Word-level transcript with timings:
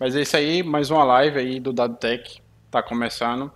Mas 0.00 0.16
é 0.16 0.22
isso 0.22 0.34
aí, 0.34 0.62
mais 0.62 0.90
uma 0.90 1.04
live 1.04 1.38
aí 1.38 1.60
do 1.60 1.74
Dado 1.74 1.94
Tech, 1.96 2.40
tá 2.70 2.82
começando. 2.82 3.52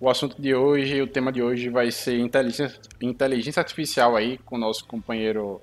O 0.00 0.10
assunto 0.10 0.42
de 0.42 0.52
hoje, 0.52 1.00
o 1.00 1.06
tema 1.06 1.30
de 1.30 1.40
hoje 1.40 1.68
vai 1.68 1.92
ser 1.92 2.18
inteligência, 2.18 2.80
inteligência 3.00 3.60
artificial 3.60 4.16
aí 4.16 4.38
com 4.38 4.56
o 4.56 4.58
nosso 4.58 4.84
companheiro 4.86 5.60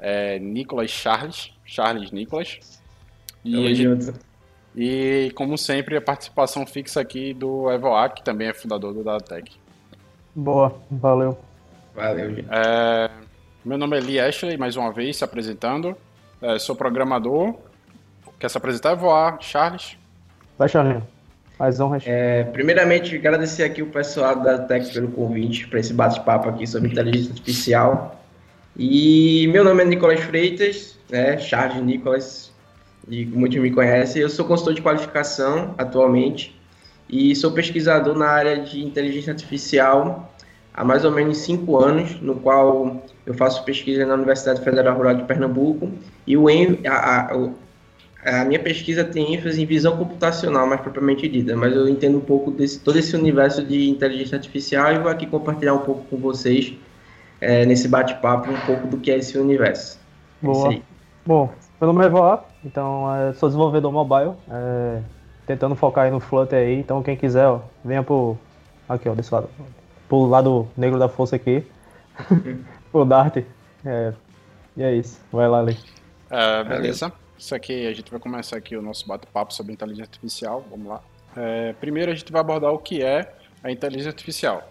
é, 0.00 0.40
Nicolas 0.40 0.90
Charles, 0.90 1.52
Charles 1.64 2.10
Nicolas. 2.10 2.58
E, 3.44 3.72
gente, 3.76 4.12
e 4.74 5.30
como 5.36 5.56
sempre, 5.56 5.96
a 5.96 6.02
participação 6.02 6.66
fixa 6.66 7.00
aqui 7.00 7.32
do 7.32 7.70
Evoac, 7.70 8.16
que 8.16 8.24
também 8.24 8.48
é 8.48 8.52
fundador 8.52 8.92
do 8.92 9.04
Dadatec. 9.04 9.52
Boa, 10.34 10.74
valeu. 10.90 11.38
Valeu, 11.94 12.34
gente. 12.34 12.48
É, 12.50 13.08
meu 13.64 13.78
nome 13.78 13.96
é 13.96 14.00
Lee 14.00 14.18
Ashley, 14.18 14.56
mais 14.58 14.74
uma 14.74 14.92
vez, 14.92 15.18
se 15.18 15.22
apresentando. 15.22 15.96
É, 16.42 16.58
sou 16.58 16.74
programador. 16.74 17.69
Quer 18.40 18.48
se 18.48 18.56
apresentar? 18.56 18.94
Voar, 18.94 19.36
Charles. 19.42 19.98
Vai, 20.58 20.66
Charles. 20.66 21.02
Mais 21.58 21.78
honras. 21.78 22.04
É, 22.06 22.42
primeiramente, 22.44 23.14
agradecer 23.14 23.64
aqui 23.64 23.82
o 23.82 23.86
pessoal 23.88 24.34
da 24.34 24.58
Tech 24.58 24.90
pelo 24.94 25.08
convite 25.08 25.68
para 25.68 25.78
esse 25.78 25.92
bate-papo 25.92 26.48
aqui 26.48 26.66
sobre 26.66 26.88
inteligência 26.88 27.32
artificial. 27.32 28.18
E 28.74 29.46
meu 29.48 29.62
nome 29.62 29.82
é 29.82 29.84
Nicolas 29.84 30.20
Freitas, 30.20 30.98
né, 31.10 31.36
Charles 31.36 31.84
Nicolas, 31.84 32.50
e 33.06 33.26
muitos 33.26 33.58
me 33.58 33.70
conhecem. 33.70 34.22
Eu 34.22 34.30
sou 34.30 34.46
consultor 34.46 34.72
de 34.72 34.80
qualificação 34.80 35.74
atualmente 35.76 36.58
e 37.10 37.36
sou 37.36 37.52
pesquisador 37.52 38.16
na 38.16 38.28
área 38.28 38.62
de 38.62 38.82
inteligência 38.82 39.34
artificial 39.34 40.32
há 40.72 40.82
mais 40.82 41.04
ou 41.04 41.10
menos 41.10 41.36
cinco 41.38 41.76
anos, 41.76 42.18
no 42.22 42.36
qual 42.36 43.02
eu 43.26 43.34
faço 43.34 43.62
pesquisa 43.66 44.06
na 44.06 44.14
Universidade 44.14 44.62
Federal 44.62 44.96
Rural 44.96 45.14
de 45.14 45.24
Pernambuco 45.24 45.90
e 46.26 46.38
o, 46.38 46.46
a, 46.88 46.90
a, 46.90 47.50
a 48.24 48.44
minha 48.44 48.60
pesquisa 48.60 49.02
tem 49.02 49.34
ênfase 49.34 49.62
em 49.62 49.66
visão 49.66 49.96
computacional, 49.96 50.66
mais 50.66 50.80
propriamente 50.80 51.26
dita, 51.26 51.56
mas 51.56 51.74
eu 51.74 51.88
entendo 51.88 52.18
um 52.18 52.22
pouco 52.22 52.50
desse 52.50 52.78
todo 52.80 52.98
esse 52.98 53.16
universo 53.16 53.64
de 53.64 53.88
inteligência 53.88 54.36
artificial 54.36 54.92
e 54.92 54.98
vou 54.98 55.10
aqui 55.10 55.26
compartilhar 55.26 55.74
um 55.74 55.78
pouco 55.78 56.04
com 56.04 56.16
vocês 56.18 56.74
é, 57.40 57.64
nesse 57.64 57.88
bate-papo 57.88 58.50
um 58.50 58.60
pouco 58.60 58.86
do 58.86 58.98
que 58.98 59.10
é 59.10 59.16
esse 59.16 59.38
universo. 59.38 59.98
Boa. 60.42 60.74
É 60.74 60.80
Bom, 61.24 61.50
meu 61.80 61.92
nome 61.92 62.04
é 62.04 62.06
Evoar, 62.08 62.44
então 62.64 63.14
é, 63.14 63.32
sou 63.34 63.48
desenvolvedor 63.48 63.92
mobile, 63.92 64.32
é, 64.50 65.00
tentando 65.46 65.74
focar 65.74 66.04
aí 66.04 66.10
no 66.10 66.20
Flutter 66.20 66.58
aí, 66.58 66.78
então 66.78 67.02
quem 67.02 67.16
quiser, 67.16 67.46
ó, 67.46 67.60
venha 67.84 68.02
pro, 68.02 68.36
aqui 68.88 69.08
ó, 69.08 69.14
desse 69.14 69.32
lado, 69.32 69.48
pro 70.08 70.26
lado 70.26 70.68
negro 70.76 70.98
da 70.98 71.08
força 71.08 71.36
aqui, 71.36 71.64
pro 72.92 73.04
Dart, 73.04 73.44
é, 73.84 74.12
e 74.76 74.82
é 74.82 74.94
isso, 74.94 75.20
vai 75.32 75.48
lá, 75.48 75.60
ali. 75.60 75.78
É, 76.30 76.64
beleza, 76.64 77.12
isso 77.40 77.54
aqui, 77.54 77.86
a 77.86 77.92
gente 77.92 78.10
vai 78.10 78.20
começar 78.20 78.56
aqui 78.56 78.76
o 78.76 78.82
nosso 78.82 79.06
bate-papo 79.06 79.52
sobre 79.54 79.72
inteligência 79.72 80.04
artificial, 80.04 80.64
vamos 80.70 80.86
lá. 80.86 81.00
É, 81.36 81.72
primeiro 81.80 82.10
a 82.10 82.14
gente 82.14 82.30
vai 82.30 82.40
abordar 82.40 82.72
o 82.72 82.78
que 82.78 83.02
é 83.02 83.32
a 83.62 83.70
inteligência 83.70 84.10
artificial. 84.10 84.70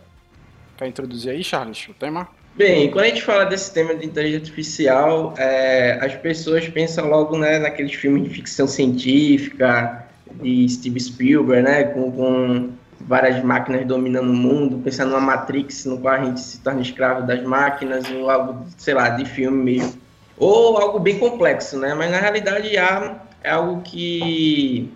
Quer 0.77 0.87
introduzir 0.87 1.31
aí, 1.31 1.43
Charles, 1.43 1.87
o 1.89 1.93
tema? 1.93 2.29
Bem, 2.55 2.91
quando 2.91 3.05
a 3.05 3.07
gente 3.09 3.23
fala 3.23 3.45
desse 3.45 3.73
tema 3.73 3.95
de 3.95 4.05
inteligência 4.05 4.43
artificial, 4.43 5.33
é, 5.37 5.97
as 6.01 6.15
pessoas 6.15 6.67
pensam 6.67 7.07
logo 7.07 7.37
né, 7.37 7.57
naqueles 7.59 7.93
filmes 7.93 8.23
de 8.23 8.29
ficção 8.29 8.67
científica, 8.67 10.07
de 10.41 10.67
Steve 10.69 10.99
Spielberg, 10.99 11.63
né, 11.63 11.83
com, 11.85 12.11
com 12.11 12.69
várias 13.01 13.43
máquinas 13.43 13.85
dominando 13.87 14.29
o 14.29 14.33
mundo, 14.33 14.79
pensando 14.83 15.09
numa 15.09 15.21
Matrix 15.21 15.85
no 15.85 15.99
qual 15.99 16.15
a 16.15 16.25
gente 16.25 16.39
se 16.39 16.59
torna 16.59 16.81
escravo 16.81 17.25
das 17.25 17.41
máquinas, 17.43 18.09
ou 18.11 18.29
algo, 18.29 18.65
sei 18.77 18.93
lá, 18.93 19.09
de 19.09 19.25
filme 19.25 19.63
mesmo. 19.63 20.08
Ou 20.39 20.77
algo 20.77 20.99
bem 20.99 21.19
complexo, 21.19 21.77
né? 21.77 21.93
Mas 21.93 22.09
na 22.09 22.19
realidade 22.19 22.73
já 22.73 23.21
é 23.43 23.51
algo 23.51 23.81
que 23.81 24.89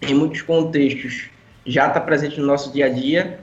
em 0.00 0.14
muitos 0.14 0.42
contextos 0.42 1.28
já 1.66 1.88
está 1.88 2.00
presente 2.00 2.40
no 2.40 2.46
nosso 2.46 2.72
dia 2.72 2.86
a 2.86 2.88
dia 2.88 3.38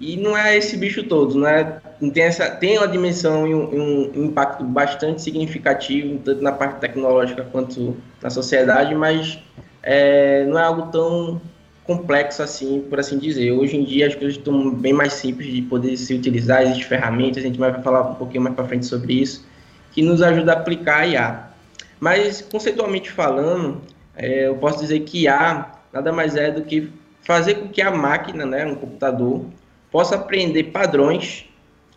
e 0.00 0.16
não 0.16 0.36
é 0.36 0.56
esse 0.56 0.76
bicho 0.76 1.02
todo, 1.04 1.34
não 1.34 1.46
é, 1.46 1.78
tem, 2.14 2.22
essa, 2.22 2.50
tem 2.50 2.78
uma 2.78 2.88
dimensão 2.88 3.46
e 3.46 3.54
um, 3.54 4.10
um, 4.16 4.24
impacto 4.24 4.64
bastante 4.64 5.20
significativo, 5.20 6.18
tanto 6.24 6.42
na 6.42 6.52
parte 6.52 6.80
tecnológica 6.80 7.46
quanto 7.52 7.96
na 8.22 8.30
sociedade, 8.30 8.94
mas 8.94 9.38
é, 9.82 10.46
não 10.46 10.58
é 10.58 10.62
algo 10.62 10.90
tão 10.90 11.40
complexo 11.84 12.42
assim, 12.42 12.80
por 12.88 12.98
assim 12.98 13.18
dizer. 13.18 13.52
Hoje 13.52 13.76
em 13.76 13.84
dia 13.84 14.06
as 14.06 14.14
coisas 14.14 14.38
estão 14.38 14.70
bem 14.70 14.94
mais 14.94 15.12
simples 15.12 15.52
de 15.52 15.60
poder 15.60 15.94
se 15.98 16.14
utilizar, 16.14 16.62
existem 16.62 16.84
ferramentas, 16.84 17.44
a 17.44 17.46
gente 17.46 17.58
vai 17.58 17.82
falar 17.82 18.12
um 18.12 18.14
pouquinho 18.14 18.42
mais 18.42 18.56
para 18.56 18.64
frente 18.64 18.86
sobre 18.86 19.12
isso, 19.14 19.46
que 19.92 20.02
nos 20.02 20.22
ajuda 20.22 20.52
a 20.52 20.56
aplicar 20.56 21.00
a 21.00 21.06
IA. 21.06 21.50
Mas, 21.98 22.40
conceitualmente 22.40 23.10
falando, 23.10 23.82
é, 24.16 24.48
eu 24.48 24.56
posso 24.56 24.80
dizer 24.80 25.00
que 25.00 25.24
IA 25.24 25.72
nada 25.92 26.12
mais 26.12 26.36
é 26.36 26.50
do 26.50 26.62
que 26.62 26.90
fazer 27.22 27.54
com 27.54 27.68
que 27.68 27.82
a 27.82 27.90
máquina, 27.90 28.46
né, 28.46 28.64
um 28.64 28.74
computador, 28.74 29.44
possa 29.90 30.14
aprender 30.14 30.64
padrões 30.64 31.46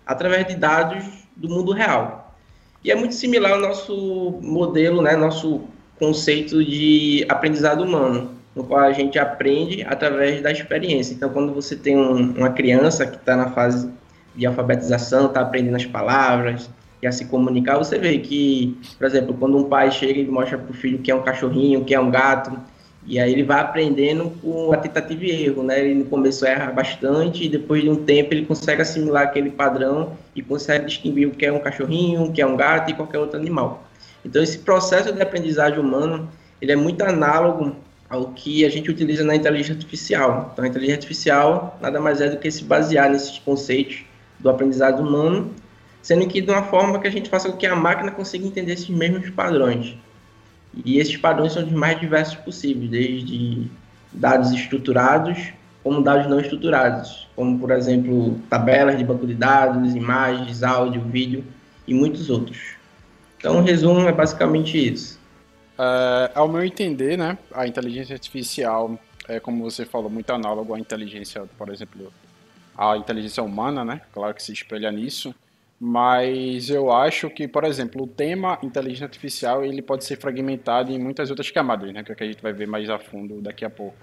através 0.06 0.48
de 0.48 0.56
dados 0.56 1.06
do 1.36 1.48
mundo 1.48 1.72
real. 1.72 2.36
E 2.84 2.92
é 2.92 2.96
muito 2.96 3.16
similar 3.16 3.54
ao 3.54 3.60
nosso 3.60 4.40
modelo, 4.42 5.02
né, 5.02 5.16
nosso 5.16 5.62
conceito 5.98 6.64
de 6.64 7.26
aprendizado 7.30 7.84
humano, 7.84 8.32
no 8.56 8.64
qual 8.64 8.82
a 8.82 8.92
gente 8.92 9.18
aprende 9.18 9.84
através 9.84 10.42
da 10.42 10.52
experiência. 10.52 11.14
Então, 11.14 11.30
quando 11.30 11.54
você 11.54 11.76
tem 11.76 11.98
um, 11.98 12.34
uma 12.34 12.50
criança 12.50 13.06
que 13.06 13.16
está 13.16 13.38
na 13.38 13.52
fase 13.52 13.90
de 14.36 14.46
alfabetização, 14.46 15.28
está 15.28 15.42
aprendendo 15.42 15.76
as 15.76 15.86
palavras 15.86 16.70
e 17.04 17.08
a 17.08 17.12
se 17.12 17.26
comunicar, 17.26 17.78
você 17.78 18.00
vê 18.00 18.18
que, 18.18 18.78
por 18.98 19.06
exemplo, 19.06 19.36
quando 19.38 19.58
um 19.58 19.66
pai 19.66 19.92
chega 19.92 20.22
e 20.22 20.26
mostra 20.26 20.58
para 20.58 20.72
o 20.72 20.74
filho 20.74 21.00
que 21.00 21.12
é 21.12 21.16
um 21.16 21.22
cachorrinho, 21.22 21.84
que 21.84 21.94
é 21.94 22.00
um 22.00 22.10
gato, 22.10 22.58
e 23.06 23.20
aí 23.20 23.34
ele 23.34 23.44
vai 23.44 23.60
aprendendo 23.60 24.32
com 24.42 24.72
a 24.72 24.78
tentativa 24.78 25.26
e 25.26 25.44
erro, 25.44 25.64
né? 25.64 25.82
Ele 25.82 25.96
no 25.96 26.06
começo 26.06 26.46
erra 26.46 26.72
bastante 26.72 27.44
e 27.44 27.50
depois 27.50 27.84
de 27.84 27.90
um 27.90 27.98
tempo 27.98 28.34
ele 28.34 28.46
consegue 28.46 28.82
assimilar 28.82 29.24
aquele 29.24 29.52
padrão 29.52 30.14
e 30.34 30.42
consegue 30.42 30.86
distinguir 30.86 31.28
o 31.28 31.32
que 31.32 31.46
é 31.46 31.52
um 31.52 31.60
cachorrinho, 31.60 32.24
o 32.24 32.32
que 32.32 32.42
é 32.42 32.46
um 32.46 32.56
gato 32.56 32.92
e 32.92 32.94
qualquer 32.94 33.20
outro 33.20 33.38
animal. 33.38 33.84
Então 34.24 34.42
esse 34.42 34.60
processo 34.60 35.12
de 35.12 35.22
aprendizagem 35.22 35.80
humano, 35.80 36.30
ele 36.62 36.72
é 36.72 36.78
muito 36.78 37.02
análogo 37.04 37.76
ao 38.10 38.28
que 38.28 38.64
a 38.64 38.70
gente 38.70 38.90
utiliza 38.90 39.26
na 39.26 39.36
inteligência 39.36 39.74
artificial. 39.74 40.52
Então 40.54 40.64
a 40.64 40.68
inteligência 40.70 40.96
artificial 40.96 41.78
nada 41.82 42.00
mais 42.00 42.22
é 42.22 42.30
do 42.30 42.38
que 42.38 42.50
se 42.50 42.64
basear 42.64 43.10
nesses 43.10 43.38
conceitos 43.40 44.06
do 44.40 44.50
aprendizado 44.50 45.02
humano, 45.02 45.52
sendo 46.04 46.28
que 46.28 46.40
de 46.40 46.52
uma 46.52 46.62
forma 46.62 47.00
que 47.00 47.08
a 47.08 47.12
gente 47.12 47.28
faça 47.28 47.50
com 47.50 47.58
que 47.58 47.66
a 47.66 47.76
máquina 47.76 48.12
consiga 48.12 48.46
entender 48.46 48.74
esses 48.74 48.90
mesmos 48.90 49.32
padrões. 49.32 49.98
E 50.86 51.00
esses 51.00 51.18
padrões 51.18 51.54
são 51.54 51.64
os 51.64 51.72
mais 51.72 52.00
diversos 52.00 52.36
possíveis, 52.36 52.92
desde 52.92 53.68
dados 54.12 54.52
estruturados 54.52 55.52
como 55.84 56.02
dados 56.02 56.28
não 56.30 56.40
estruturados, 56.40 57.28
como, 57.36 57.60
por 57.60 57.70
exemplo, 57.72 58.40
tabelas 58.50 58.98
de 58.98 59.04
banco 59.04 59.28
de 59.28 59.34
dados, 59.34 59.94
imagens, 59.94 60.64
áudio, 60.64 61.02
vídeo 61.02 61.44
e 61.86 61.94
muitos 61.94 62.30
outros. 62.30 62.76
Então, 63.38 63.58
o 63.58 63.62
resumo 63.62 64.08
é 64.08 64.12
basicamente 64.14 64.78
isso. 64.78 65.20
Uh, 65.78 66.32
ao 66.34 66.48
meu 66.48 66.64
entender, 66.64 67.18
né, 67.18 67.38
a 67.54 67.68
inteligência 67.68 68.14
artificial 68.14 68.98
é, 69.28 69.40
como 69.40 69.64
você 69.64 69.86
falou, 69.86 70.10
muito 70.10 70.30
análogo 70.32 70.74
à 70.74 70.80
inteligência, 70.80 71.44
por 71.58 71.70
exemplo, 71.70 72.12
à 72.78 72.98
inteligência 72.98 73.42
humana, 73.42 73.86
né? 73.86 74.02
Claro 74.12 74.34
que 74.34 74.44
se 74.44 74.52
espelha 74.52 74.92
nisso. 74.92 75.34
Mas 75.80 76.70
eu 76.70 76.92
acho 76.92 77.30
que, 77.30 77.48
por 77.48 77.64
exemplo, 77.66 78.04
o 78.04 78.08
tema 78.08 78.58
inteligência 78.64 79.06
artificial 79.06 79.66
ele 79.66 79.82
pode 79.82 80.06
ser 80.06 80.18
fragmentado 80.18 80.92
em 80.92 81.00
muitas 81.00 81.30
outras 81.30 81.52
camadas, 81.52 81.92
né? 81.94 82.04
Que, 82.04 82.12
é 82.12 82.16
que 82.16 82.24
a 82.24 82.28
gente 82.28 82.42
vai 82.42 82.54
ver 82.54 82.68
mais 82.68 82.90
a 82.90 82.98
fundo 82.98 83.42
daqui 83.42 83.66
a 83.66 83.70
pouco. 83.70 83.98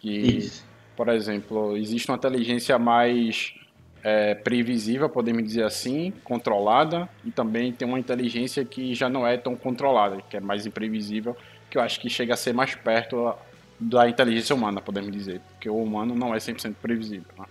Que, 0.00 0.10
Isso. 0.10 0.66
por 0.96 1.08
exemplo, 1.08 1.76
existe 1.76 2.10
uma 2.10 2.16
inteligência 2.16 2.78
mais 2.78 3.54
é, 4.02 4.34
previsível, 4.34 5.08
podemos 5.08 5.42
dizer 5.42 5.64
assim, 5.64 6.12
controlada, 6.22 7.08
e 7.24 7.30
também 7.30 7.72
tem 7.72 7.88
uma 7.88 7.98
inteligência 7.98 8.64
que 8.64 8.94
já 8.94 9.08
não 9.08 9.26
é 9.26 9.36
tão 9.38 9.56
controlada, 9.56 10.20
que 10.28 10.36
é 10.36 10.40
mais 10.40 10.66
imprevisível, 10.66 11.34
que 11.70 11.78
eu 11.78 11.82
acho 11.82 11.98
que 11.98 12.10
chega 12.10 12.34
a 12.34 12.36
ser 12.36 12.52
mais 12.52 12.74
perto 12.74 13.34
da 13.80 14.08
inteligência 14.08 14.54
humana, 14.54 14.80
podemos 14.80 15.10
dizer, 15.10 15.40
porque 15.52 15.70
o 15.70 15.82
humano 15.82 16.14
não 16.14 16.34
é 16.34 16.38
100% 16.38 16.74
previsível. 16.80 17.26
Né? 17.38 17.46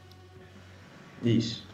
Isso. 1.23 1.67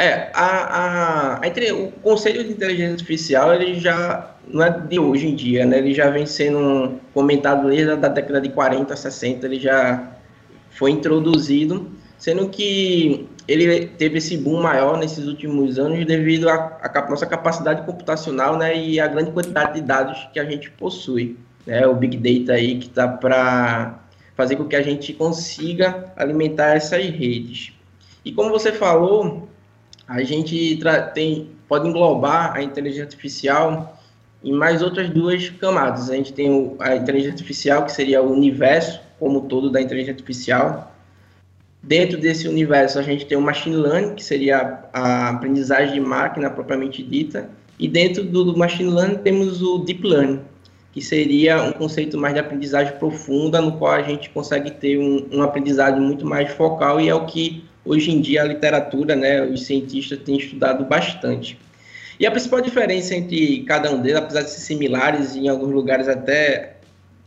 É, 0.00 0.30
a, 0.32 1.40
a, 1.40 1.40
o 1.74 1.90
conceito 2.00 2.44
de 2.44 2.52
inteligência 2.52 2.92
artificial, 2.92 3.52
ele 3.52 3.80
já 3.80 4.30
não 4.46 4.64
é 4.64 4.70
de 4.70 4.96
hoje 4.96 5.26
em 5.26 5.34
dia, 5.34 5.66
né? 5.66 5.78
Ele 5.78 5.92
já 5.92 6.08
vem 6.08 6.24
sendo 6.24 7.00
comentado 7.12 7.68
desde 7.68 7.90
a 7.90 7.96
década 7.96 8.40
de 8.40 8.48
40, 8.50 8.94
60, 8.94 9.44
ele 9.44 9.58
já 9.58 10.08
foi 10.70 10.92
introduzido, 10.92 11.90
sendo 12.16 12.48
que 12.48 13.28
ele 13.48 13.88
teve 13.98 14.18
esse 14.18 14.36
boom 14.36 14.62
maior 14.62 14.96
nesses 14.96 15.26
últimos 15.26 15.80
anos 15.80 16.06
devido 16.06 16.48
à 16.48 17.06
nossa 17.10 17.26
capacidade 17.26 17.82
computacional, 17.82 18.56
né? 18.56 18.78
E 18.78 19.00
a 19.00 19.08
grande 19.08 19.32
quantidade 19.32 19.80
de 19.80 19.80
dados 19.80 20.28
que 20.32 20.38
a 20.38 20.44
gente 20.44 20.70
possui, 20.70 21.36
né? 21.66 21.84
O 21.88 21.94
Big 21.96 22.16
Data 22.18 22.52
aí 22.52 22.78
que 22.78 22.86
está 22.86 23.08
para 23.08 23.98
fazer 24.36 24.54
com 24.54 24.64
que 24.64 24.76
a 24.76 24.82
gente 24.82 25.12
consiga 25.12 26.12
alimentar 26.16 26.76
essas 26.76 27.04
redes. 27.04 27.72
E 28.24 28.30
como 28.30 28.50
você 28.50 28.70
falou, 28.70 29.47
a 30.08 30.22
gente 30.22 30.80
tem, 31.14 31.50
pode 31.68 31.86
englobar 31.86 32.56
a 32.56 32.62
inteligência 32.62 33.04
artificial 33.04 34.00
e 34.42 34.50
mais 34.50 34.80
outras 34.80 35.10
duas 35.10 35.50
camadas. 35.50 36.08
A 36.08 36.14
gente 36.14 36.32
tem 36.32 36.74
a 36.80 36.96
inteligência 36.96 37.32
artificial, 37.32 37.84
que 37.84 37.92
seria 37.92 38.22
o 38.22 38.32
universo 38.32 39.00
como 39.18 39.42
todo 39.42 39.70
da 39.70 39.82
inteligência 39.82 40.14
artificial. 40.14 40.94
Dentro 41.82 42.18
desse 42.18 42.48
universo, 42.48 42.98
a 42.98 43.02
gente 43.02 43.26
tem 43.26 43.36
o 43.36 43.40
machine 43.42 43.76
learning, 43.76 44.14
que 44.14 44.24
seria 44.24 44.84
a 44.92 45.28
aprendizagem 45.28 45.94
de 45.94 46.00
máquina 46.00 46.48
propriamente 46.48 47.02
dita. 47.02 47.50
E 47.78 47.86
dentro 47.86 48.24
do 48.24 48.56
machine 48.56 48.90
learning, 48.90 49.18
temos 49.18 49.60
o 49.60 49.78
deep 49.78 50.06
learning, 50.06 50.40
que 50.90 51.02
seria 51.02 51.62
um 51.62 51.72
conceito 51.72 52.16
mais 52.16 52.32
de 52.32 52.40
aprendizagem 52.40 52.96
profunda, 52.96 53.60
no 53.60 53.72
qual 53.72 53.92
a 53.92 54.02
gente 54.02 54.30
consegue 54.30 54.70
ter 54.70 54.98
um, 54.98 55.28
um 55.32 55.42
aprendizado 55.42 56.00
muito 56.00 56.24
mais 56.24 56.50
focal 56.52 56.98
e 56.98 57.08
é 57.08 57.14
o 57.14 57.26
que 57.26 57.67
hoje 57.84 58.10
em 58.10 58.20
dia 58.20 58.42
a 58.42 58.44
literatura, 58.44 59.16
né, 59.16 59.42
os 59.42 59.66
cientistas 59.66 60.18
têm 60.18 60.36
estudado 60.36 60.84
bastante. 60.84 61.58
E 62.20 62.26
a 62.26 62.30
principal 62.30 62.60
diferença 62.60 63.14
entre 63.14 63.62
cada 63.62 63.90
um 63.92 64.00
deles, 64.00 64.18
apesar 64.18 64.42
de 64.42 64.50
ser 64.50 64.60
similares 64.60 65.34
e 65.34 65.40
em 65.40 65.48
alguns 65.48 65.72
lugares 65.72 66.08
até 66.08 66.76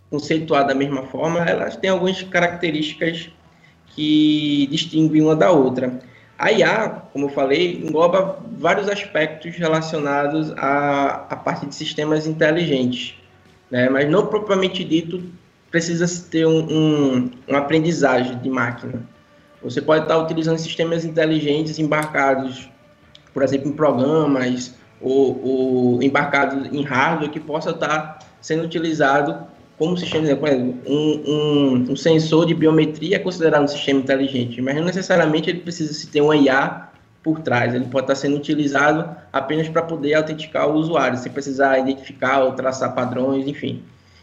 conceituar 0.09 0.68
da 0.68 0.75
mesma 0.75 1.03
forma, 1.03 1.39
elas 1.39 1.77
têm 1.77 1.89
algumas 1.89 2.21
características 2.24 3.30
que 3.95 4.68
distinguem 4.69 5.21
uma 5.21 5.36
da 5.36 5.51
outra. 5.51 6.00
A 6.38 6.51
IA, 6.51 6.89
como 7.13 7.27
eu 7.27 7.30
falei, 7.30 7.81
engloba 7.83 8.39
vários 8.57 8.89
aspectos 8.89 9.56
relacionados 9.56 10.51
à, 10.57 11.27
à 11.30 11.36
parte 11.36 11.65
de 11.65 11.75
sistemas 11.75 12.27
inteligentes, 12.27 13.15
né? 13.69 13.88
mas 13.89 14.09
não 14.09 14.25
propriamente 14.25 14.83
dito 14.83 15.24
precisa 15.69 16.06
ter 16.30 16.45
um, 16.45 16.59
um, 16.59 17.31
uma 17.48 17.59
aprendizagem 17.59 18.38
de 18.39 18.50
máquina. 18.50 19.01
Você 19.63 19.81
pode 19.81 20.04
estar 20.04 20.18
utilizando 20.18 20.58
sistemas 20.58 21.06
inteligentes 21.06 21.78
embarcados, 21.78 22.69
por 23.34 23.44
exemplo, 23.44 23.69
em 23.69 23.74
programas 23.74 24.75
ou, 25.00 25.42
ou 25.44 26.04
embarcados 26.04 26.72
em 26.72 26.84
hardware 26.84 27.30
que 27.30 27.40
possa 27.40 27.72
estar 27.72 28.19
sendo 28.42 28.63
utilizado 28.63 29.48
como 29.78 29.98
sistema, 29.98 30.36
por 30.36 30.48
exemplo, 30.48 30.80
um, 30.86 31.24
um, 31.28 31.86
um, 31.90 31.96
sensor 31.96 32.46
de 32.46 32.54
biometria 32.54 33.16
é 33.16 33.19
considerado 33.19 33.63
um 33.63 33.68
sistema 33.68 34.00
inteligente, 34.00 34.62
mas 34.62 34.75
não 34.75 34.84
necessariamente 34.84 35.50
ele 35.50 35.60
precisa 35.60 35.92
se 35.92 36.06
ter 36.06 36.22
uma 36.22 36.36
IA 36.36 36.90
por 37.24 37.40
trás, 37.40 37.74
ele 37.74 37.86
pode 37.86 38.04
estar 38.04 38.13
sendo 38.13 38.38
utilizado 38.38 39.10
apenas 39.34 39.68
para 39.69 39.81
poder 39.81 40.13
autenticar 40.13 40.68
o 40.69 40.74
usuário, 40.74 41.18
sem 41.18 41.31
precisar 41.31 41.80
identificar 41.80 42.44
ou 42.44 42.52
traçar 42.54 42.94
padrões, 42.94 43.48
enfim. 43.48 43.81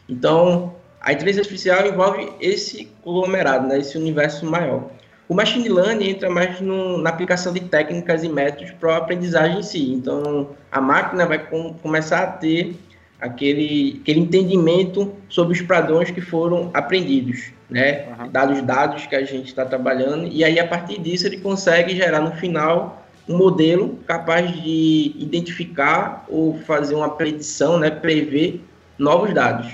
Então, 0.09 0.75
a 1.01 1.13
inteligência 1.13 1.43
artificial 1.43 1.87
envolve 1.87 2.33
esse 2.41 2.85
conglomerado, 3.03 3.67
né, 3.67 3.79
esse 3.79 3.99
universo 3.99 4.47
maior. 4.47 4.89
O 5.29 5.35
machine 5.35 5.69
learning 5.69 6.09
entra 6.09 6.31
mais 6.31 6.59
no, 6.61 6.97
na 6.99 7.11
aplicação 7.11 7.53
de 7.53 7.61
técnicas 7.61 8.25
e 8.25 8.29
métodos 8.29 8.71
para 8.73 8.95
a 8.95 8.97
aprendizagem 8.97 9.59
em 9.59 9.63
si. 9.63 9.93
Então, 9.93 10.51
a 10.73 10.81
máquina 10.81 11.27
vai 11.27 11.39
com, 11.39 11.75
começar 11.75 12.23
a 12.23 12.27
ter 12.27 12.75
aquele, 13.21 13.99
aquele 14.01 14.21
entendimento 14.21 15.13
sobre 15.29 15.53
os 15.53 15.61
padrões 15.61 16.11
que 16.11 16.21
foram 16.21 16.71
aprendidos, 16.73 17.53
né? 17.69 18.07
Uhum. 18.07 18.29
Dados 18.31 18.63
dados 18.63 19.07
que 19.07 19.15
a 19.15 19.25
gente 19.25 19.49
está 19.49 19.65
trabalhando 19.67 20.27
e 20.27 20.43
aí 20.43 20.59
a 20.59 20.67
partir 20.67 20.99
disso 21.01 21.27
ele 21.27 21.39
consegue 21.39 21.95
gerar 21.95 22.21
no 22.21 22.33
final 22.33 23.05
um 23.29 23.37
modelo 23.37 23.99
capaz 24.07 24.51
de 24.51 25.15
identificar 25.19 26.25
ou 26.29 26.59
fazer 26.61 26.95
uma 26.95 27.11
predição, 27.11 27.79
né? 27.79 27.91
Prever 27.91 28.63
novos 28.99 29.35
dados 29.35 29.67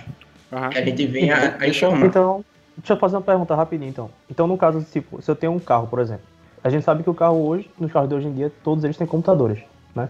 uhum. 0.51 0.69
que 0.71 0.79
a 0.79 0.85
gente 0.85 1.07
venha 1.07 1.37
a, 1.37 1.63
a 1.63 1.69
informar. 1.69 2.07
Então, 2.07 2.45
deixa 2.77 2.93
eu 2.93 2.97
fazer 2.97 3.17
uma 3.17 3.23
pergunta 3.23 3.55
rapidinho 3.55 3.91
então. 3.91 4.11
Então 4.31 4.47
no 4.47 4.57
caso 4.57 4.83
tipo, 4.83 5.21
se 5.21 5.31
eu 5.31 5.37
tenho 5.37 5.53
um 5.53 5.59
carro, 5.59 5.87
por 5.87 5.99
exemplo, 5.99 6.25
a 6.63 6.71
gente 6.71 6.85
sabe 6.85 7.03
que 7.03 7.11
o 7.11 7.15
carro 7.15 7.47
hoje, 7.47 7.71
nos 7.79 7.93
carros 7.93 8.09
de 8.09 8.15
hoje 8.15 8.27
em 8.27 8.33
dia, 8.33 8.51
todos 8.63 8.85
eles 8.85 8.97
têm 8.97 9.07
computadores, 9.07 9.61
né? 9.95 10.09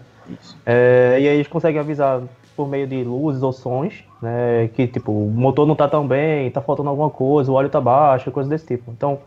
É, 0.65 1.17
e 1.19 1.27
aí 1.27 1.35
eles 1.35 1.47
conseguem 1.47 1.79
avisar 1.79 2.21
por 2.55 2.67
meio 2.67 2.87
de 2.87 3.03
luzes 3.03 3.43
ou 3.43 3.51
sons, 3.51 4.03
né? 4.21 4.69
Que 4.73 4.87
tipo, 4.87 5.11
o 5.11 5.29
motor 5.29 5.67
não 5.67 5.75
tá 5.75 5.87
tão 5.87 6.07
bem, 6.07 6.49
tá 6.49 6.61
faltando 6.61 6.89
alguma 6.89 7.09
coisa, 7.09 7.51
o 7.51 7.55
óleo 7.55 7.69
tá 7.69 7.81
baixo, 7.81 8.31
coisa 8.31 8.49
desse 8.49 8.65
tipo. 8.65 8.91
Então, 8.91 9.19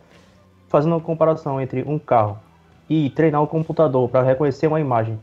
fazendo 0.69 0.93
uma 0.93 1.01
comparação 1.01 1.61
entre 1.61 1.83
um 1.87 1.99
carro 1.99 2.39
e 2.89 3.11
treinar 3.11 3.43
o 3.43 3.47
computador 3.47 4.09
para 4.09 4.23
reconhecer 4.23 4.67
uma 4.67 4.81
imagem. 4.81 5.19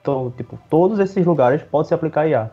Então, 0.00 0.32
tipo, 0.36 0.58
todos 0.70 0.98
esses 1.00 1.26
lugares 1.26 1.62
pode 1.62 1.88
se 1.88 1.94
aplicar 1.94 2.26
IA. 2.26 2.50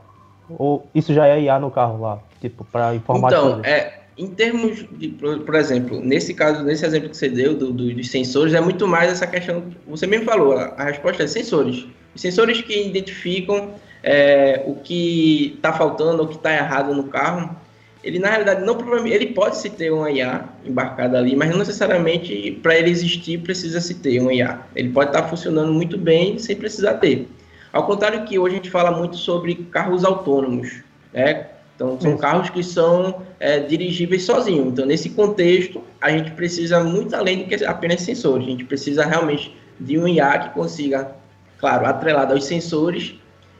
Ou 0.58 0.88
isso 0.94 1.14
já 1.14 1.28
é 1.28 1.40
IA 1.42 1.60
no 1.60 1.72
carro 1.72 2.02
lá, 2.02 2.20
tipo, 2.42 2.64
para 2.66 2.96
informar 2.96 3.30
Então, 3.30 3.62
é, 3.64 3.94
em 4.18 4.28
termos 4.28 4.86
de, 4.94 5.10
por, 5.10 5.56
exemplo, 5.56 6.00
nesse 6.00 6.34
caso, 6.34 6.64
nesse 6.64 6.86
exemplo 6.86 7.10
que 7.10 7.18
você 7.18 7.28
deu 7.28 7.54
do, 7.54 7.72
do, 7.72 7.94
dos 7.94 8.10
sensores, 8.10 8.54
é 8.54 8.62
muito 8.62 8.88
mais 8.88 9.12
essa 9.12 9.28
questão. 9.28 9.64
Você 9.88 10.08
mesmo 10.08 10.26
falou, 10.26 10.58
a, 10.58 10.74
a 10.78 10.84
resposta 10.86 11.24
é 11.24 11.28
sensores. 11.28 11.86
Os 12.14 12.22
sensores 12.22 12.62
que 12.62 12.88
identificam 12.88 13.76
é, 14.02 14.64
o 14.66 14.76
que 14.76 15.56
está 15.58 15.74
faltando, 15.74 16.24
o 16.24 16.28
que 16.28 16.36
está 16.36 16.54
errado 16.54 16.94
no 16.94 17.06
carro, 17.06 17.56
ele 18.04 18.20
na 18.20 18.30
realidade 18.30 18.64
não 18.64 18.78
ele 19.08 19.28
pode 19.28 19.58
se 19.58 19.70
ter 19.70 19.92
uma 19.92 20.12
IA 20.12 20.48
embarcada 20.64 21.18
ali, 21.18 21.36
mas 21.36 21.50
não 21.50 21.58
necessariamente 21.58 22.58
para 22.62 22.78
ele 22.78 22.92
existir 22.92 23.40
precisa 23.40 23.82
se 23.82 23.96
ter 23.96 24.22
uma 24.22 24.32
IA. 24.32 24.62
Ele 24.76 24.90
pode 24.90 25.10
estar 25.10 25.24
tá 25.24 25.28
funcionando 25.28 25.74
muito 25.74 25.98
bem 25.98 26.38
sem 26.38 26.56
precisar 26.56 26.96
ter. 26.96 27.28
Ao 27.74 27.86
contrário 27.86 28.24
que 28.24 28.38
hoje 28.38 28.54
a 28.54 28.58
gente 28.58 28.70
fala 28.70 28.92
muito 28.92 29.18
sobre 29.18 29.56
carros 29.56 30.06
autônomos, 30.06 30.84
né? 31.12 31.48
Então 31.75 32.00
são 32.00 32.18
carros 32.18 32.50
que 32.50 32.63
são 32.63 33.22
é, 33.39 33.60
dirigíveis 33.60 34.24
sozinhos. 34.24 34.68
Então 34.68 34.86
nesse 34.86 35.10
contexto 35.10 35.81
a 36.00 36.10
gente 36.10 36.31
precisa 36.31 36.83
muito 36.83 37.16
além 37.16 37.39
do 37.39 37.45
que 37.45 37.63
apenas 37.66 38.01
sensores. 38.01 38.48
A 38.48 38.50
gente 38.50 38.63
precisa 38.63 39.06
realmente 39.06 39.56
de 39.80 39.98
um 39.98 40.07
IA 40.07 40.39
que 40.39 40.50
consiga, 40.51 41.12
claro, 41.60 41.86
atrelado 41.86 42.33
aos 42.33 42.45
sensores, 42.45 43.16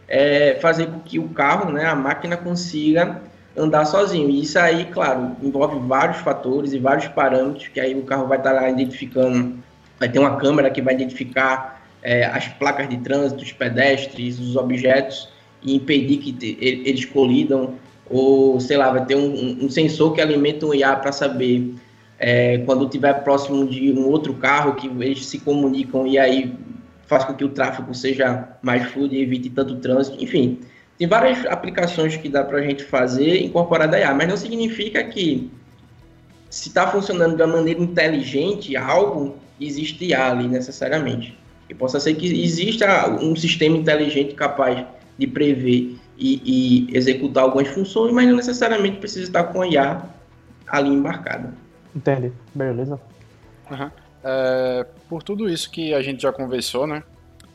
é, 0.08 0.58
fazer 0.62 0.88
com 0.88 1.00
que 1.00 1.20
o 1.20 1.28
carro, 1.30 1.72
né, 1.72 1.86
a 1.86 1.96
máquina 1.96 2.38
consiga 2.38 3.22
andar 3.58 3.86
sozinho. 3.86 4.30
E 4.30 4.42
isso 4.42 4.58
aí, 4.60 4.86
claro, 4.86 5.36
envolve 5.42 5.80
vários 5.88 6.18
fatores 6.18 6.74
e 6.74 6.80
vários 6.80 7.08
parâmetros 7.10 7.68
que 7.68 7.80
aí 7.80 7.96
o 7.96 8.04
carro 8.04 8.28
vai 8.28 8.38
estar 8.38 8.52
lá 8.54 8.70
identificando, 8.70 9.58
vai 10.00 10.10
ter 10.10 10.20
uma 10.20 10.38
câmera 10.38 10.70
que 10.70 10.82
vai 10.82 10.94
identificar 10.94 11.86
é, 12.02 12.26
as 12.26 12.48
placas 12.48 12.88
de 12.88 12.98
trânsito, 12.98 13.44
os 13.44 13.52
pedestres, 13.52 14.40
os 14.40 14.56
objetos 14.56 15.30
e 15.64 15.76
impedir 15.76 16.18
que 16.18 16.32
te, 16.32 16.58
eles 16.62 17.06
colidam 17.06 17.74
ou 18.10 18.60
sei 18.60 18.78
lá, 18.78 18.92
vai 18.92 19.06
ter 19.06 19.16
um, 19.16 19.66
um 19.66 19.70
sensor 19.70 20.14
que 20.14 20.22
alimenta 20.22 20.66
um 20.66 20.74
IA 20.74 20.96
para 20.96 21.12
saber 21.12 21.74
é, 22.20 22.60
quando 22.60 22.86
estiver 22.86 23.14
próximo 23.24 23.68
de 23.68 23.92
um 23.92 24.08
outro 24.08 24.34
carro 24.36 24.76
que 24.76 24.88
eles 24.88 25.26
se 25.26 25.40
comunicam 25.40 26.08
e 26.08 26.18
aí 26.18 26.54
faz 27.08 27.24
com 27.24 27.34
que 27.34 27.44
o 27.44 27.50
tráfego 27.50 27.94
seja 27.94 28.48
mais 28.62 28.86
fluido 28.92 29.16
e 29.16 29.22
evite 29.22 29.50
tanto 29.50 29.76
trânsito, 29.78 30.24
enfim. 30.24 30.60
Tem 30.98 31.08
várias 31.08 31.46
aplicações 31.48 32.16
que 32.16 32.30
dá 32.30 32.44
para 32.44 32.60
a 32.60 32.62
gente 32.62 32.84
fazer 32.84 33.44
incorporada 33.44 33.98
a 33.98 34.00
IA, 34.00 34.14
mas 34.14 34.28
não 34.28 34.38
significa 34.38 35.04
que 35.04 35.52
se 36.50 36.70
está 36.70 36.88
funcionando 36.88 37.36
de 37.36 37.44
uma 37.44 37.58
maneira 37.58 37.82
inteligente, 37.82 38.76
algo 38.78 39.36
existe 39.60 40.06
IA 40.06 40.32
ali 40.32 40.48
necessariamente. 40.48 41.38
E 41.70 41.74
possa 41.74 42.00
ser 42.00 42.16
que 42.16 42.28
exista 42.44 43.10
um 43.10 43.36
sistema 43.36 43.76
inteligente 43.76 44.36
capaz 44.36 44.86
de 45.18 45.28
prever 45.28 45.96
e, 46.18 46.88
e 46.92 46.98
executar 46.98 47.44
algumas 47.44 47.68
funções, 47.68 48.14
mas 48.14 48.28
não 48.28 48.36
necessariamente 48.36 48.98
precisa 48.98 49.24
estar 49.26 49.46
com 49.46 49.62
a 49.62 49.68
IA 49.68 50.02
ali 50.68 50.90
embarcada. 50.90 51.54
Entende? 51.96 52.32
Beleza. 52.54 53.00
Uhum. 53.70 53.92
É, 54.24 54.86
por 55.08 55.24
tudo 55.24 55.50
isso 55.50 55.70
que 55.70 55.94
a 55.94 56.02
gente 56.02 56.22
já 56.22 56.32
conversou, 56.32 56.88
né? 56.88 57.04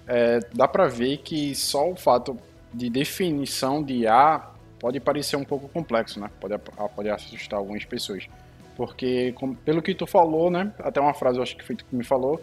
É, 0.06 0.40
dá 0.54 0.66
para 0.66 0.86
ver 0.86 1.18
que 1.18 1.54
só 1.54 1.90
o 1.90 1.96
fato 1.96 2.36
de 2.72 2.88
definição 2.88 3.82
de 3.82 4.06
A 4.06 4.50
pode 4.78 4.98
parecer 5.00 5.36
um 5.36 5.44
pouco 5.44 5.68
complexo, 5.68 6.18
né? 6.18 6.30
Pode, 6.40 6.54
pode 6.96 7.10
assustar 7.10 7.58
algumas 7.58 7.84
pessoas. 7.84 8.26
Porque, 8.76 9.32
com, 9.32 9.54
pelo 9.54 9.82
que 9.82 9.94
tu 9.94 10.06
falou, 10.06 10.50
né? 10.50 10.72
Até 10.78 11.00
uma 11.00 11.12
frase 11.12 11.38
eu 11.38 11.42
acho 11.42 11.56
que 11.56 11.64
foi 11.64 11.76
tu 11.76 11.84
que 11.84 11.94
me 11.94 12.04
falou, 12.04 12.40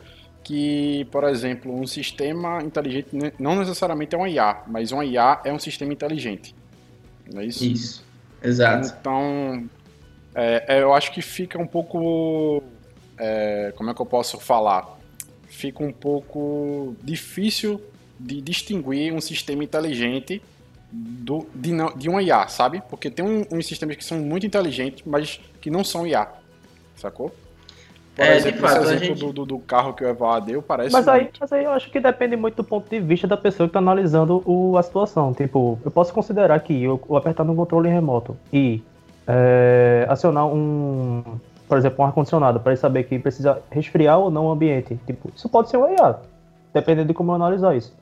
que, 0.47 1.03
por 1.11 1.25
exemplo, 1.25 1.77
um 1.77 1.85
sistema 1.85 2.63
inteligente 2.63 3.09
não 3.37 3.57
necessariamente 3.57 4.15
é 4.15 4.17
uma 4.17 4.29
IA, 4.29 4.63
mas 4.65 4.93
uma 4.93 5.03
IA 5.03 5.41
é 5.43 5.51
um 5.51 5.59
sistema 5.59 5.91
inteligente. 5.91 6.55
Não 7.29 7.41
é 7.41 7.45
isso? 7.45 7.65
Isso, 7.65 8.05
exato. 8.41 8.95
Então, 8.97 9.69
é, 10.33 10.77
é 10.77 10.81
eu 10.81 10.93
acho 10.93 11.11
que 11.11 11.21
fica 11.21 11.59
um 11.59 11.67
pouco 11.67 12.63
é, 13.17 13.73
como 13.75 13.89
é 13.89 13.93
que 13.93 14.01
eu 14.01 14.05
posso 14.05 14.39
falar? 14.39 14.97
Fica 15.49 15.83
um 15.83 15.91
pouco 15.91 16.95
difícil 17.03 17.81
de 18.17 18.39
distinguir 18.39 19.13
um 19.13 19.19
sistema 19.19 19.65
inteligente 19.65 20.41
do, 20.89 21.45
de, 21.53 21.71
de 21.97 22.07
uma 22.07 22.23
IA, 22.23 22.47
sabe? 22.47 22.81
Porque 22.89 23.11
tem 23.11 23.25
um, 23.25 23.45
uns 23.51 23.67
sistemas 23.67 23.97
que 23.97 24.05
são 24.05 24.17
muito 24.19 24.45
inteligentes, 24.45 25.03
mas 25.05 25.41
que 25.59 25.69
não 25.69 25.83
são 25.83 26.07
IA, 26.07 26.31
sacou? 26.95 27.35
Por 28.17 28.25
é, 28.25 28.35
exemplo, 28.35 28.61
fato, 28.61 28.81
esse 28.81 28.93
exemplo 28.95 29.15
gente... 29.15 29.33
do, 29.33 29.45
do, 29.45 29.59
carro 29.59 29.93
que 29.93 30.03
o 30.03 30.07
Eval 30.07 30.41
deu 30.41 30.59
parece. 30.59 30.91
Mas 30.91 31.07
aí, 31.07 31.29
mas 31.39 31.53
aí 31.53 31.63
eu 31.63 31.71
acho 31.71 31.91
que 31.91 31.99
depende 31.99 32.35
muito 32.35 32.55
do 32.55 32.63
ponto 32.63 32.89
de 32.89 32.99
vista 32.99 33.27
da 33.27 33.37
pessoa 33.37 33.67
que 33.67 33.69
está 33.69 33.77
analisando 33.77 34.41
o, 34.43 34.75
a 34.75 34.81
situação. 34.81 35.35
Tipo, 35.35 35.77
eu 35.85 35.91
posso 35.91 36.11
considerar 36.11 36.59
que 36.61 36.83
eu, 36.83 36.99
eu 37.07 37.15
apertar 37.15 37.43
no 37.43 37.55
controle 37.55 37.87
remoto 37.89 38.35
e 38.51 38.81
é, 39.27 40.07
acionar 40.09 40.47
um, 40.47 41.23
por 41.67 41.77
exemplo, 41.77 42.03
um 42.03 42.07
ar-condicionado, 42.07 42.59
para 42.59 42.71
ele 42.71 42.81
saber 42.81 43.03
que 43.03 43.19
precisa 43.19 43.61
resfriar 43.69 44.17
ou 44.17 44.31
não 44.31 44.47
o 44.47 44.51
ambiente. 44.51 44.99
Tipo, 45.05 45.29
isso 45.35 45.47
pode 45.47 45.69
ser 45.69 45.77
um 45.77 45.87
IA, 45.87 46.19
dependendo 46.73 47.09
de 47.09 47.13
como 47.13 47.31
eu 47.31 47.35
analisar 47.35 47.75
isso. 47.75 47.95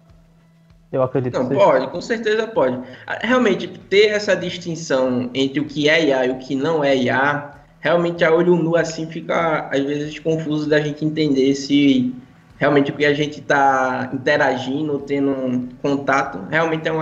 Eu 0.93 1.03
acredito 1.03 1.37
Não, 1.37 1.49
pode, 1.49 1.87
com 1.87 1.99
certeza 1.99 2.47
pode. 2.47 2.79
Realmente, 3.21 3.67
ter 3.67 4.11
essa 4.11 4.33
distinção 4.33 5.29
entre 5.33 5.59
o 5.59 5.65
que 5.65 5.89
é 5.89 6.05
IA 6.05 6.27
e 6.27 6.29
o 6.31 6.37
que 6.37 6.55
não 6.55 6.81
é 6.81 6.95
IA, 6.95 7.51
realmente 7.85 8.23
a 8.23 8.33
olho 8.33 8.55
nu 8.55 8.75
assim 8.75 9.05
fica 9.05 9.69
às 9.71 9.83
vezes 9.83 10.17
confuso 10.17 10.67
da 10.67 10.81
gente 10.81 11.05
entender 11.05 11.53
se 11.53 12.15
realmente 12.57 12.89
o 12.89 12.95
que 12.95 13.05
a 13.05 13.13
gente 13.13 13.41
está 13.41 14.09
interagindo, 14.11 14.97
tendo 15.05 15.29
um 15.29 15.69
contato, 15.83 16.39
realmente 16.49 16.87
é 16.87 16.91
um 16.91 16.99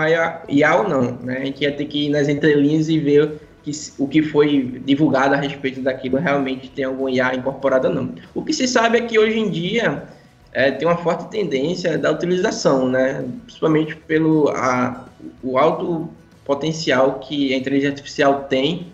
IA, 0.50 0.76
ou 0.76 0.90
não. 0.90 1.14
Né? 1.24 1.38
A 1.38 1.46
gente 1.46 1.62
ia 1.62 1.72
ter 1.72 1.86
que 1.86 2.08
ir 2.08 2.10
nas 2.10 2.28
entrelinhas 2.28 2.90
e 2.90 3.00
ver 3.00 3.32
que, 3.64 3.72
o 3.98 4.10
que 4.10 4.22
foi 4.24 4.82
divulgado 4.84 5.36
a 5.36 5.38
respeito 5.38 5.80
daquilo 5.80 6.18
realmente 6.18 6.70
tem 6.70 6.84
algum 6.84 7.08
IA 7.08 7.34
incorporado 7.34 7.88
ou 7.88 7.94
não. 7.94 8.14
O 8.36 8.44
que 8.44 8.52
se 8.52 8.68
sabe 8.68 8.98
é 8.98 9.02
que 9.02 9.18
hoje 9.18 9.40
em 9.40 9.50
dia 9.50 10.04
é, 10.52 10.70
tem 10.70 10.86
uma 10.86 10.98
forte 10.98 11.30
tendência 11.30 11.98
da 11.98 12.12
utilização, 12.12 12.90
né? 12.90 13.24
principalmente 13.46 13.96
pelo 13.96 14.50
a, 14.50 15.08
o 15.42 15.58
alto 15.58 16.10
potencial 16.44 17.20
que 17.20 17.54
a 17.54 17.58
inteligência 17.58 17.92
artificial 17.92 18.48
tem, 18.50 18.92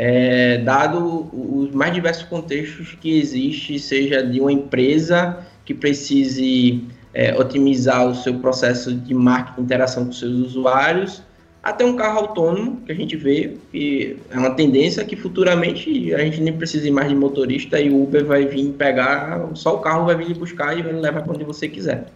é, 0.00 0.58
dado 0.58 1.28
os 1.32 1.72
mais 1.72 1.92
diversos 1.92 2.22
contextos 2.22 2.96
que 3.00 3.18
existe, 3.18 3.80
seja 3.80 4.22
de 4.22 4.40
uma 4.40 4.52
empresa 4.52 5.44
que 5.64 5.74
precise 5.74 6.84
é, 7.12 7.36
otimizar 7.36 8.06
o 8.06 8.14
seu 8.14 8.34
processo 8.34 8.94
de 8.94 9.12
marketing, 9.12 9.62
interação 9.62 10.06
com 10.06 10.12
seus 10.12 10.34
usuários, 10.34 11.20
até 11.60 11.84
um 11.84 11.96
carro 11.96 12.20
autônomo, 12.20 12.80
que 12.86 12.92
a 12.92 12.94
gente 12.94 13.16
vê 13.16 13.56
que 13.72 14.16
é 14.30 14.38
uma 14.38 14.50
tendência 14.50 15.04
que 15.04 15.16
futuramente 15.16 16.14
a 16.14 16.18
gente 16.18 16.40
nem 16.40 16.52
precisa 16.52 16.88
mais 16.92 17.08
de 17.08 17.16
motorista 17.16 17.80
e 17.80 17.90
o 17.90 18.04
Uber 18.04 18.24
vai 18.24 18.46
vir 18.46 18.70
pegar, 18.74 19.50
só 19.54 19.74
o 19.74 19.80
carro 19.80 20.06
vai 20.06 20.14
vir 20.14 20.32
buscar 20.38 20.78
e 20.78 20.82
vai 20.82 20.92
levar 20.92 21.22
para 21.22 21.32
onde 21.32 21.42
você 21.42 21.68
quiser. 21.68 22.06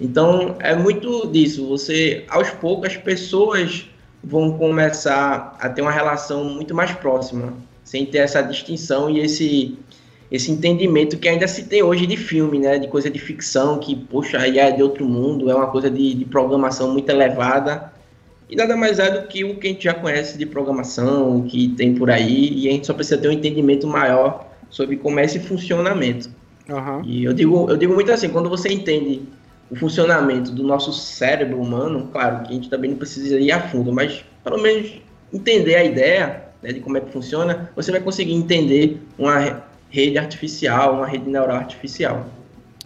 Então, 0.00 0.56
é 0.58 0.74
muito 0.74 1.26
disso. 1.26 1.68
Você, 1.68 2.24
aos 2.28 2.50
poucos, 2.50 2.88
as 2.88 2.96
pessoas 2.96 3.86
vão 4.24 4.56
começar 4.56 5.56
a 5.60 5.68
ter 5.68 5.82
uma 5.82 5.90
relação 5.90 6.44
muito 6.44 6.74
mais 6.74 6.92
próxima, 6.92 7.52
sem 7.84 8.06
ter 8.06 8.18
essa 8.18 8.42
distinção 8.42 9.10
e 9.10 9.20
esse 9.20 9.78
esse 10.32 10.50
entendimento 10.50 11.16
que 11.16 11.28
ainda 11.28 11.46
se 11.46 11.64
tem 11.64 11.82
hoje 11.82 12.06
de 12.06 12.16
filme, 12.16 12.58
né, 12.58 12.78
de 12.78 12.88
coisa 12.88 13.08
de 13.08 13.20
ficção, 13.20 13.78
que, 13.78 13.94
poxa, 13.94 14.38
aí 14.38 14.58
é 14.58 14.70
de 14.72 14.82
outro 14.82 15.06
mundo, 15.06 15.48
é 15.48 15.54
uma 15.54 15.68
coisa 15.68 15.88
de, 15.88 16.14
de 16.14 16.24
programação 16.24 16.90
muito 16.90 17.08
elevada, 17.08 17.92
e 18.50 18.56
nada 18.56 18.76
mais 18.76 18.98
é 18.98 19.10
do 19.10 19.28
que 19.28 19.44
o 19.44 19.56
que 19.56 19.68
a 19.68 19.70
gente 19.70 19.84
já 19.84 19.94
conhece 19.94 20.36
de 20.36 20.44
programação, 20.44 21.42
que 21.42 21.68
tem 21.68 21.94
por 21.94 22.10
aí, 22.10 22.52
e 22.52 22.68
a 22.68 22.72
gente 22.72 22.86
só 22.86 22.94
precisa 22.94 23.18
ter 23.18 23.28
um 23.28 23.32
entendimento 23.32 23.86
maior 23.86 24.48
sobre 24.70 24.96
como 24.96 25.20
é 25.20 25.24
esse 25.24 25.38
funcionamento. 25.38 26.28
Uhum. 26.68 27.02
E 27.04 27.24
eu 27.24 27.32
digo, 27.32 27.70
eu 27.70 27.76
digo 27.76 27.94
muito 27.94 28.10
assim, 28.10 28.28
quando 28.28 28.48
você 28.48 28.72
entende 28.72 29.22
o 29.70 29.76
funcionamento 29.76 30.50
do 30.50 30.62
nosso 30.62 30.92
cérebro 30.92 31.60
humano, 31.60 32.08
claro 32.12 32.42
que 32.44 32.50
a 32.50 32.54
gente 32.54 32.68
também 32.68 32.90
não 32.90 32.98
precisa 32.98 33.38
ir 33.38 33.50
a 33.50 33.68
fundo, 33.68 33.92
mas 33.92 34.24
pelo 34.42 34.60
menos 34.60 35.00
entender 35.32 35.74
a 35.76 35.84
ideia 35.84 36.44
né, 36.62 36.72
de 36.72 36.80
como 36.80 36.96
é 36.96 37.00
que 37.00 37.10
funciona, 37.10 37.70
você 37.74 37.90
vai 37.90 38.00
conseguir 38.00 38.34
entender 38.34 39.02
uma 39.18 39.62
rede 39.90 40.18
artificial, 40.18 40.94
uma 40.96 41.06
rede 41.06 41.28
neural 41.28 41.56
artificial. 41.56 42.26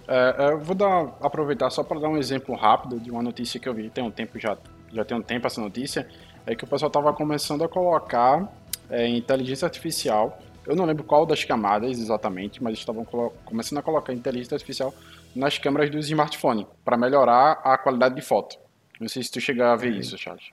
É, 0.07 0.35
é 0.39 0.53
eu 0.53 0.61
vou 0.61 0.75
dar, 0.75 1.17
aproveitar 1.21 1.71
só 1.71 1.83
para 1.83 2.01
dar 2.01 2.09
um 2.09 2.17
exemplo 2.17 2.55
rápido 2.55 2.99
de 2.99 3.11
uma 3.11 3.23
notícia 3.23 3.59
que 3.59 3.69
eu 3.69 3.75
vi 3.75 3.91
tem 3.91 4.03
um 4.03 4.11
tempo 4.11 4.39
já 4.39 4.57
já 4.93 5.05
tem 5.05 5.17
um 5.17 5.23
tempo 5.23 5.47
essa 5.47 5.61
notícia, 5.61 6.07
é 6.47 6.55
que 6.55 6.65
o 6.65 6.67
pessoal 6.67 6.89
estava 6.89 7.13
começando 7.13 7.63
a 7.65 7.69
colocar 7.69 8.49
é, 8.91 9.07
inteligência 9.07 9.67
artificial. 9.67 10.39
Eu 10.67 10.77
não 10.77 10.85
lembro 10.85 11.05
qual 11.05 11.25
das 11.25 11.45
camadas 11.45 11.99
exatamente, 11.99 12.63
mas 12.63 12.79
estavam 12.79 13.07
começando 13.45 13.79
a 13.79 13.83
colocar 13.83 14.13
inteligência 14.13 14.55
artificial 14.55 14.95
nas 15.35 15.59
câmeras 15.59 15.91
dos 15.91 16.07
smartphones 16.07 16.67
para 16.85 16.97
melhorar 16.97 17.61
a 17.65 17.77
qualidade 17.79 18.15
de 18.15 18.23
foto. 18.23 18.57
Não 19.01 19.09
sei 19.09 19.23
se 19.23 19.31
tu 19.31 19.41
chegar 19.41 19.73
a 19.73 19.77
ver 19.77 19.93
isso, 19.93 20.19
Charles. 20.19 20.51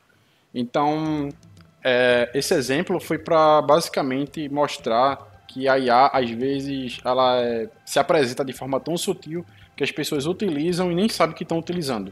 Então, 0.53 1.29
é, 1.83 2.29
esse 2.33 2.53
exemplo 2.53 2.99
foi 2.99 3.17
para 3.17 3.61
basicamente 3.61 4.47
mostrar 4.49 5.43
que 5.47 5.67
a 5.67 5.77
IA, 5.77 6.07
às 6.07 6.29
vezes, 6.29 6.99
ela 7.03 7.39
é, 7.41 7.69
se 7.85 7.99
apresenta 7.99 8.43
de 8.43 8.53
forma 8.53 8.79
tão 8.79 8.97
sutil 8.97 9.45
que 9.75 9.83
as 9.83 9.91
pessoas 9.91 10.25
utilizam 10.25 10.91
e 10.91 10.95
nem 10.95 11.09
sabem 11.09 11.35
que 11.35 11.43
estão 11.43 11.57
utilizando. 11.57 12.11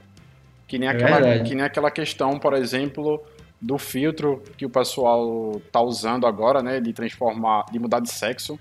Que 0.68 0.78
nem, 0.78 0.90
é 0.90 0.92
aquela, 0.92 1.40
que 1.40 1.56
nem 1.56 1.64
aquela 1.64 1.92
questão, 1.92 2.40
por 2.40 2.54
exemplo, 2.54 3.24
do 3.62 3.78
filtro 3.78 4.44
que 4.58 4.66
o 4.66 4.70
pessoal 4.70 5.62
tá 5.72 5.82
usando 5.82 6.26
agora, 6.26 6.62
né? 6.62 6.80
De 6.80 6.92
transformar, 6.94 7.66
de 7.72 7.80
mudar 7.80 8.00
de 8.00 8.10
sexo. 8.10 8.60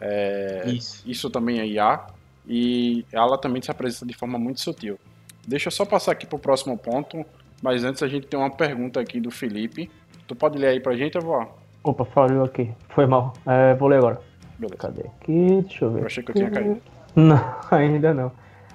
É, 0.00 0.64
isso. 0.66 1.02
isso 1.06 1.30
também 1.30 1.60
é 1.60 1.66
IA. 1.66 2.06
E 2.46 3.04
ela 3.12 3.38
também 3.38 3.62
se 3.62 3.70
apresenta 3.70 4.06
de 4.06 4.14
forma 4.14 4.38
muito 4.38 4.60
sutil. 4.60 4.98
Deixa 5.46 5.68
eu 5.68 5.72
só 5.72 5.84
passar 5.84 6.12
aqui 6.12 6.26
pro 6.26 6.38
próximo 6.38 6.76
ponto. 6.76 7.24
Mas 7.62 7.84
antes 7.84 8.02
a 8.02 8.08
gente 8.08 8.26
tem 8.26 8.38
uma 8.38 8.50
pergunta 8.50 9.00
aqui 9.00 9.20
do 9.20 9.30
Felipe. 9.30 9.90
Tu 10.26 10.34
pode 10.34 10.58
ler 10.58 10.68
aí 10.68 10.80
pra 10.80 10.96
gente, 10.96 11.18
avó? 11.18 11.46
Opa, 11.84 12.04
falou 12.04 12.44
aqui. 12.44 12.70
Foi 12.90 13.06
mal. 13.06 13.32
É, 13.46 13.74
vou 13.74 13.88
ler 13.88 13.98
agora. 13.98 14.20
Beleza. 14.58 14.76
Cadê 14.76 15.02
aqui? 15.02 15.62
Deixa 15.62 15.84
eu 15.84 15.90
ver. 15.90 16.00
Eu 16.00 16.06
achei 16.06 16.22
que 16.22 16.30
eu 16.30 16.34
tinha 16.34 16.50
caído. 16.50 16.80
Não, 17.14 17.54
ainda 17.70 18.14
não. 18.14 18.32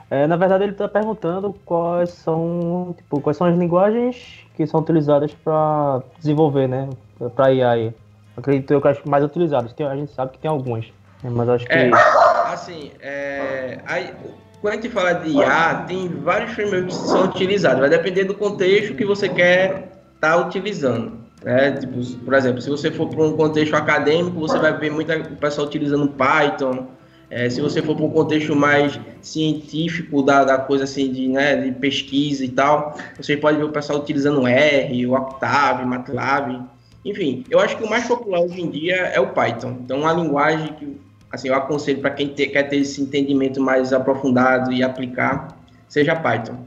É, 0.10 0.28
na 0.28 0.36
verdade, 0.36 0.64
ele 0.64 0.74
está 0.74 0.88
perguntando 0.88 1.54
quais 1.66 2.10
são, 2.12 2.94
tipo, 2.96 3.20
quais 3.22 3.38
são 3.38 3.48
as 3.48 3.58
linguagens 3.58 4.46
que 4.56 4.66
são 4.68 4.80
utilizadas 4.80 5.34
para 5.34 6.04
desenvolver, 6.20 6.68
né? 6.68 6.90
Para 7.36 7.52
IA. 7.52 7.94
Acredito 8.38 8.72
eu 8.72 8.82
que 8.82 8.88
as 8.88 9.04
mais 9.04 9.24
utilizadas. 9.24 9.74
Tem, 9.74 9.86
a 9.86 9.96
gente 9.96 10.12
sabe 10.12 10.34
que 10.34 10.40
tem 10.40 10.50
algumas, 10.50 10.86
né, 11.24 11.30
mas 11.30 11.50
acho 11.50 11.66
que. 11.66 11.74
É, 11.74 11.90
assim, 12.54 12.92
é, 13.00 13.80
aí, 13.86 14.14
quando 14.62 14.74
a 14.74 14.76
gente 14.78 14.90
fala 14.90 15.14
de 15.14 15.32
IA, 15.32 15.86
tem 15.88 16.08
vários 16.08 16.52
frameworks 16.52 16.98
que 16.98 17.08
são 17.08 17.26
utilizados. 17.26 17.80
Vai 17.80 17.90
depender 17.90 18.24
do 18.26 18.34
contexto 18.34 18.96
que 18.96 19.06
você 19.06 19.30
quer 19.30 19.90
estar 20.16 20.34
tá 20.34 20.38
utilizando. 20.38 21.20
Né? 21.44 21.72
Tipo, 21.74 22.04
por 22.24 22.34
exemplo, 22.34 22.62
se 22.62 22.70
você 22.70 22.92
for 22.92 23.08
para 23.08 23.24
um 23.24 23.36
contexto 23.36 23.76
acadêmico, 23.76 24.40
você 24.40 24.58
vai 24.58 24.76
ver 24.78 24.92
muita 24.92 25.20
pessoa 25.20 25.68
utilizando 25.68 26.08
Python 26.10 26.88
é, 27.30 27.50
se 27.50 27.60
você 27.60 27.82
for 27.82 27.96
para 27.96 28.06
um 28.06 28.10
contexto 28.10 28.56
mais 28.56 29.00
científico 29.22 30.22
da, 30.22 30.44
da 30.44 30.58
coisa 30.58 30.84
assim 30.84 31.12
de, 31.12 31.28
né, 31.28 31.56
de 31.56 31.72
pesquisa 31.72 32.46
e 32.46 32.50
tal, 32.50 32.96
você 33.18 33.36
pode 33.36 33.58
ver 33.58 33.64
o 33.64 33.70
pessoal 33.70 34.00
utilizando 34.00 34.48
R, 34.48 35.08
Octave, 35.08 35.86
MATLAB, 35.86 36.62
enfim. 37.04 37.44
Eu 37.50 37.60
acho 37.60 37.78
que 37.78 37.84
o 37.84 37.90
mais 37.90 38.08
popular 38.08 38.42
hoje 38.42 38.62
em 38.62 38.70
dia 38.70 38.96
é 38.96 39.20
o 39.20 39.30
Python. 39.30 39.78
Então, 39.84 40.02
uma 40.02 40.14
linguagem 40.14 40.74
que 40.74 40.98
assim, 41.36 41.50
eu 41.50 41.56
aconselho 41.56 42.00
para 42.00 42.12
quem 42.12 42.30
te, 42.30 42.48
quer 42.48 42.64
ter 42.64 42.78
esse 42.78 43.02
entendimento 43.02 43.62
mais 43.62 43.92
aprofundado 43.92 44.72
e 44.72 44.82
aplicar, 44.82 45.60
seja 45.88 46.16
Python. 46.16 46.58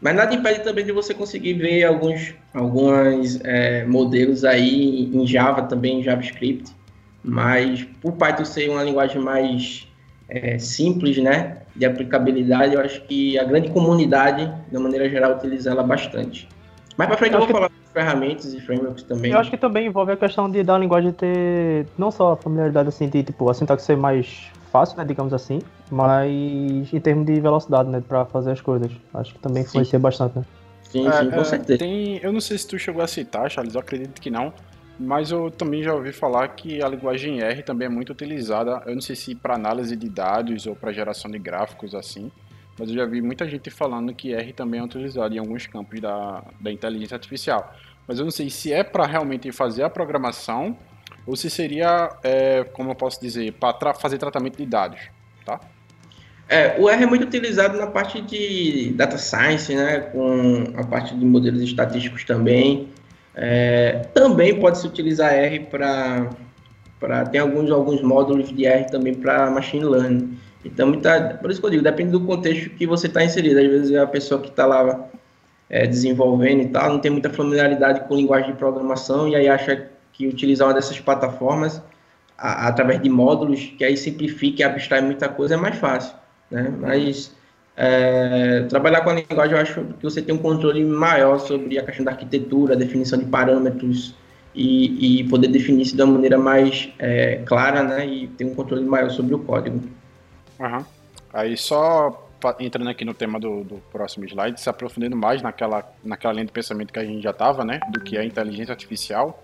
Mas 0.00 0.14
nada 0.14 0.34
impede 0.34 0.60
também 0.60 0.84
de 0.84 0.92
você 0.92 1.14
conseguir 1.14 1.54
ver 1.54 1.84
alguns, 1.84 2.34
alguns 2.52 3.40
é, 3.44 3.84
modelos 3.84 4.44
aí 4.44 5.10
em 5.14 5.26
Java 5.26 5.62
também, 5.62 6.00
em 6.00 6.02
JavaScript. 6.02 6.74
Mas 7.22 7.84
por 8.00 8.12
Python 8.12 8.44
ser 8.44 8.70
uma 8.70 8.82
linguagem 8.82 9.20
mais 9.20 9.86
é, 10.28 10.58
simples, 10.58 11.18
né, 11.18 11.58
de 11.74 11.84
aplicabilidade, 11.84 12.74
eu 12.74 12.80
acho 12.80 13.02
que 13.02 13.38
a 13.38 13.44
grande 13.44 13.70
comunidade, 13.70 14.52
de 14.70 14.78
maneira 14.78 15.08
geral, 15.08 15.36
utiliza 15.36 15.70
ela 15.70 15.82
bastante. 15.82 16.48
Mais 16.96 17.08
para 17.08 17.18
frente 17.18 17.34
eu, 17.34 17.40
eu 17.40 17.46
vou 17.46 17.54
falar 17.54 17.70
ferramentas 17.96 18.52
e 18.52 18.60
frameworks 18.60 19.02
também. 19.04 19.32
Eu 19.32 19.38
acho 19.38 19.48
que 19.48 19.56
também 19.56 19.86
envolve 19.86 20.12
a 20.12 20.16
questão 20.18 20.50
de 20.50 20.62
da 20.62 20.76
linguagem 20.76 21.12
ter 21.12 21.86
não 21.96 22.10
só 22.10 22.32
a 22.32 22.36
familiaridade 22.36 22.90
assim 22.90 23.08
de 23.08 23.22
tipo 23.22 23.48
a 23.48 23.54
sintaxe 23.54 23.86
ser 23.86 23.96
mais 23.96 24.50
fácil, 24.70 24.98
né, 24.98 25.04
digamos 25.06 25.32
assim, 25.32 25.62
mas 25.90 26.30
em 26.30 27.00
termos 27.00 27.24
de 27.24 27.40
velocidade, 27.40 27.88
né, 27.88 28.02
para 28.06 28.26
fazer 28.26 28.50
as 28.50 28.60
coisas. 28.60 28.92
Acho 29.14 29.32
que 29.32 29.40
também 29.40 29.62
influencia 29.62 29.98
bastante, 29.98 30.38
né? 30.38 30.44
Sim, 30.82 31.10
sim, 31.10 31.28
é, 31.28 31.30
com 31.30 31.40
é, 31.40 31.44
certeza. 31.44 31.78
Tem, 31.78 32.20
eu 32.22 32.32
não 32.34 32.40
sei 32.40 32.58
se 32.58 32.68
tu 32.68 32.78
chegou 32.78 33.02
a 33.02 33.06
citar, 33.06 33.50
Charles, 33.50 33.74
eu 33.74 33.80
acredito 33.80 34.20
que 34.20 34.28
não, 34.28 34.52
mas 35.00 35.30
eu 35.30 35.50
também 35.50 35.82
já 35.82 35.94
ouvi 35.94 36.12
falar 36.12 36.46
que 36.48 36.82
a 36.82 36.88
linguagem 36.88 37.40
R 37.40 37.62
também 37.62 37.86
é 37.86 37.88
muito 37.88 38.10
utilizada, 38.10 38.82
eu 38.84 38.94
não 38.94 39.00
sei 39.00 39.16
se 39.16 39.34
para 39.34 39.54
análise 39.54 39.96
de 39.96 40.10
dados 40.10 40.66
ou 40.66 40.76
para 40.76 40.92
geração 40.92 41.30
de 41.30 41.38
gráficos 41.38 41.94
assim, 41.94 42.30
mas 42.78 42.88
eu 42.88 42.94
já 42.94 43.06
vi 43.06 43.22
muita 43.22 43.48
gente 43.48 43.70
falando 43.70 44.14
que 44.14 44.34
R 44.34 44.52
também 44.52 44.80
é 44.80 44.84
utilizado 44.84 45.34
em 45.34 45.38
alguns 45.38 45.66
campos 45.66 46.00
da, 46.00 46.42
da 46.60 46.70
inteligência 46.70 47.14
artificial. 47.14 47.74
Mas 48.06 48.18
eu 48.18 48.24
não 48.24 48.30
sei 48.30 48.50
se 48.50 48.72
é 48.72 48.84
para 48.84 49.06
realmente 49.06 49.50
fazer 49.50 49.82
a 49.82 49.90
programação 49.90 50.76
ou 51.26 51.34
se 51.34 51.50
seria, 51.50 52.10
é, 52.22 52.64
como 52.64 52.90
eu 52.90 52.94
posso 52.94 53.20
dizer, 53.20 53.52
para 53.54 53.72
tra 53.72 53.94
fazer 53.94 54.18
tratamento 54.18 54.56
de 54.56 54.66
dados, 54.66 55.00
tá? 55.44 55.60
É, 56.48 56.76
o 56.78 56.88
R 56.88 57.02
é 57.02 57.06
muito 57.06 57.24
utilizado 57.24 57.76
na 57.76 57.88
parte 57.88 58.20
de 58.20 58.92
data 58.92 59.18
science, 59.18 59.74
né, 59.74 59.98
com 59.98 60.64
a 60.76 60.84
parte 60.84 61.16
de 61.16 61.24
modelos 61.24 61.60
estatísticos 61.62 62.22
também. 62.24 62.88
É, 63.34 64.06
também 64.14 64.58
pode 64.58 64.78
se 64.78 64.86
utilizar 64.86 65.34
R 65.34 65.60
para 65.60 66.30
tem 67.30 67.40
alguns 67.40 67.70
alguns 67.70 68.02
módulos 68.02 68.48
de 68.54 68.66
R 68.66 68.90
também 68.90 69.14
para 69.14 69.50
machine 69.50 69.84
learning. 69.84 70.38
Então, 70.64 70.88
muita, 70.88 71.38
por 71.40 71.50
isso 71.50 71.60
que 71.60 71.66
eu 71.66 71.70
digo, 71.70 71.82
depende 71.82 72.10
do 72.12 72.20
contexto 72.26 72.70
que 72.70 72.86
você 72.86 73.06
está 73.06 73.24
inserido. 73.24 73.58
Às 73.60 73.66
vezes 73.66 73.96
a 73.96 74.06
pessoa 74.06 74.40
que 74.40 74.48
está 74.48 74.66
lá 74.66 75.08
é, 75.68 75.86
desenvolvendo 75.86 76.62
e 76.62 76.68
tal 76.68 76.90
não 76.90 76.98
tem 77.00 77.10
muita 77.10 77.30
familiaridade 77.30 78.00
com 78.08 78.14
linguagem 78.16 78.52
de 78.52 78.58
programação 78.58 79.28
e 79.28 79.36
aí 79.36 79.48
acha 79.48 79.88
que 80.12 80.26
utilizar 80.26 80.68
uma 80.68 80.74
dessas 80.74 80.98
plataformas 81.00 81.82
a, 82.38 82.68
através 82.68 83.00
de 83.02 83.08
módulos 83.10 83.72
que 83.78 83.84
aí 83.84 83.96
simplifica 83.96 84.62
e 84.62 84.64
abstrai 84.64 85.00
muita 85.02 85.28
coisa 85.28 85.54
é 85.54 85.56
mais 85.56 85.76
fácil, 85.76 86.14
né? 86.50 86.72
Mas 86.80 87.34
É, 87.78 88.62
trabalhar 88.70 89.02
com 89.02 89.10
a 89.10 89.14
linguagem, 89.14 89.54
eu 89.54 89.60
acho 89.60 89.84
que 89.98 90.02
você 90.02 90.22
tem 90.22 90.34
um 90.34 90.38
controle 90.38 90.82
maior 90.82 91.38
sobre 91.38 91.78
a 91.78 91.84
questão 91.84 92.06
da 92.06 92.12
arquitetura, 92.12 92.72
a 92.74 92.76
definição 92.76 93.18
de 93.18 93.26
parâmetros 93.26 94.14
e, 94.56 95.20
e 95.20 95.24
poder 95.28 95.48
definir 95.48 95.82
isso 95.82 95.94
de 95.94 96.02
uma 96.02 96.14
maneira 96.14 96.38
mais 96.38 96.88
é, 96.98 97.42
clara, 97.44 97.82
né? 97.82 98.06
E 98.06 98.26
ter 98.28 98.44
um 98.44 98.54
controle 98.54 98.84
maior 98.84 99.10
sobre 99.10 99.34
o 99.34 99.38
código. 99.38 99.80
Uhum. 100.58 100.84
Aí 101.32 101.56
só 101.56 102.22
entrando 102.60 102.88
aqui 102.88 103.04
no 103.04 103.12
tema 103.12 103.38
do, 103.38 103.64
do, 103.64 103.76
próximo 103.92 104.24
slide, 104.24 104.60
se 104.60 104.68
aprofundando 104.68 105.16
mais 105.16 105.42
naquela, 105.42 105.84
naquela 106.02 106.32
linha 106.32 106.46
de 106.46 106.52
pensamento 106.52 106.92
que 106.92 106.98
a 106.98 107.04
gente 107.04 107.22
já 107.22 107.30
estava, 107.30 107.64
né? 107.64 107.80
Do 107.90 108.00
que 108.00 108.16
é 108.16 108.20
a 108.20 108.24
inteligência 108.24 108.72
artificial, 108.72 109.42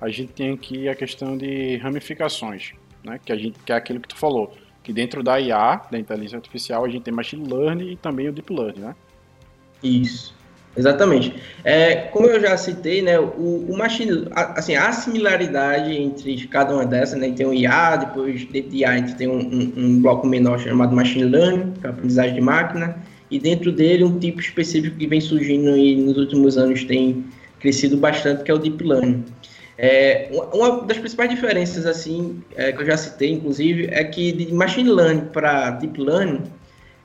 a 0.00 0.08
gente 0.08 0.32
tem 0.32 0.52
aqui 0.52 0.88
a 0.88 0.94
questão 0.94 1.36
de 1.36 1.76
ramificações, 1.76 2.72
né? 3.04 3.20
Que, 3.24 3.32
a 3.32 3.36
gente, 3.36 3.58
que 3.60 3.72
é 3.72 3.76
aquilo 3.76 4.00
que 4.00 4.08
tu 4.08 4.16
falou 4.16 4.52
que 4.88 4.92
dentro 4.92 5.22
da 5.22 5.38
IA, 5.38 5.82
da 5.90 5.98
inteligência 5.98 6.38
artificial, 6.38 6.82
a 6.82 6.88
gente 6.88 7.02
tem 7.02 7.12
machine 7.12 7.46
learning 7.46 7.92
e 7.92 7.96
também 7.96 8.26
o 8.26 8.32
deep 8.32 8.50
learning, 8.50 8.80
né? 8.80 8.96
Isso, 9.82 10.34
exatamente. 10.78 11.34
É, 11.64 11.94
como 12.12 12.26
eu 12.26 12.40
já 12.40 12.56
citei, 12.56 13.02
né, 13.02 13.18
o, 13.18 13.66
o 13.68 13.76
machine, 13.76 14.26
assim, 14.32 14.76
a 14.76 14.92
similaridade 14.92 15.92
entre 15.92 16.46
cada 16.46 16.74
uma 16.74 16.86
dessas, 16.86 17.18
né, 17.18 17.30
tem 17.36 17.44
o 17.44 17.52
IA, 17.52 17.96
depois 17.96 18.44
dentro 18.46 18.70
de 18.70 18.78
IA 18.78 18.90
a 18.90 18.96
gente 18.96 19.16
tem 19.16 19.28
um, 19.28 19.40
um, 19.40 19.72
um 19.76 20.00
bloco 20.00 20.26
menor 20.26 20.58
chamado 20.58 20.94
machine 20.94 21.24
learning, 21.24 21.72
que 21.80 21.86
é 21.86 21.90
a 21.90 21.92
aprendizagem 21.92 22.34
de 22.34 22.40
máquina, 22.40 22.96
e 23.30 23.38
dentro 23.38 23.70
dele 23.72 24.04
um 24.04 24.18
tipo 24.18 24.40
específico 24.40 24.96
que 24.96 25.06
vem 25.06 25.20
surgindo 25.20 25.76
e 25.76 25.96
nos 25.96 26.16
últimos 26.16 26.56
anos 26.56 26.84
tem 26.84 27.24
crescido 27.60 27.96
bastante, 27.96 28.44
que 28.44 28.50
é 28.50 28.54
o 28.54 28.58
deep 28.58 28.82
learning. 28.82 29.24
É, 29.76 30.28
uma 30.52 30.82
das 30.82 30.98
principais 30.98 31.30
diferenças, 31.30 31.86
assim, 31.86 32.42
é, 32.56 32.72
que 32.72 32.82
eu 32.82 32.86
já 32.86 32.96
citei, 32.96 33.30
inclusive, 33.30 33.88
é 33.92 34.02
que 34.02 34.32
de 34.32 34.52
machine 34.52 34.90
learning 34.90 35.26
para 35.32 35.70
deep 35.70 36.00
learning, 36.00 36.42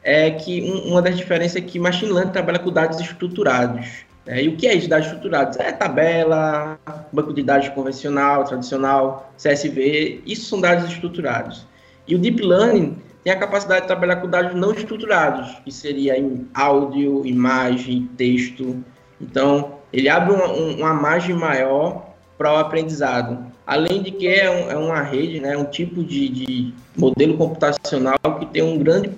é 0.03 0.31
que 0.31 0.61
um, 0.61 0.91
uma 0.91 1.01
das 1.01 1.17
diferenças 1.17 1.55
é 1.55 1.61
que 1.61 1.79
machine 1.79 2.11
learning 2.11 2.31
trabalha 2.31 2.59
com 2.59 2.71
dados 2.71 2.99
estruturados. 2.99 4.05
Né? 4.25 4.43
E 4.43 4.47
o 4.49 4.57
que 4.57 4.67
é 4.67 4.73
isso, 4.73 4.89
dados 4.89 5.07
estruturados? 5.07 5.57
É 5.57 5.71
tabela, 5.71 6.77
banco 7.11 7.33
de 7.33 7.43
dados 7.43 7.69
convencional, 7.69 8.43
tradicional, 8.43 9.31
CSV, 9.37 10.21
isso 10.25 10.45
são 10.45 10.59
dados 10.59 10.91
estruturados. 10.91 11.65
E 12.07 12.15
o 12.15 12.19
deep 12.19 12.41
learning 12.41 12.97
tem 13.23 13.31
a 13.31 13.37
capacidade 13.37 13.81
de 13.81 13.87
trabalhar 13.87 14.17
com 14.17 14.29
dados 14.29 14.53
não 14.53 14.71
estruturados, 14.71 15.57
que 15.63 15.71
seria 15.71 16.17
em 16.17 16.47
áudio, 16.53 17.25
imagem, 17.25 18.09
texto. 18.17 18.83
Então, 19.21 19.79
ele 19.93 20.09
abre 20.09 20.33
uma, 20.33 20.47
uma 20.47 20.93
margem 20.93 21.33
maior 21.33 22.13
para 22.37 22.51
o 22.51 22.57
aprendizado. 22.57 23.53
Além 23.65 24.01
de 24.01 24.11
que 24.11 24.27
é, 24.27 24.51
um, 24.51 24.71
é 24.71 24.75
uma 24.75 25.01
rede, 25.01 25.39
né, 25.39 25.55
um 25.55 25.63
tipo 25.63 26.03
de, 26.03 26.27
de, 26.27 26.73
modelo 26.97 27.37
computacional 27.37 28.17
que 28.39 28.45
tem 28.47 28.61
um 28.61 28.77
grande 28.77 29.09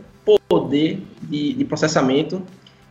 poder 0.48 1.02
de, 1.22 1.54
de 1.54 1.66
processamento 1.66 2.42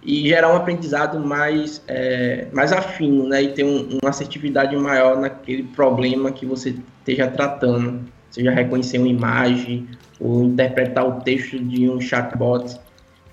e 0.02 0.28
gerar 0.28 0.52
um 0.52 0.56
aprendizado 0.56 1.18
mais, 1.18 1.82
é, 1.88 2.46
mais 2.52 2.72
afino, 2.72 3.26
né, 3.26 3.42
e 3.42 3.48
ter 3.52 3.64
um, 3.64 3.98
uma 4.02 4.10
assertividade 4.10 4.76
maior 4.76 5.18
naquele 5.18 5.62
problema 5.62 6.30
que 6.30 6.44
você 6.44 6.76
esteja 6.98 7.26
tratando, 7.28 8.00
seja 8.30 8.50
reconhecer 8.50 8.98
uma 8.98 9.08
imagem 9.08 9.88
ou 10.20 10.44
interpretar 10.44 11.06
o 11.06 11.20
texto 11.22 11.58
de 11.58 11.88
um 11.88 12.00
chatbot 12.00 12.78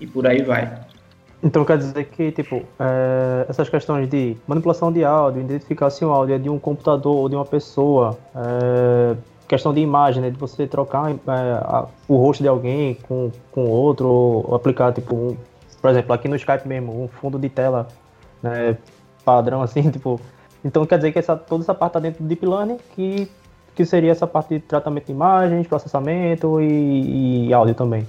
e 0.00 0.06
por 0.06 0.26
aí 0.26 0.42
vai. 0.42 0.80
Então 1.42 1.64
quer 1.64 1.76
dizer 1.76 2.04
que, 2.04 2.30
tipo, 2.30 2.62
é, 2.78 3.46
essas 3.48 3.68
questões 3.68 4.08
de 4.08 4.36
manipulação 4.46 4.92
de 4.92 5.04
áudio, 5.04 5.42
identificar 5.42 5.90
se 5.90 6.04
o 6.04 6.10
áudio 6.10 6.36
é 6.36 6.38
de 6.38 6.48
um 6.48 6.58
computador 6.58 7.16
ou 7.16 7.28
de 7.28 7.34
uma 7.34 7.44
pessoa, 7.44 8.16
é, 8.34 9.16
questão 9.52 9.74
de 9.74 9.80
imagem, 9.82 10.22
né, 10.22 10.30
de 10.30 10.38
você 10.38 10.66
trocar 10.66 11.10
é, 11.10 11.14
a, 11.26 11.86
o 12.08 12.16
rosto 12.16 12.42
de 12.42 12.48
alguém 12.48 12.94
com, 13.06 13.30
com 13.50 13.68
outro, 13.68 14.08
ou 14.08 14.54
aplicar, 14.54 14.94
tipo, 14.94 15.14
um, 15.14 15.36
por 15.78 15.90
exemplo, 15.90 16.14
aqui 16.14 16.26
no 16.26 16.36
Skype 16.36 16.66
mesmo, 16.66 17.04
um 17.04 17.06
fundo 17.06 17.38
de 17.38 17.50
tela 17.50 17.86
né, 18.42 18.78
padrão, 19.22 19.60
assim, 19.62 19.90
tipo. 19.90 20.18
Então 20.64 20.86
quer 20.86 20.96
dizer 20.96 21.12
que 21.12 21.18
essa, 21.18 21.36
toda 21.36 21.62
essa 21.62 21.74
parte 21.74 21.92
tá 21.92 22.00
dentro 22.00 22.22
do 22.22 22.28
Deep 22.28 22.46
Learning, 22.46 22.78
que, 22.94 23.28
que 23.74 23.84
seria 23.84 24.10
essa 24.10 24.26
parte 24.26 24.54
de 24.54 24.60
tratamento 24.60 25.04
de 25.04 25.12
imagens, 25.12 25.66
processamento 25.66 26.58
e, 26.58 27.48
e 27.48 27.52
áudio 27.52 27.74
também. 27.74 28.08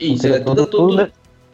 Isso, 0.00 0.26
é 0.28 0.40
tudo, 0.40 0.66
tudo, 0.66 0.96
tudo, 0.96 1.12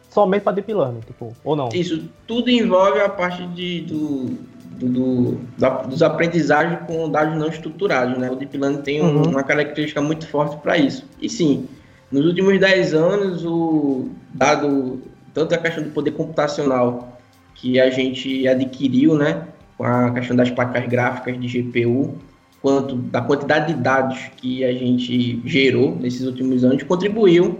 somente 0.09 0.43
para 0.43 0.53
deep 0.53 0.73
learning, 0.73 1.01
tipo, 1.01 1.35
ou 1.43 1.55
não? 1.55 1.67
Isso, 1.73 2.07
tudo 2.25 2.49
envolve 2.49 3.01
a 3.01 3.09
parte 3.09 3.45
de, 3.47 3.81
do, 3.81 4.37
do, 4.77 4.87
do 4.87 5.37
da, 5.57 5.81
dos 5.81 6.01
aprendizagens 6.01 6.79
com 6.87 7.09
dados 7.09 7.37
não 7.37 7.47
estruturados, 7.47 8.17
né? 8.17 8.29
O 8.29 8.35
deep 8.35 8.57
learning 8.57 8.81
tem 8.81 9.01
um, 9.01 9.17
uhum. 9.17 9.29
uma 9.31 9.43
característica 9.43 10.01
muito 10.01 10.27
forte 10.27 10.57
para 10.57 10.77
isso. 10.77 11.05
E 11.21 11.29
sim, 11.29 11.67
nos 12.11 12.25
últimos 12.25 12.59
10 12.59 12.93
anos, 12.93 13.45
o 13.45 14.09
dado, 14.33 15.01
tanto 15.33 15.53
a 15.53 15.57
questão 15.57 15.83
do 15.83 15.89
poder 15.89 16.11
computacional 16.11 17.19
que 17.55 17.79
a 17.79 17.89
gente 17.89 18.47
adquiriu, 18.47 19.15
né, 19.15 19.47
com 19.77 19.83
a 19.83 20.11
questão 20.11 20.35
das 20.35 20.49
placas 20.49 20.85
gráficas 20.87 21.39
de 21.39 21.61
GPU, 21.61 22.15
quanto 22.61 22.95
da 22.95 23.21
quantidade 23.21 23.73
de 23.73 23.81
dados 23.81 24.19
que 24.37 24.63
a 24.63 24.73
gente 24.73 25.41
gerou 25.45 25.95
nesses 25.95 26.25
últimos 26.25 26.63
anos, 26.63 26.83
contribuiu 26.83 27.59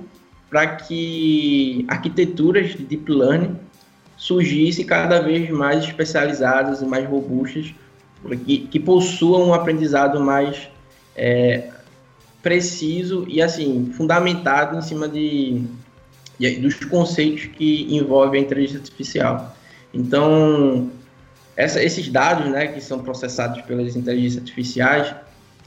para 0.49 0.67
que 0.67 1.85
arquiteturas 1.87 2.69
de 2.69 2.83
deep 2.83 3.11
learning 3.11 3.55
surgissem 4.17 4.85
cada 4.85 5.21
vez 5.21 5.49
mais 5.49 5.85
especializadas 5.85 6.81
e 6.81 6.85
mais 6.85 7.07
robustas, 7.07 7.73
que, 8.45 8.59
que 8.59 8.79
possuam 8.79 9.49
um 9.49 9.53
aprendizado 9.53 10.19
mais 10.19 10.67
é, 11.15 11.69
preciso 12.41 13.25
e 13.27 13.41
assim 13.41 13.91
fundamentado 13.95 14.77
em 14.77 14.81
cima 14.81 15.07
de, 15.07 15.61
de, 16.39 16.55
dos 16.55 16.75
conceitos 16.85 17.45
que 17.45 17.95
envolvem 17.95 18.41
a 18.41 18.43
inteligência 18.43 18.79
artificial. 18.79 19.55
Então, 19.93 20.89
essa, 21.55 21.81
esses 21.81 22.09
dados, 22.09 22.49
né, 22.49 22.67
que 22.67 22.81
são 22.81 22.99
processados 22.99 23.61
pelas 23.61 23.95
inteligências 23.95 24.41
artificiais, 24.41 25.15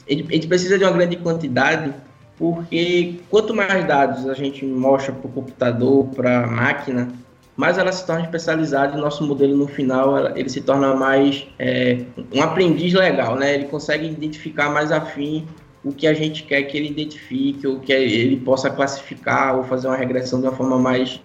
a 0.07 0.13
gente 0.13 0.47
precisa 0.47 0.77
de 0.77 0.83
uma 0.83 0.91
grande 0.91 1.15
quantidade 1.15 1.93
porque 2.37 3.19
quanto 3.29 3.53
mais 3.53 3.85
dados 3.87 4.27
a 4.27 4.33
gente 4.33 4.65
mostra 4.65 5.13
para 5.13 5.27
o 5.27 5.31
computador, 5.31 6.07
para 6.07 6.43
a 6.43 6.47
máquina, 6.47 7.09
mais 7.55 7.77
ela 7.77 7.91
se 7.91 8.05
torna 8.05 8.23
especializada 8.23 8.95
e 8.95 8.99
o 8.99 9.01
nosso 9.01 9.23
modelo 9.25 9.55
no 9.55 9.67
final 9.67 10.35
ele 10.35 10.49
se 10.49 10.61
torna 10.61 10.95
mais 10.95 11.47
é, 11.59 12.03
um 12.33 12.41
aprendiz 12.41 12.93
legal, 12.93 13.35
né? 13.35 13.55
Ele 13.55 13.65
consegue 13.65 14.07
identificar 14.07 14.69
mais 14.69 14.91
afim 14.91 15.47
o 15.83 15.91
que 15.91 16.07
a 16.07 16.13
gente 16.13 16.43
quer 16.43 16.63
que 16.63 16.77
ele 16.77 16.89
identifique, 16.89 17.65
ou 17.65 17.79
que 17.79 17.91
ele 17.91 18.37
possa 18.37 18.69
classificar 18.69 19.57
ou 19.57 19.63
fazer 19.63 19.87
uma 19.87 19.97
regressão 19.97 20.39
de 20.39 20.47
uma 20.47 20.55
forma 20.55 20.77
mais 20.77 21.19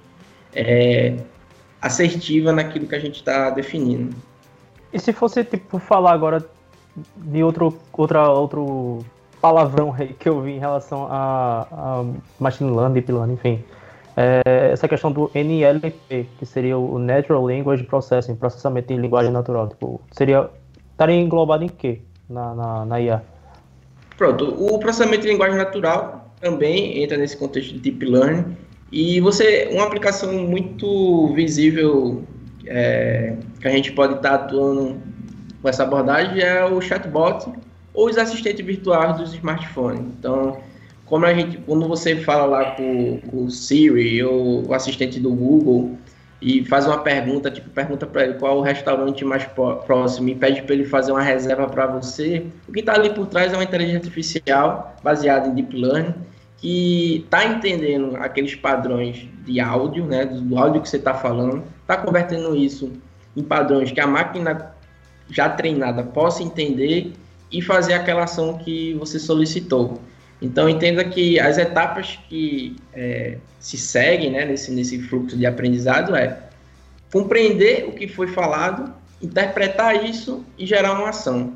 é, 0.55 1.17
assertiva 1.81 2.53
naquilo 2.53 2.87
que 2.87 2.95
a 2.95 2.99
gente 2.99 3.17
está 3.17 3.51
definindo. 3.51 4.17
E 4.93 4.99
se 4.99 5.13
fosse 5.13 5.45
tipo 5.45 5.79
falar 5.79 6.13
agora 6.13 6.45
de 7.17 7.43
outro, 7.43 7.79
outra, 7.93 8.31
outro 8.31 9.05
palavrão 9.41 9.95
que 10.19 10.29
eu 10.29 10.41
vi 10.41 10.53
em 10.53 10.59
relação 10.59 11.07
a, 11.11 11.67
a 11.71 12.05
machine 12.41 12.71
learning, 12.71 12.95
deep 12.95 13.13
learning, 13.13 13.35
enfim. 13.35 13.65
É 14.17 14.71
essa 14.73 14.89
questão 14.89 15.13
do 15.13 15.31
NLP, 15.35 16.27
que 16.39 16.47
seria 16.47 16.79
o 16.79 16.99
Natural 16.99 17.45
Language 17.45 17.85
Processing, 17.85 18.35
processamento 18.35 18.89
de 18.89 18.99
linguagem 18.99 19.31
natural. 19.31 19.69
Tipo, 19.69 20.01
seria, 20.11 20.49
estaria 20.91 21.17
englobado 21.17 21.65
em 21.65 21.69
quê 21.69 22.01
na, 22.29 22.55
na, 22.55 22.85
na 22.87 23.01
IA? 23.01 23.23
Pronto, 24.17 24.55
o 24.59 24.79
processamento 24.79 25.23
de 25.23 25.29
linguagem 25.29 25.59
natural 25.59 26.33
também 26.41 27.03
entra 27.03 27.19
nesse 27.19 27.37
contexto 27.37 27.75
de 27.75 27.81
deep 27.81 28.07
learning. 28.07 28.57
E 28.91 29.21
você, 29.21 29.69
uma 29.71 29.85
aplicação 29.85 30.33
muito 30.33 31.35
visível 31.35 32.25
é, 32.67 33.37
que 33.61 33.69
a 33.69 33.71
gente 33.71 33.93
pode 33.93 34.15
estar 34.15 34.35
atuando 34.35 34.97
com 35.61 35.69
essa 35.69 35.83
abordagem 35.83 36.41
é 36.41 36.65
o 36.65 36.81
chatbot 36.81 37.53
ou 37.93 38.09
os 38.09 38.17
assistentes 38.17 38.65
virtuais 38.65 39.19
dos 39.19 39.35
smartphones. 39.35 40.01
Então, 40.19 40.59
como 41.07 41.25
a 41.25 41.33
gente, 41.33 41.59
quando 41.59 41.87
você 41.87 42.17
fala 42.17 42.45
lá 42.45 42.73
com, 42.73 43.21
com 43.31 43.45
o 43.45 43.51
Siri 43.51 44.23
ou 44.23 44.67
o 44.67 44.75
assistente 44.75 45.21
do 45.21 45.31
Google 45.31 45.97
e 46.43 46.65
faz 46.65 46.87
uma 46.87 46.99
pergunta, 46.99 47.51
tipo, 47.51 47.71
pergunta 47.71 48.07
para 48.07 48.25
ele 48.25 48.35
qual 48.35 48.59
o 48.59 48.61
restaurante 48.61 49.25
mais 49.25 49.45
próximo 49.87 50.29
e 50.29 50.35
pede 50.35 50.63
para 50.63 50.75
ele 50.75 50.85
fazer 50.85 51.13
uma 51.13 51.23
reserva 51.23 51.67
para 51.69 51.87
você, 51.87 52.45
o 52.69 52.73
que 52.73 52.81
está 52.81 52.95
ali 52.95 53.11
por 53.11 53.27
trás 53.27 53.53
é 53.53 53.57
uma 53.57 53.65
inteligência 53.65 53.99
artificial 53.99 54.97
baseada 55.03 55.49
em 55.49 55.55
deep 55.55 55.75
learning 55.75 56.15
que 56.59 57.23
está 57.25 57.45
entendendo 57.45 58.17
aqueles 58.17 58.55
padrões 58.55 59.29
de 59.45 59.61
áudio, 59.61 60.05
né, 60.07 60.25
do 60.25 60.59
áudio 60.59 60.83
que 60.83 60.89
você 60.89 60.97
está 60.97 61.15
falando, 61.15 61.63
está 61.83 61.97
convertendo 61.97 62.57
isso 62.57 62.93
em 63.37 63.43
padrões 63.43 63.93
que 63.93 64.01
a 64.01 64.07
máquina 64.07 64.75
já 65.31 65.49
treinada 65.49 66.03
possa 66.03 66.43
entender 66.43 67.13
e 67.53 67.63
fazer 67.63 67.95
aquela 67.95 68.25
ação 68.25 68.59
que 68.59 68.95
você 68.95 69.19
solicitou. 69.19 70.01
Então, 70.41 70.69
entenda 70.69 71.05
que 71.05 71.41
as 71.41 71.57
etapas 71.57 72.19
que 72.29 72.77
é, 72.93 73.39
se 73.59 73.79
seguem 73.79 74.31
né, 74.31 74.45
nesse, 74.45 74.71
nesse 74.71 75.01
fluxo 75.03 75.37
de 75.37 75.47
aprendizado 75.47 76.15
é 76.15 76.39
compreender 77.13 77.87
o 77.89 77.93
que 77.93 78.07
foi 78.07 78.27
falado, 78.27 78.93
interpretar 79.23 80.05
isso 80.05 80.45
e 80.59 80.67
gerar 80.67 80.93
uma 80.93 81.09
ação. 81.09 81.55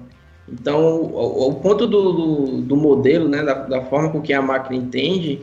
Então, 0.49 1.03
o, 1.03 1.49
o 1.49 1.55
ponto 1.55 1.87
do, 1.87 2.13
do, 2.13 2.61
do, 2.63 2.77
modelo, 2.77 3.29
né, 3.29 3.43
da, 3.43 3.55
da, 3.55 3.83
forma 3.83 4.11
com 4.11 4.21
que 4.21 4.33
a 4.33 4.43
máquina 4.43 4.77
entende, 4.77 5.43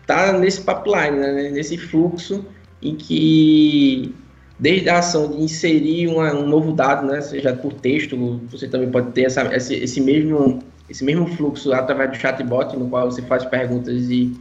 está 0.00 0.32
nesse 0.32 0.62
pipeline, 0.62 1.18
né, 1.18 1.50
nesse 1.50 1.76
fluxo 1.76 2.44
em 2.82 2.96
que 2.96 4.14
desde 4.58 4.88
a 4.88 4.98
ação 4.98 5.30
de 5.30 5.40
inserir 5.40 6.08
uma, 6.08 6.34
um 6.34 6.46
novo 6.46 6.72
dado, 6.72 7.06
né, 7.06 7.20
seja 7.20 7.52
por 7.52 7.72
texto, 7.74 8.16
você 8.50 8.66
também 8.66 8.90
pode 8.90 9.12
ter 9.12 9.22
essa, 9.22 9.54
esse, 9.54 9.74
esse, 9.74 10.00
mesmo, 10.00 10.60
esse 10.88 11.04
mesmo 11.04 11.26
fluxo 11.36 11.72
através 11.72 12.10
do 12.10 12.16
chatbot, 12.16 12.76
no 12.76 12.88
qual 12.88 13.10
você 13.10 13.22
faz 13.22 13.44
perguntas 13.44 14.10
e 14.10 14.34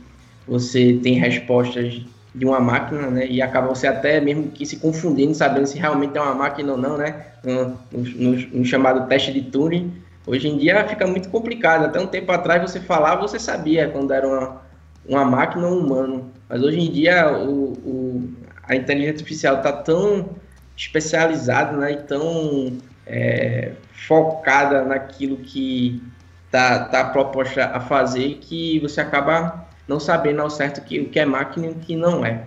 você 0.48 1.00
tem 1.04 1.16
respostas 1.16 2.02
de 2.34 2.46
uma 2.46 2.60
máquina, 2.60 3.10
né, 3.10 3.28
e 3.28 3.42
acaba 3.42 3.68
você 3.68 3.88
até 3.88 4.22
mesmo 4.22 4.50
que 4.50 4.66
se 4.66 4.78
confundindo, 4.78 5.34
sabendo 5.34 5.66
se 5.66 5.78
realmente 5.78 6.18
é 6.18 6.22
uma 6.22 6.36
máquina 6.36 6.74
ou 6.74 6.78
não, 6.78 6.98
né, 6.98 7.26
no, 7.44 7.78
no, 7.92 8.32
no 8.60 8.66
chamado 8.66 9.08
teste 9.08 9.34
de 9.34 9.42
Turing. 9.42 9.92
Hoje 10.26 10.48
em 10.48 10.58
dia 10.58 10.88
fica 10.88 11.08
muito 11.08 11.30
complicado, 11.30 11.86
até 11.86 12.00
um 12.00 12.08
tempo 12.08 12.32
atrás 12.32 12.62
você 12.62 12.80
falava, 12.80 13.22
você 13.22 13.40
sabia 13.40 13.90
quando 13.90 14.14
era 14.14 14.28
uma, 14.28 14.62
uma 15.08 15.26
máquina 15.26 15.68
ou 15.68 15.74
um 15.74 15.86
humano, 15.86 16.32
mas 16.48 16.62
hoje 16.62 16.80
em 16.80 16.92
dia 16.92 17.32
o, 17.38 17.74
o 17.74 18.30
a 18.64 18.76
inteligência 18.76 19.14
artificial 19.14 19.58
está 19.58 19.72
tão 19.72 20.30
especializada 20.76 21.76
né, 21.78 21.94
e 21.94 21.98
tão 21.98 22.78
é, 23.06 23.72
focada 23.94 24.84
naquilo 24.84 25.38
que 25.38 26.02
está 26.48 26.86
tá 26.86 27.06
proposta 27.06 27.66
a 27.66 27.80
fazer 27.80 28.36
que 28.42 28.80
você 28.80 29.02
acaba 29.02 29.68
não 29.88 30.00
sabendo 30.00 30.42
ao 30.42 30.50
certo 30.50 30.82
que, 30.82 31.00
o 31.00 31.10
que 31.10 31.20
é 31.20 31.26
máquina 31.26 31.68
e 31.68 31.70
o 31.70 31.76
que 31.76 31.96
não 31.96 32.26
é. 32.26 32.44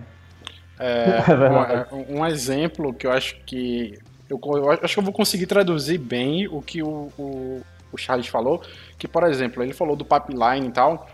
É, 0.79 1.19
é 1.91 1.95
um, 1.95 2.19
um, 2.19 2.25
exemplo 2.25 2.93
que 2.93 3.05
eu 3.05 3.11
acho 3.11 3.35
que 3.45 3.97
eu, 4.29 4.39
eu, 4.43 4.71
acho 4.71 4.93
que 4.93 4.99
eu 4.99 5.03
vou 5.03 5.13
conseguir 5.13 5.45
traduzir 5.45 5.97
bem 5.97 6.47
o 6.47 6.61
que 6.61 6.81
o, 6.81 7.11
o, 7.17 7.61
o 7.91 7.97
Charles 7.97 8.27
falou, 8.27 8.61
que 8.97 9.07
por 9.07 9.23
exemplo 9.23 9.61
ele 9.63 9.73
falou 9.73 9.95
do 9.95 10.05
pipeline 10.05 10.67
e 10.67 10.71
tal, 10.71 11.07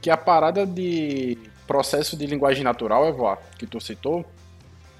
que 0.00 0.10
a 0.10 0.16
parada 0.16 0.64
de 0.64 1.36
processo 1.66 2.16
de 2.16 2.26
linguagem 2.26 2.62
natural, 2.62 3.08
Evoar, 3.08 3.38
que 3.58 3.66
tu 3.66 3.80
citou, 3.80 4.24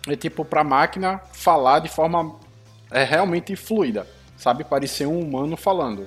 é 0.08 0.16
tipo 0.16 0.44
para 0.44 0.62
a 0.62 0.64
máquina 0.64 1.20
falar 1.32 1.78
de 1.78 1.88
forma 1.88 2.36
é, 2.90 3.04
realmente 3.04 3.54
fluida, 3.54 4.06
sabe? 4.36 4.64
Parecer 4.64 5.06
um 5.06 5.20
humano 5.20 5.56
falando. 5.56 6.06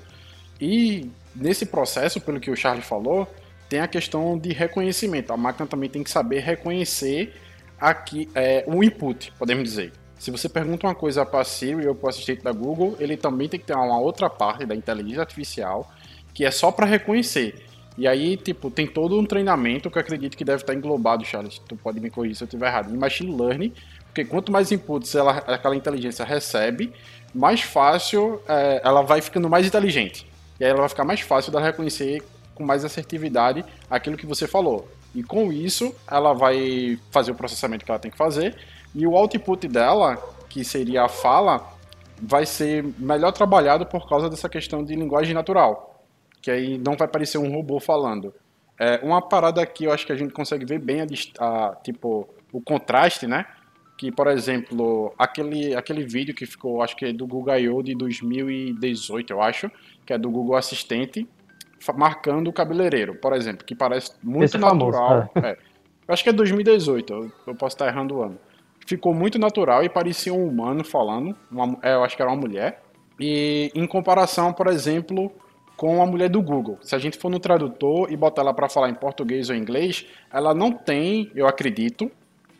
E 0.59 1.09
nesse 1.35 1.65
processo, 1.65 2.19
pelo 2.19 2.39
que 2.39 2.51
o 2.51 2.55
Charles 2.55 2.85
falou, 2.85 3.27
tem 3.69 3.79
a 3.79 3.87
questão 3.87 4.37
de 4.37 4.51
reconhecimento. 4.51 5.31
A 5.31 5.37
máquina 5.37 5.65
também 5.67 5.89
tem 5.89 6.03
que 6.03 6.09
saber 6.09 6.39
reconhecer 6.39 7.33
aqui 7.79 8.29
é, 8.35 8.63
um 8.67 8.83
input, 8.83 9.31
podemos 9.39 9.63
dizer. 9.63 9.93
Se 10.19 10.29
você 10.29 10.47
pergunta 10.47 10.85
uma 10.85 10.93
coisa 10.93 11.25
para 11.25 11.43
Siri 11.43 11.87
ou 11.87 11.95
para 11.95 12.05
o 12.05 12.09
assistente 12.09 12.43
da 12.43 12.51
Google, 12.51 12.95
ele 12.99 13.17
também 13.17 13.49
tem 13.49 13.59
que 13.59 13.65
ter 13.65 13.73
uma 13.73 13.99
outra 13.99 14.29
parte 14.29 14.65
da 14.65 14.75
inteligência 14.75 15.21
artificial 15.21 15.91
que 16.33 16.45
é 16.45 16.51
só 16.51 16.71
para 16.71 16.85
reconhecer. 16.85 17.65
E 17.97 18.07
aí, 18.07 18.37
tipo, 18.37 18.69
tem 18.69 18.87
todo 18.87 19.19
um 19.19 19.25
treinamento 19.25 19.89
que 19.89 19.97
eu 19.97 20.01
acredito 20.01 20.37
que 20.37 20.45
deve 20.45 20.61
estar 20.61 20.73
englobado, 20.73 21.25
Charles. 21.25 21.59
Tu 21.59 21.75
pode 21.75 21.99
me 21.99 22.09
corrigir 22.09 22.35
se 22.35 22.43
eu 22.43 22.45
estiver 22.45 22.67
errado. 22.67 22.93
Em 22.93 22.97
machine 22.97 23.35
learning, 23.35 23.73
porque 24.05 24.23
quanto 24.23 24.51
mais 24.51 24.71
inputs 24.71 25.13
ela, 25.15 25.31
aquela 25.31 25.75
inteligência 25.75 26.23
recebe, 26.23 26.93
mais 27.33 27.61
fácil 27.61 28.41
é, 28.47 28.81
ela 28.83 29.01
vai 29.01 29.21
ficando 29.21 29.49
mais 29.49 29.65
inteligente. 29.65 30.25
E 30.61 30.63
aí 30.63 30.69
ela 30.69 30.79
vai 30.79 30.89
ficar 30.89 31.03
mais 31.03 31.19
fácil 31.19 31.51
dela 31.51 31.65
reconhecer 31.65 32.23
com 32.55 32.63
mais 32.63 32.85
assertividade 32.85 33.65
aquilo 33.89 34.15
que 34.15 34.25
você 34.25 34.47
falou. 34.47 34.87
E 35.13 35.23
com 35.23 35.51
isso, 35.51 35.93
ela 36.09 36.33
vai 36.33 36.97
fazer 37.09 37.31
o 37.31 37.35
processamento 37.35 37.83
que 37.83 37.91
ela 37.91 37.99
tem 37.99 38.11
que 38.11 38.17
fazer. 38.17 38.55
E 38.95 39.05
o 39.05 39.17
output 39.17 39.67
dela, 39.67 40.15
que 40.47 40.63
seria 40.63 41.03
a 41.03 41.09
fala, 41.09 41.67
vai 42.21 42.45
ser 42.45 42.85
melhor 42.97 43.31
trabalhado 43.33 43.85
por 43.85 44.07
causa 44.07 44.29
dessa 44.29 44.47
questão 44.47 44.83
de 44.83 44.95
linguagem 44.95 45.33
natural 45.33 45.91
que 46.41 46.49
aí 46.49 46.77
não 46.77 46.95
vai 46.97 47.07
parecer 47.07 47.37
um 47.37 47.51
robô 47.51 47.79
falando. 47.79 48.33
É, 48.79 48.99
uma 49.03 49.21
parada 49.21 49.63
que 49.65 49.83
eu 49.85 49.93
acho 49.93 50.05
que 50.05 50.11
a 50.11 50.15
gente 50.15 50.33
consegue 50.33 50.65
ver 50.65 50.79
bem 50.79 51.01
a, 51.01 51.05
a, 51.39 51.75
tipo 51.75 52.27
o 52.51 52.59
contraste, 52.59 53.27
né? 53.27 53.45
Que, 53.97 54.11
por 54.11 54.27
exemplo, 54.27 55.13
aquele, 55.17 55.75
aquele 55.75 56.03
vídeo 56.03 56.33
que 56.33 56.45
ficou, 56.45 56.81
acho 56.81 56.95
que 56.95 57.05
é 57.05 57.13
do 57.13 57.27
Google 57.27 57.55
I.O. 57.55 57.83
de 57.83 57.93
2018, 57.93 59.31
eu 59.31 59.41
acho, 59.41 59.71
que 60.05 60.13
é 60.13 60.17
do 60.17 60.29
Google 60.29 60.55
Assistente, 60.55 61.27
marcando 61.95 62.47
o 62.47 62.53
cabeleireiro, 62.53 63.15
por 63.15 63.33
exemplo, 63.33 63.65
que 63.65 63.75
parece 63.75 64.11
muito 64.23 64.45
Esse 64.45 64.57
natural. 64.57 65.29
É 65.35 65.41
famoso, 65.41 65.47
é. 65.47 65.57
Eu 66.07 66.13
acho 66.13 66.23
que 66.23 66.29
é 66.29 66.33
2018, 66.33 67.13
eu, 67.13 67.31
eu 67.47 67.55
posso 67.55 67.75
estar 67.75 67.87
errando 67.87 68.15
o 68.15 68.23
ano. 68.23 68.39
Ficou 68.85 69.13
muito 69.13 69.37
natural 69.37 69.83
e 69.83 69.89
parecia 69.89 70.33
um 70.33 70.47
humano 70.47 70.83
falando, 70.83 71.35
uma, 71.49 71.77
é, 71.81 71.93
eu 71.93 72.03
acho 72.03 72.15
que 72.15 72.21
era 72.21 72.31
uma 72.31 72.39
mulher. 72.39 72.81
E 73.19 73.71
em 73.75 73.85
comparação, 73.85 74.51
por 74.51 74.67
exemplo, 74.67 75.31
com 75.77 76.01
a 76.01 76.05
mulher 76.05 76.29
do 76.29 76.41
Google. 76.41 76.77
Se 76.81 76.95
a 76.95 76.99
gente 76.99 77.17
for 77.17 77.29
no 77.29 77.39
tradutor 77.39 78.11
e 78.11 78.17
botar 78.17 78.41
ela 78.41 78.53
para 78.53 78.67
falar 78.67 78.89
em 78.89 78.93
português 78.93 79.49
ou 79.49 79.55
inglês, 79.55 80.05
ela 80.31 80.53
não 80.53 80.71
tem, 80.71 81.31
eu 81.33 81.47
acredito, 81.47 82.11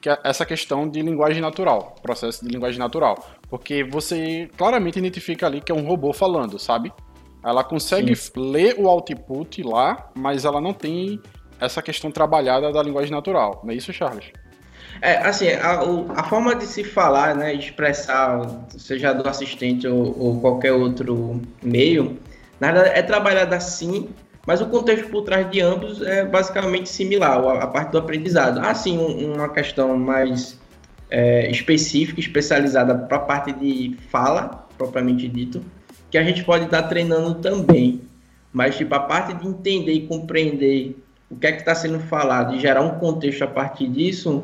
que 0.02 0.10
é 0.10 0.20
essa 0.24 0.46
questão 0.46 0.90
de 0.90 1.02
linguagem 1.02 1.42
natural, 1.42 1.96
processo 2.02 2.44
de 2.44 2.52
linguagem 2.52 2.80
natural, 2.80 3.24
porque 3.50 3.84
você 3.84 4.50
claramente 4.58 4.98
identifica 4.98 5.46
ali 5.46 5.62
que 5.62 5.72
é 5.72 5.76
um 5.76 5.86
robô 5.86 6.12
falando, 6.12 6.58
sabe? 6.58 6.92
Ela 7.44 7.64
consegue 7.64 8.16
Sim. 8.16 8.32
ler 8.36 8.76
o 8.78 8.88
output 8.88 9.62
lá, 9.64 10.10
mas 10.16 10.44
ela 10.44 10.60
não 10.60 10.74
tem 10.74 11.22
essa 11.60 11.82
questão 11.82 12.12
trabalhada 12.12 12.72
da 12.72 12.82
linguagem 12.82 13.12
natural. 13.12 13.62
Não 13.64 13.72
é 13.72 13.76
isso, 13.76 13.94
Charles? 13.94 14.32
É, 15.02 15.18
assim, 15.18 15.50
a, 15.50 15.82
a 16.16 16.24
forma 16.24 16.56
de 16.56 16.66
se 16.66 16.84
falar, 16.84 17.36
né, 17.36 17.54
expressar, 17.54 18.42
seja 18.70 19.14
do 19.14 19.28
assistente 19.28 19.88
ou, 19.88 20.20
ou 20.20 20.42
qualquer 20.42 20.74
outro 20.74 21.42
meio, 21.64 22.20
na 22.60 22.72
verdade, 22.72 23.00
é 23.00 23.02
trabalhada 23.02 23.56
assim, 23.56 24.10
mas 24.45 24.62
o 24.62 24.65
contexto 24.67 25.10
por 25.10 25.23
trás 25.23 25.49
de 25.49 25.62
ambos 25.62 26.01
é 26.01 26.25
basicamente 26.25 26.89
similar, 26.89 27.39
a, 27.62 27.67
parte 27.67 27.91
do 27.91 27.97
aprendizado. 27.97 28.60
Há 28.60 28.73
sim 28.73 28.97
um, 28.97 29.36
uma 29.36 29.49
questão 29.49 29.97
mais 29.97 30.60
é, 31.10 31.49
específica, 31.51 32.19
especializada 32.19 32.95
para 32.95 33.17
a 33.17 33.19
parte 33.19 33.51
de 33.54 33.95
fala, 34.10 34.67
propriamente 34.77 35.27
dito, 35.27 35.63
que 36.10 36.17
a 36.17 36.23
gente 36.23 36.43
pode 36.43 36.65
estar 36.65 36.84
treinando 36.84 37.36
também. 37.36 38.01
Mas, 38.51 38.75
tipo, 38.75 38.93
a 38.95 38.99
parte 38.99 39.34
de 39.34 39.47
entender 39.47 39.93
e 39.93 40.08
compreender 40.08 40.97
o 41.30 41.36
que 41.36 41.47
é 41.47 41.51
que 41.51 41.60
está 41.60 41.73
sendo 41.73 41.99
falado 41.99 42.56
e 42.56 42.60
gerar 42.60 42.82
um 42.82 42.99
contexto 42.99 43.43
a 43.43 43.47
partir 43.47 43.88
disso, 43.88 44.43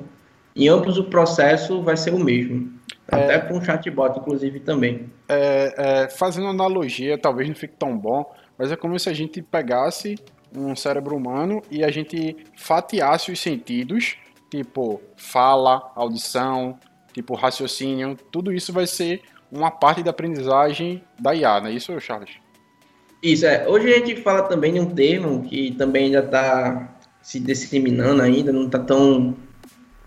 em 0.56 0.70
ambos 0.70 0.98
o 0.98 1.04
processo 1.06 1.82
vai 1.82 1.98
ser 1.98 2.14
o 2.14 2.20
mesmo. 2.20 2.72
Até 3.08 3.36
é, 3.36 3.38
para 3.40 3.56
um 3.56 3.62
chatbot, 3.62 4.20
inclusive, 4.20 4.60
também. 4.60 5.10
É, 5.28 5.74
é, 5.78 6.10
fazendo 6.10 6.48
analogia, 6.48 7.18
talvez 7.18 7.48
não 7.48 7.56
fique 7.56 7.76
tão 7.78 7.98
bom, 7.98 8.34
mas 8.58 8.72
é 8.72 8.76
como 8.76 8.98
se 9.00 9.10
a 9.10 9.14
gente 9.14 9.42
pegasse 9.42 10.16
um 10.56 10.76
cérebro 10.76 11.16
humano 11.16 11.62
e 11.70 11.84
a 11.84 11.92
gente 11.92 12.36
fatiasse 12.56 13.32
os 13.32 13.40
sentidos, 13.40 14.16
tipo 14.50 15.02
fala, 15.16 15.92
audição, 15.96 16.78
tipo 17.14 17.36
raciocínio, 17.36 18.18
tudo 18.32 18.52
isso 18.52 18.72
vai 18.72 18.88
ser 18.88 19.22
uma 19.52 19.72
parte 19.72 20.04
da 20.04 20.12
aprendizagem 20.12 21.04
da 21.20 21.34
IA, 21.34 21.62
não 21.62 21.68
é 21.68 21.74
isso, 21.74 22.00
Charles? 22.00 22.32
Isso, 23.22 23.46
é. 23.46 23.68
Hoje 23.68 23.94
a 23.94 23.98
gente 23.98 24.18
fala 24.22 24.44
também 24.44 24.74
de 24.74 24.80
um 24.80 24.86
termo 24.86 25.44
que 25.44 25.72
também 25.72 26.06
ainda 26.06 26.20
está 26.20 26.96
se 27.22 27.40
disseminando 27.40 28.22
ainda, 28.22 28.52
não 28.52 28.66
está 28.66 28.80
tão... 28.80 29.36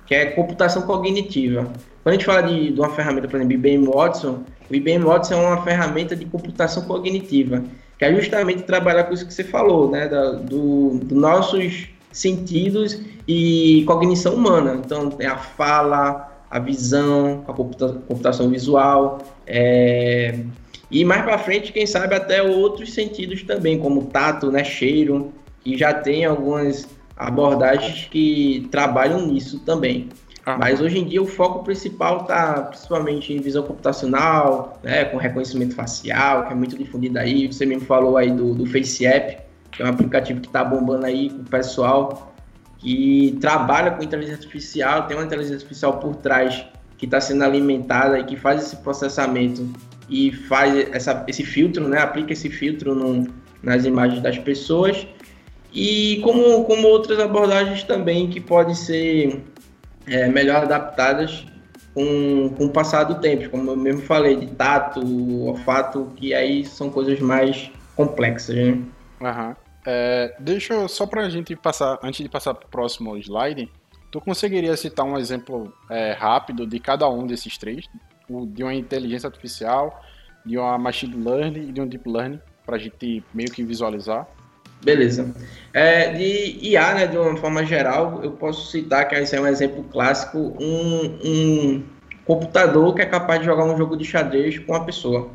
que 0.06 0.14
é 0.14 0.26
computação 0.26 0.82
cognitiva. 0.82 1.64
Quando 2.02 2.08
a 2.08 2.12
gente 2.12 2.24
fala 2.24 2.42
de, 2.42 2.72
de 2.72 2.80
uma 2.80 2.90
ferramenta, 2.90 3.28
por 3.28 3.36
exemplo, 3.36 3.54
IBM 3.54 3.86
Watson, 3.86 4.44
o 4.70 4.74
IBM 4.74 5.04
Watson 5.04 5.34
é 5.34 5.36
uma 5.36 5.62
ferramenta 5.62 6.14
de 6.14 6.24
computação 6.24 6.84
cognitiva, 6.84 7.62
que 8.00 8.04
é 8.06 8.14
justamente 8.14 8.62
trabalhar 8.62 9.04
com 9.04 9.12
isso 9.12 9.26
que 9.26 9.34
você 9.34 9.44
falou, 9.44 9.90
né, 9.90 10.08
da, 10.08 10.30
do, 10.32 10.98
do 11.02 11.14
nossos 11.14 11.86
sentidos 12.10 12.98
e 13.28 13.84
cognição 13.86 14.36
humana. 14.36 14.80
Então, 14.82 15.10
tem 15.10 15.26
a 15.26 15.36
fala, 15.36 16.42
a 16.50 16.58
visão, 16.58 17.44
a 17.46 17.52
computa 17.52 18.00
computação 18.08 18.48
visual, 18.48 19.18
é... 19.46 20.34
e 20.90 21.04
mais 21.04 21.22
para 21.24 21.36
frente, 21.36 21.74
quem 21.74 21.84
sabe 21.84 22.14
até 22.14 22.42
outros 22.42 22.94
sentidos 22.94 23.42
também, 23.42 23.78
como 23.78 24.06
tato, 24.06 24.50
né, 24.50 24.64
cheiro, 24.64 25.30
que 25.62 25.76
já 25.76 25.92
tem 25.92 26.24
algumas 26.24 26.88
abordagens 27.14 28.08
que 28.10 28.66
trabalham 28.70 29.26
nisso 29.26 29.58
também. 29.58 30.08
Mas 30.58 30.80
hoje 30.80 30.98
em 30.98 31.04
dia 31.04 31.22
o 31.22 31.26
foco 31.26 31.64
principal 31.64 32.22
está 32.22 32.62
principalmente 32.62 33.32
em 33.32 33.40
visão 33.40 33.62
computacional, 33.62 34.78
né, 34.82 35.04
com 35.04 35.16
reconhecimento 35.16 35.74
facial, 35.74 36.46
que 36.46 36.52
é 36.52 36.56
muito 36.56 36.76
difundido 36.76 37.18
aí. 37.18 37.46
Você 37.46 37.66
mesmo 37.66 37.84
falou 37.84 38.16
aí 38.16 38.30
do, 38.30 38.54
do 38.54 38.66
FaceApp, 38.66 39.38
que 39.70 39.82
é 39.82 39.86
um 39.86 39.88
aplicativo 39.88 40.40
que 40.40 40.46
está 40.46 40.64
bombando 40.64 41.06
aí 41.06 41.30
com 41.30 41.42
o 41.42 41.44
pessoal 41.44 42.32
que 42.78 43.36
trabalha 43.40 43.90
com 43.90 44.02
inteligência 44.02 44.38
artificial, 44.38 45.06
tem 45.06 45.16
uma 45.16 45.26
inteligência 45.26 45.56
artificial 45.56 45.98
por 45.98 46.16
trás 46.16 46.64
que 46.96 47.04
está 47.04 47.20
sendo 47.20 47.44
alimentada 47.44 48.18
e 48.18 48.24
que 48.24 48.36
faz 48.36 48.62
esse 48.62 48.76
processamento 48.76 49.68
e 50.08 50.32
faz 50.32 50.88
essa, 50.92 51.24
esse 51.28 51.44
filtro, 51.44 51.86
né, 51.88 51.98
aplica 51.98 52.32
esse 52.32 52.48
filtro 52.48 52.94
no, 52.94 53.28
nas 53.62 53.84
imagens 53.84 54.22
das 54.22 54.38
pessoas. 54.38 55.06
E 55.72 56.20
como, 56.24 56.64
como 56.64 56.88
outras 56.88 57.20
abordagens 57.20 57.84
também 57.84 58.28
que 58.28 58.40
podem 58.40 58.74
ser 58.74 59.40
é, 60.06 60.28
melhor 60.28 60.62
adaptadas 60.62 61.46
com, 61.94 62.54
com 62.56 62.66
o 62.66 62.70
passar 62.70 63.04
do 63.04 63.16
tempo, 63.16 63.50
como 63.50 63.70
eu 63.70 63.76
mesmo 63.76 64.02
falei, 64.02 64.36
de 64.36 64.46
tato, 64.48 65.00
olfato, 65.46 66.12
que 66.16 66.32
aí 66.34 66.64
são 66.64 66.90
coisas 66.90 67.18
mais 67.20 67.70
complexas, 67.96 68.56
né? 68.56 68.82
É, 69.86 70.34
deixa 70.38 70.74
eu, 70.74 70.88
só 70.88 71.06
pra 71.06 71.28
gente 71.28 71.56
passar, 71.56 71.98
antes 72.02 72.22
de 72.22 72.28
passar 72.28 72.54
pro 72.54 72.68
próximo 72.68 73.16
slide, 73.16 73.70
Tu 74.10 74.20
conseguiria 74.20 74.76
citar 74.76 75.06
um 75.06 75.16
exemplo 75.16 75.72
é, 75.88 76.12
rápido 76.12 76.66
de 76.66 76.80
cada 76.80 77.08
um 77.08 77.26
desses 77.26 77.56
três? 77.56 77.88
O, 78.28 78.44
de 78.44 78.62
uma 78.62 78.74
inteligência 78.74 79.28
artificial, 79.28 80.02
de 80.44 80.58
uma 80.58 80.76
machine 80.76 81.14
learning 81.14 81.68
e 81.68 81.72
de 81.72 81.80
um 81.80 81.86
deep 81.86 82.10
learning, 82.10 82.40
para 82.66 82.76
a 82.76 82.78
gente 82.78 83.22
meio 83.32 83.50
que 83.50 83.62
visualizar? 83.62 84.26
Beleza. 84.82 85.34
É, 85.72 86.12
de 86.12 86.58
IA, 86.68 86.94
né, 86.94 87.06
de 87.06 87.16
uma 87.16 87.36
forma 87.36 87.64
geral, 87.64 88.20
eu 88.22 88.32
posso 88.32 88.70
citar 88.70 89.08
que 89.08 89.14
esse 89.14 89.36
é 89.36 89.40
um 89.40 89.46
exemplo 89.46 89.84
clássico, 89.84 90.38
um, 90.58 91.18
um 91.24 91.82
computador 92.24 92.94
que 92.94 93.02
é 93.02 93.06
capaz 93.06 93.40
de 93.40 93.46
jogar 93.46 93.64
um 93.64 93.76
jogo 93.76 93.96
de 93.96 94.04
xadrez 94.04 94.58
com 94.58 94.74
a 94.74 94.84
pessoa. 94.84 95.30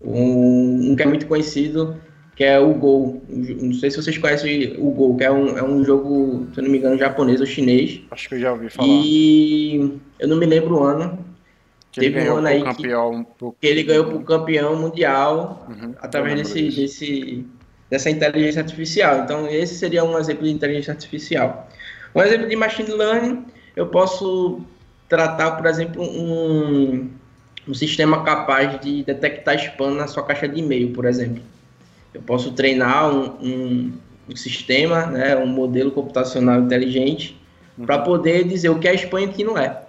Um, 0.00 0.92
um 0.92 0.96
que 0.96 1.02
é 1.02 1.06
muito 1.06 1.26
conhecido, 1.26 1.96
que 2.36 2.44
é 2.44 2.58
o 2.58 2.74
Go. 2.74 3.22
Não 3.28 3.72
sei 3.72 3.90
se 3.90 4.02
vocês 4.02 4.18
conhecem 4.18 4.76
o 4.78 4.90
Go, 4.90 5.16
que 5.16 5.24
é 5.24 5.30
um, 5.30 5.58
é 5.58 5.64
um 5.64 5.84
jogo, 5.84 6.46
se 6.52 6.60
eu 6.60 6.64
não 6.64 6.70
me 6.70 6.78
engano, 6.78 6.98
japonês 6.98 7.40
ou 7.40 7.46
chinês. 7.46 8.00
Acho 8.10 8.28
que 8.28 8.34
eu 8.34 8.40
já 8.40 8.52
ouvi 8.52 8.68
falar. 8.68 8.88
E 8.88 9.98
eu 10.18 10.28
não 10.28 10.36
me 10.36 10.46
lembro 10.46 10.76
o 10.76 10.82
ano. 10.82 11.18
Que 11.90 12.00
Teve 12.00 12.28
um 12.28 12.38
ano 12.38 12.48
aí 12.48 12.60
campeão, 12.60 13.24
que, 13.38 13.52
que, 13.60 13.66
ele 13.68 13.84
ganhou 13.84 14.06
para 14.06 14.16
o 14.16 14.24
campeão 14.24 14.74
mundial 14.74 15.64
uhum, 15.68 15.94
através 16.00 16.34
desse, 16.34 16.68
desse, 16.70 17.46
dessa 17.90 18.10
inteligência 18.10 18.62
artificial. 18.62 19.20
Então, 19.20 19.48
esse 19.48 19.74
seria 19.74 20.04
um 20.04 20.18
exemplo 20.18 20.44
de 20.44 20.50
inteligência 20.50 20.92
artificial. 20.92 21.68
Um 22.14 22.22
exemplo 22.22 22.48
de 22.48 22.56
machine 22.56 22.90
learning, 22.90 23.44
eu 23.76 23.86
posso 23.86 24.60
tratar, 25.08 25.52
por 25.52 25.66
exemplo, 25.66 26.02
um, 26.02 27.10
um 27.68 27.74
sistema 27.74 28.22
capaz 28.22 28.80
de 28.80 29.02
detectar 29.04 29.56
spam 29.56 29.94
na 29.94 30.06
sua 30.06 30.22
caixa 30.24 30.48
de 30.48 30.60
e-mail, 30.60 30.92
por 30.92 31.04
exemplo. 31.04 31.42
Eu 32.12 32.22
posso 32.22 32.52
treinar 32.52 33.12
um, 33.12 33.24
um, 33.42 33.92
um 34.28 34.36
sistema, 34.36 35.06
né, 35.06 35.36
um 35.36 35.46
modelo 35.46 35.90
computacional 35.90 36.60
inteligente, 36.60 37.40
uhum. 37.76 37.86
para 37.86 37.98
poder 37.98 38.44
dizer 38.44 38.68
o 38.68 38.78
que 38.78 38.88
é 38.88 38.94
spam 38.94 39.22
e 39.22 39.26
o 39.26 39.32
que 39.32 39.44
não 39.44 39.58
é. 39.58 39.82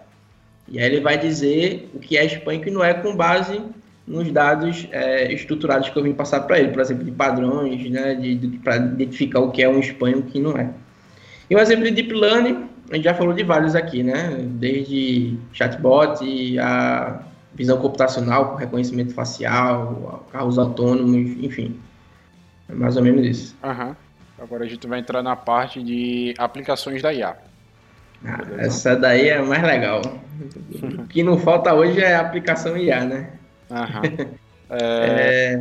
E 0.67 0.79
aí 0.79 0.85
ele 0.85 1.01
vai 1.01 1.17
dizer 1.17 1.89
o 1.93 1.99
que 1.99 2.17
é 2.17 2.25
spam 2.25 2.55
e 2.55 2.57
o 2.57 2.61
que 2.61 2.71
não 2.71 2.83
é 2.83 2.93
com 2.93 3.15
base 3.15 3.61
nos 4.07 4.31
dados 4.31 4.87
é, 4.91 5.31
estruturados 5.33 5.89
que 5.89 5.97
eu 5.97 6.03
vim 6.03 6.13
passar 6.13 6.41
para 6.41 6.59
ele, 6.59 6.69
por 6.69 6.81
exemplo, 6.81 7.03
de 7.03 7.11
padrões, 7.11 7.89
né, 7.89 8.13
de, 8.15 8.35
de 8.35 8.57
para 8.59 8.77
identificar 8.77 9.39
o 9.39 9.51
que 9.51 9.63
é 9.63 9.69
um 9.69 9.79
spam 9.79 10.11
e 10.11 10.15
o 10.15 10.23
que 10.23 10.39
não 10.39 10.55
é. 10.57 10.69
E 11.49 11.55
um 11.55 11.59
exemplo 11.59 11.85
de 11.85 11.91
deep 11.91 12.13
learning, 12.13 12.69
a 12.91 12.95
gente 12.95 13.05
já 13.05 13.13
falou 13.13 13.33
de 13.33 13.43
vários 13.43 13.75
aqui, 13.75 14.03
né, 14.03 14.37
desde 14.41 15.37
chatbot 15.53 16.23
a 16.59 17.23
visão 17.55 17.77
computacional 17.77 18.51
com 18.51 18.55
reconhecimento 18.57 19.13
facial, 19.13 20.27
carros 20.31 20.59
autônomos, 20.59 21.15
enfim, 21.43 21.79
é 22.69 22.73
mais 22.73 22.97
ou 22.97 23.03
menos 23.03 23.25
isso. 23.25 23.57
Uhum. 23.63 23.95
Agora 24.37 24.65
a 24.65 24.67
gente 24.67 24.85
vai 24.85 24.99
entrar 24.99 25.23
na 25.23 25.35
parte 25.35 25.81
de 25.81 26.33
aplicações 26.37 27.01
da 27.01 27.13
IA. 27.13 27.37
Ah, 28.23 28.41
essa 28.57 28.95
daí 28.95 29.29
é 29.29 29.41
mais 29.41 29.63
legal. 29.63 30.01
o 30.81 31.07
que 31.07 31.23
não 31.23 31.37
falta 31.37 31.73
hoje 31.73 32.01
é 32.01 32.15
aplicação 32.15 32.75
IA, 32.77 33.05
né? 33.05 33.29
Aham. 33.69 34.01
É, 34.67 34.77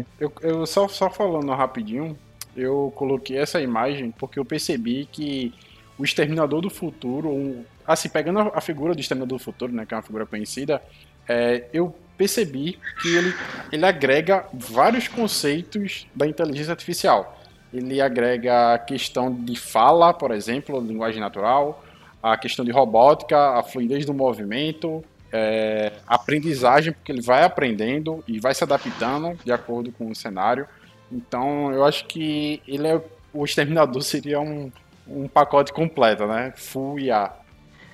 é... 0.00 0.04
Eu, 0.18 0.32
eu 0.40 0.66
só, 0.66 0.88
só 0.88 1.10
falando 1.10 1.52
rapidinho, 1.52 2.16
eu 2.56 2.92
coloquei 2.96 3.36
essa 3.36 3.60
imagem 3.60 4.10
porque 4.12 4.38
eu 4.38 4.44
percebi 4.46 5.06
que 5.12 5.52
o 5.98 6.04
Exterminador 6.04 6.60
do 6.60 6.70
Futuro, 6.70 7.28
um, 7.28 7.64
assim, 7.86 8.08
pegando 8.08 8.40
a, 8.40 8.52
a, 8.54 8.60
figura 8.60 8.94
do 8.94 9.00
Exterminador 9.00 9.38
do 9.38 9.44
Futuro, 9.44 9.72
né, 9.72 9.84
que 9.86 9.94
é 9.94 9.96
uma 9.96 10.02
figura 10.02 10.26
conhecida, 10.26 10.82
é, 11.28 11.64
eu 11.72 11.94
percebi 12.16 12.78
que 13.00 13.16
ele, 13.16 13.34
ele 13.72 13.84
agrega 13.84 14.46
vários 14.52 15.08
conceitos 15.08 16.06
da 16.14 16.26
inteligência 16.26 16.72
artificial. 16.72 17.38
Ele 17.72 18.00
agrega 18.00 18.74
a 18.74 18.78
questão 18.78 19.34
de 19.34 19.58
fala, 19.58 20.14
por 20.14 20.30
exemplo, 20.30 20.80
linguagem 20.80 21.20
natural, 21.20 21.84
a 22.22 22.36
questão 22.36 22.64
de 22.64 22.70
robótica, 22.70 23.58
a 23.58 23.62
fluidez 23.62 24.06
do 24.06 24.14
movimento, 24.14 25.04
é, 25.36 25.90
aprendizagem, 26.06 26.92
porque 26.92 27.10
ele 27.10 27.20
vai 27.20 27.42
aprendendo 27.42 28.22
e 28.28 28.38
vai 28.38 28.54
se 28.54 28.62
adaptando 28.62 29.36
de 29.44 29.50
acordo 29.50 29.90
com 29.90 30.08
o 30.08 30.14
cenário. 30.14 30.64
Então, 31.10 31.72
eu 31.72 31.84
acho 31.84 32.06
que 32.06 32.62
ele 32.68 32.86
é 32.86 33.02
o 33.32 33.44
exterminador 33.44 34.00
seria 34.06 34.40
um, 34.40 34.70
um 35.08 35.26
pacote 35.26 35.72
completo, 35.72 36.24
né? 36.24 36.52
Full 36.56 37.00
IA. 37.00 37.32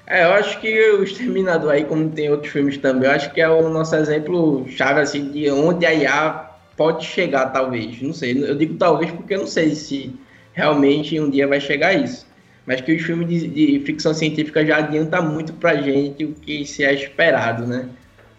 É, 0.06 0.24
eu 0.24 0.32
acho 0.32 0.60
que 0.60 0.90
o 0.90 1.04
Exterminador 1.04 1.70
aí, 1.70 1.84
como 1.84 2.10
tem 2.10 2.28
outros 2.28 2.52
filmes 2.52 2.76
também, 2.76 3.08
eu 3.08 3.14
acho 3.14 3.32
que 3.32 3.40
é 3.40 3.48
o 3.48 3.68
nosso 3.68 3.94
exemplo 3.94 4.66
chave 4.68 5.00
assim 5.00 5.30
de 5.30 5.48
onde 5.50 5.86
a 5.86 5.94
IA 5.94 6.50
pode 6.76 7.06
chegar, 7.06 7.46
talvez. 7.50 8.02
Não 8.02 8.12
sei, 8.12 8.32
eu 8.36 8.56
digo 8.56 8.74
talvez 8.74 9.12
porque 9.12 9.34
eu 9.34 9.38
não 9.38 9.46
sei 9.46 9.72
se 9.74 10.12
realmente 10.52 11.18
um 11.20 11.30
dia 11.30 11.46
vai 11.46 11.60
chegar 11.60 11.94
isso 11.94 12.26
mas 12.70 12.80
que 12.80 12.94
os 12.94 13.02
filmes 13.02 13.28
de, 13.28 13.48
de 13.48 13.84
ficção 13.84 14.14
científica 14.14 14.64
já 14.64 14.76
adianta 14.76 15.20
muito 15.20 15.52
pra 15.54 15.74
gente 15.82 16.24
o 16.24 16.32
que 16.34 16.64
se 16.64 16.84
é 16.84 16.94
esperado, 16.94 17.66
né? 17.66 17.88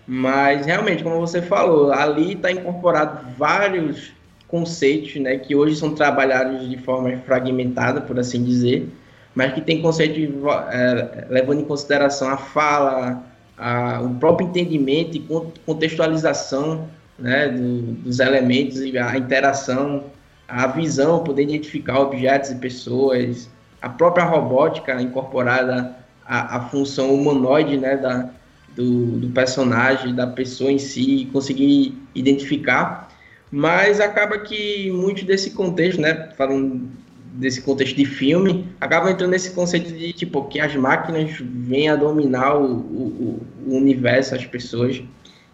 Mas 0.08 0.65
realmente, 0.65 1.04
como 1.04 1.20
você 1.20 1.41
falou, 1.41 1.91
ali 1.91 2.36
está 2.36 2.50
incorporado 2.50 3.28
vários 3.38 4.13
conceitos, 4.48 5.17
né, 5.17 5.36
que 5.36 5.54
hoje 5.54 5.76
são 5.76 5.94
trabalhados 5.94 6.70
de 6.70 6.78
forma 6.78 7.12
fragmentada, 7.26 8.00
por 8.00 8.17
assim 8.17 8.41
dizer, 8.41 8.88
mas 9.36 9.54
que 9.54 9.60
tem 9.60 9.82
conceitos 9.82 10.34
é, 10.72 11.28
levando 11.30 11.60
em 11.60 11.65
consideração 11.65 12.30
a 12.30 12.38
fala, 12.38 13.22
a, 13.58 14.00
o 14.02 14.15
próprio 14.15 14.48
entendimento 14.48 15.17
e 15.17 15.28
contextualização 15.65 16.88
né, 17.20 17.50
do, 17.50 17.82
dos 17.96 18.22
elementos, 18.22 18.80
a 18.96 19.17
interação, 19.17 20.06
a 20.48 20.67
visão, 20.67 21.22
poder 21.22 21.44
identificar 21.44 22.00
objetos 22.00 22.52
e 22.52 22.56
pessoas, 22.56 23.50
a 23.82 23.89
própria 23.89 24.24
robótica 24.24 25.02
incorporada 25.02 25.96
à, 26.26 26.58
à 26.58 26.62
função 26.70 27.13
humanoide 27.13 27.78
né, 27.78 27.98
da, 27.98 28.30
do, 28.76 29.17
do, 29.20 29.30
personagem, 29.30 30.13
da 30.13 30.28
pessoa 30.28 30.72
em 30.72 30.78
si, 30.78 31.28
conseguir 31.32 31.98
identificar. 32.13 33.10
Mas 33.52 34.00
acaba 34.00 34.38
que 34.39 34.91
muito 34.91 35.26
desse 35.26 35.52
contexto, 35.52 36.00
né, 36.00 36.30
falando 36.38 36.89
desse 37.34 37.62
contexto 37.62 37.96
de 37.96 38.06
filme, 38.06 38.67
acaba 38.80 39.10
entrando 39.10 39.32
nesse 39.32 39.52
conceito 39.52 39.91
de 39.91 40.13
tipo 40.13 40.44
que 40.48 40.60
as 40.60 40.76
máquinas 40.76 41.32
vêm 41.39 41.89
a 41.89 41.96
dominar 41.96 42.56
o, 42.56 42.65
o, 42.65 43.48
o 43.65 43.76
universo, 43.76 44.36
as 44.36 44.46
pessoas. 44.46 45.02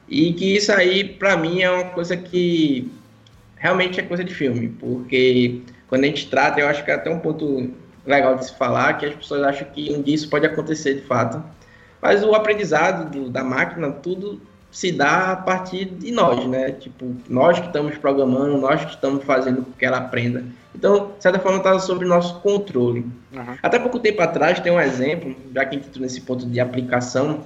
E 0.10 0.34
que 0.34 0.56
isso 0.56 0.72
aí, 0.72 1.04
para 1.04 1.38
mim, 1.38 1.62
é 1.62 1.72
uma 1.72 1.86
coisa 1.86 2.16
que 2.16 2.92
realmente 3.56 4.00
é 4.00 4.04
coisa 4.04 4.24
de 4.24 4.34
filme, 4.34 4.70
porque 4.80 5.62
quando 5.88 6.04
a 6.04 6.08
gente 6.08 6.30
trata, 6.30 6.60
eu 6.60 6.68
acho 6.68 6.84
que 6.84 6.92
é 6.92 6.94
até 6.94 7.10
um 7.10 7.20
ponto 7.20 7.72
legal 8.08 8.36
de 8.36 8.46
se 8.46 8.56
falar, 8.56 8.94
que 8.94 9.06
as 9.06 9.14
pessoas 9.14 9.44
acham 9.44 9.68
que 9.70 9.94
um 9.94 10.02
dia 10.02 10.16
isso 10.16 10.30
pode 10.30 10.46
acontecer 10.46 10.96
de 10.96 11.02
fato. 11.02 11.44
Mas 12.02 12.24
o 12.24 12.34
aprendizado 12.34 13.12
do, 13.12 13.30
da 13.30 13.44
máquina, 13.44 13.92
tudo 13.92 14.42
se 14.72 14.92
dá 14.92 15.32
a 15.32 15.36
partir 15.36 15.86
de 15.86 16.12
nós, 16.12 16.46
né? 16.48 16.72
Tipo, 16.72 17.16
nós 17.28 17.60
que 17.60 17.68
estamos 17.68 17.98
programando, 17.98 18.58
nós 18.58 18.84
que 18.84 18.92
estamos 18.92 19.24
fazendo 19.24 19.64
com 19.64 19.72
que 19.72 19.86
ela 19.86 19.98
aprenda. 19.98 20.46
Então, 20.74 21.14
de 21.18 21.24
certa 21.24 21.40
forma, 21.40 21.58
está 21.58 21.78
sobre 21.80 22.08
nosso 22.08 22.40
controle. 22.42 23.06
Uhum. 23.34 23.58
Até 23.62 23.80
pouco 23.80 24.00
tempo 24.00 24.22
atrás, 24.22 24.60
tem 24.60 24.72
um 24.72 24.80
exemplo, 24.80 25.36
já 25.54 25.66
que 25.66 25.76
a 25.76 25.78
gente 25.78 25.88
entrou 25.90 26.04
nesse 26.04 26.22
ponto 26.22 26.46
de 26.46 26.60
aplicação, 26.60 27.42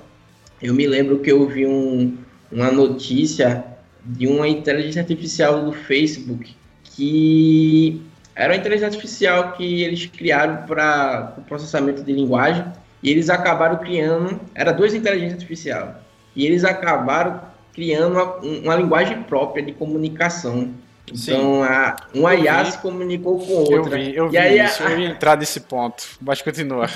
eu 0.62 0.74
me 0.74 0.86
lembro 0.86 1.19
que 1.19 1.32
eu 1.32 1.47
vi 1.47 1.65
um, 1.65 2.17
uma 2.52 2.71
notícia 2.71 3.63
de 4.04 4.28
uma 4.28 4.47
inteligência 4.47 5.02
artificial 5.02 5.63
do 5.63 5.71
Facebook 5.71 6.56
que 6.84 8.02
era 8.36 8.54
uma 8.54 8.60
inteligência 8.60 8.88
artificial 8.88 9.54
que 9.54 9.84
eles 9.84 10.06
criaram 10.06 10.65
para 10.65 11.34
o 11.38 11.41
processamento 11.41 12.04
de 12.04 12.13
linguagem 12.13 12.65
e 13.04 13.10
eles 13.10 13.30
acabaram 13.30 13.78
criando, 13.78 14.39
era 14.54 14.72
duas 14.72 14.94
inteligências 14.94 15.34
artificiais, 15.34 15.89
e 16.36 16.46
eles 16.46 16.63
acabaram 16.63 17.41
criando 17.74 18.13
uma, 18.13 18.36
uma 18.36 18.76
linguagem 18.76 19.24
própria 19.24 19.63
de 19.63 19.72
comunicação. 19.74 20.74
Sim. 21.13 21.34
Então, 21.34 21.63
a, 21.63 21.96
uma 22.13 22.36
IA 22.36 22.63
se 22.65 22.78
comunicou 22.78 23.39
com 23.39 23.54
outra. 23.54 24.00
Eu 24.00 24.06
vi, 24.06 24.15
eu 24.15 24.30
vi 24.30 24.38
aí, 24.38 24.63
isso, 24.63 24.84
a, 24.84 24.91
eu 24.91 25.00
ia 25.00 25.10
entrar 25.10 25.36
nesse 25.36 25.60
ponto, 25.62 26.04
mas 26.22 26.41
continua. 26.41 26.88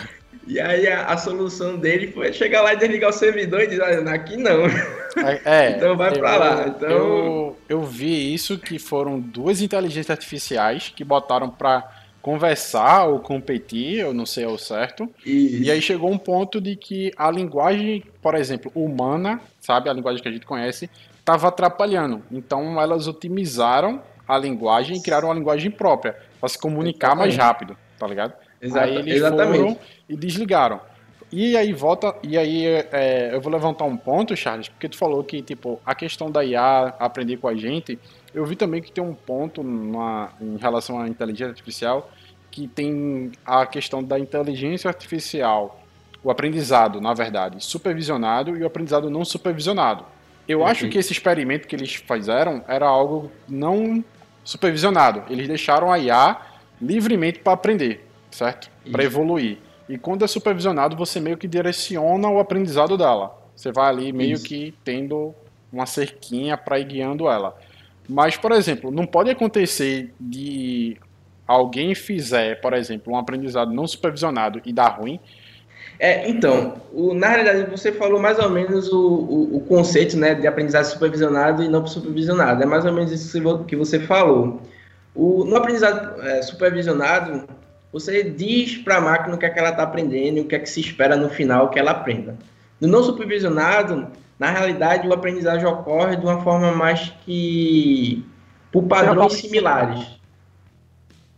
E 0.48 0.60
aí 0.60 0.88
a, 0.88 1.08
a, 1.08 1.18
solução 1.18 1.78
dele 1.78 2.12
foi 2.12 2.32
chegar 2.32 2.62
lá 2.62 2.74
e 2.74 2.78
desligar 2.78 3.10
o 3.10 3.14
servidor 3.14 3.62
e 3.62 3.68
dizer, 3.68 3.82
ah, 3.84 4.14
aqui 4.14 4.38
não. 4.38 4.66
É, 5.18 5.42
é 5.44 5.72
então 5.78 5.98
vai 5.98 6.14
para 6.14 6.38
lá. 6.38 6.68
Então... 6.68 6.90
Eu, 6.90 7.58
eu 7.68 7.84
vi 7.84 8.34
isso 8.34 8.58
que 8.60 8.78
foram 8.78 9.20
duas 9.20 9.62
inteligências 9.62 10.12
artificiais 10.12 10.94
que 10.96 11.04
botaram 11.04 11.50
para 11.50 11.90
conversar 12.22 13.06
ou 13.06 13.20
competir, 13.20 14.00
eu 14.00 14.14
não 14.14 14.26
sei 14.26 14.46
ao 14.46 14.58
certo. 14.58 15.08
Isso. 15.26 15.64
E 15.64 15.70
aí 15.70 15.82
chegou 15.82 16.12
um 16.12 16.18
ponto 16.18 16.60
de 16.60 16.76
que 16.76 17.12
a 17.16 17.30
linguagem, 17.30 18.04
por 18.22 18.34
exemplo, 18.34 18.72
humana, 18.74 19.40
sabe, 19.60 19.90
a 19.90 19.94
linguagem 19.94 20.22
que 20.22 20.28
a 20.28 20.32
gente 20.32 20.46
conhece, 20.46 20.90
estava 21.20 21.48
atrapalhando. 21.48 22.24
Então 22.32 22.82
elas 22.82 23.08
otimizaram 23.08 24.02
a 24.28 24.38
linguagem 24.38 24.98
e 24.98 25.04
criaram 25.04 25.28
uma 25.28 25.36
linguagem 25.36 25.70
própria 25.70 26.16
para 26.40 26.50
se 26.50 26.58
comunicar 26.58 27.16
mais 27.16 27.36
rápido, 27.36 27.78
tá 27.98 28.08
ligado? 28.08 28.34
Exata, 28.66 28.86
aí 28.86 28.96
eles 28.98 29.16
exatamente. 29.16 29.58
foram 29.58 29.78
e 30.08 30.16
desligaram. 30.16 30.80
E 31.32 31.58
aí 31.58 31.74
volta, 31.74 32.16
e 32.24 32.38
aí 32.38 32.66
é, 32.66 33.32
eu 33.34 33.42
vou 33.42 33.52
levantar 33.52 33.86
um 33.86 33.98
ponto, 33.98 34.36
Charles, 34.36 34.70
porque 34.70 34.88
tu 34.88 34.98
falou 34.98 35.24
que 35.24 35.42
tipo 35.42 35.82
a 35.86 35.96
questão 35.96 36.30
da 36.32 36.46
IA 36.46 36.94
aprender 37.00 37.38
com 37.38 37.48
a 37.48 37.56
gente, 37.56 38.00
eu 38.34 38.46
vi 38.46 38.56
também 38.56 38.82
que 38.82 38.92
tem 38.92 39.04
um 39.04 39.14
ponto 39.14 39.64
numa, 39.64 40.30
em 40.40 40.58
relação 40.58 41.00
à 41.00 41.08
inteligência 41.08 41.50
artificial 41.50 42.10
que 42.52 42.68
tem 42.68 43.32
a 43.46 43.66
questão 43.66 44.02
da 44.02 44.18
inteligência 44.18 44.88
artificial 44.88 45.82
o 46.26 46.32
aprendizado, 46.32 47.00
na 47.00 47.14
verdade, 47.14 47.64
supervisionado 47.64 48.58
e 48.58 48.64
o 48.64 48.66
aprendizado 48.66 49.12
não 49.12 49.24
supervisionado. 49.24 50.04
Eu 50.48 50.60
uhum. 50.60 50.66
acho 50.66 50.90
que 50.90 50.98
esse 50.98 51.12
experimento 51.12 51.68
que 51.68 51.76
eles 51.76 51.94
fizeram 51.94 52.64
era 52.68 52.88
algo 52.88 53.32
não 53.48 54.04
supervisionado. 54.44 55.24
Eles 55.30 55.48
deixaram 55.48 55.92
a 55.92 56.00
IA 56.00 56.38
livremente 56.82 57.40
para 57.40 57.54
aprender, 57.54 58.05
certo? 58.36 58.70
Para 58.92 59.04
evoluir. 59.04 59.58
E 59.88 59.98
quando 59.98 60.26
é 60.26 60.28
supervisionado, 60.28 60.96
você 60.96 61.20
meio 61.20 61.38
que 61.38 61.48
direciona 61.48 62.28
o 62.30 62.40
aprendizado 62.40 62.98
dela. 62.98 63.36
Você 63.56 63.72
vai 63.72 63.90
ali 63.90 64.12
meio 64.12 64.34
Isso. 64.34 64.46
que 64.46 64.74
tendo 64.84 65.34
uma 65.72 65.86
cerquinha 65.86 66.58
para 66.58 66.80
ir 66.80 66.86
guiando 66.86 67.28
ela. 67.28 67.58
Mas, 68.08 68.38
por 68.38 68.52
exemplo, 68.52 68.92
não 68.92 69.06
pode 69.06 69.30
acontecer 69.30 70.14
de 70.20 70.98
alguém 71.48 71.96
fizer, 71.96 72.60
por 72.62 72.74
exemplo, 72.74 73.14
um 73.14 73.18
aprendizado 73.18 73.72
não 73.72 73.88
supervisionado 73.88 74.62
e 74.66 74.74
dar 74.74 75.00
ruim. 75.00 75.20
É, 75.98 76.30
então, 76.30 76.76
o, 76.92 77.14
na 77.14 77.30
realidade 77.30 77.70
você 77.72 77.92
falou 77.92 78.20
mais 78.20 78.38
ou 78.38 78.50
menos 78.50 78.92
o, 78.92 79.00
o, 79.00 79.58
o, 79.58 79.60
conceito 79.62 80.18
né, 80.18 80.36
de 80.36 80.46
aprendizado 80.46 80.84
supervisionado 80.86 81.64
e 81.64 81.70
não 81.70 81.86
supervisionado. 81.88 82.62
É 82.62 82.66
mais 82.66 82.84
ou 82.86 82.92
menos 82.92 83.12
isso 83.12 83.66
que 83.66 83.76
você 83.76 84.00
falou. 84.00 84.62
O, 85.14 85.46
no 85.46 85.56
aprendizado 85.56 86.22
é, 86.22 86.42
supervisionado, 86.42 87.48
você 87.96 88.26
diz 88.26 88.76
para 88.76 88.98
a 88.98 89.02
máquina 89.02 89.36
o 89.36 89.38
que 89.38 89.46
é 89.46 89.50
que 89.50 89.58
ela 89.58 89.70
está 89.70 89.84
aprendendo 89.84 90.38
e 90.38 90.42
o 90.42 90.46
que 90.46 90.54
é 90.54 90.60
que 90.60 90.70
se 90.70 90.82
espera 90.82 91.16
no 91.16 91.30
final 91.30 91.70
que 91.70 91.80
ela 91.80 91.92
aprenda. 91.92 92.38
No 92.82 92.90
não 92.90 93.02
supervisionado, 93.02 94.08
na 94.38 94.52
realidade, 94.52 95.08
o 95.08 95.14
aprendizagem 95.14 95.66
ocorre 95.66 96.18
de 96.18 96.26
uma 96.26 96.42
forma 96.42 96.74
mais 96.74 97.14
que 97.26 98.22
por 98.70 98.84
padrões 98.84 99.36
similares. 99.36 100.20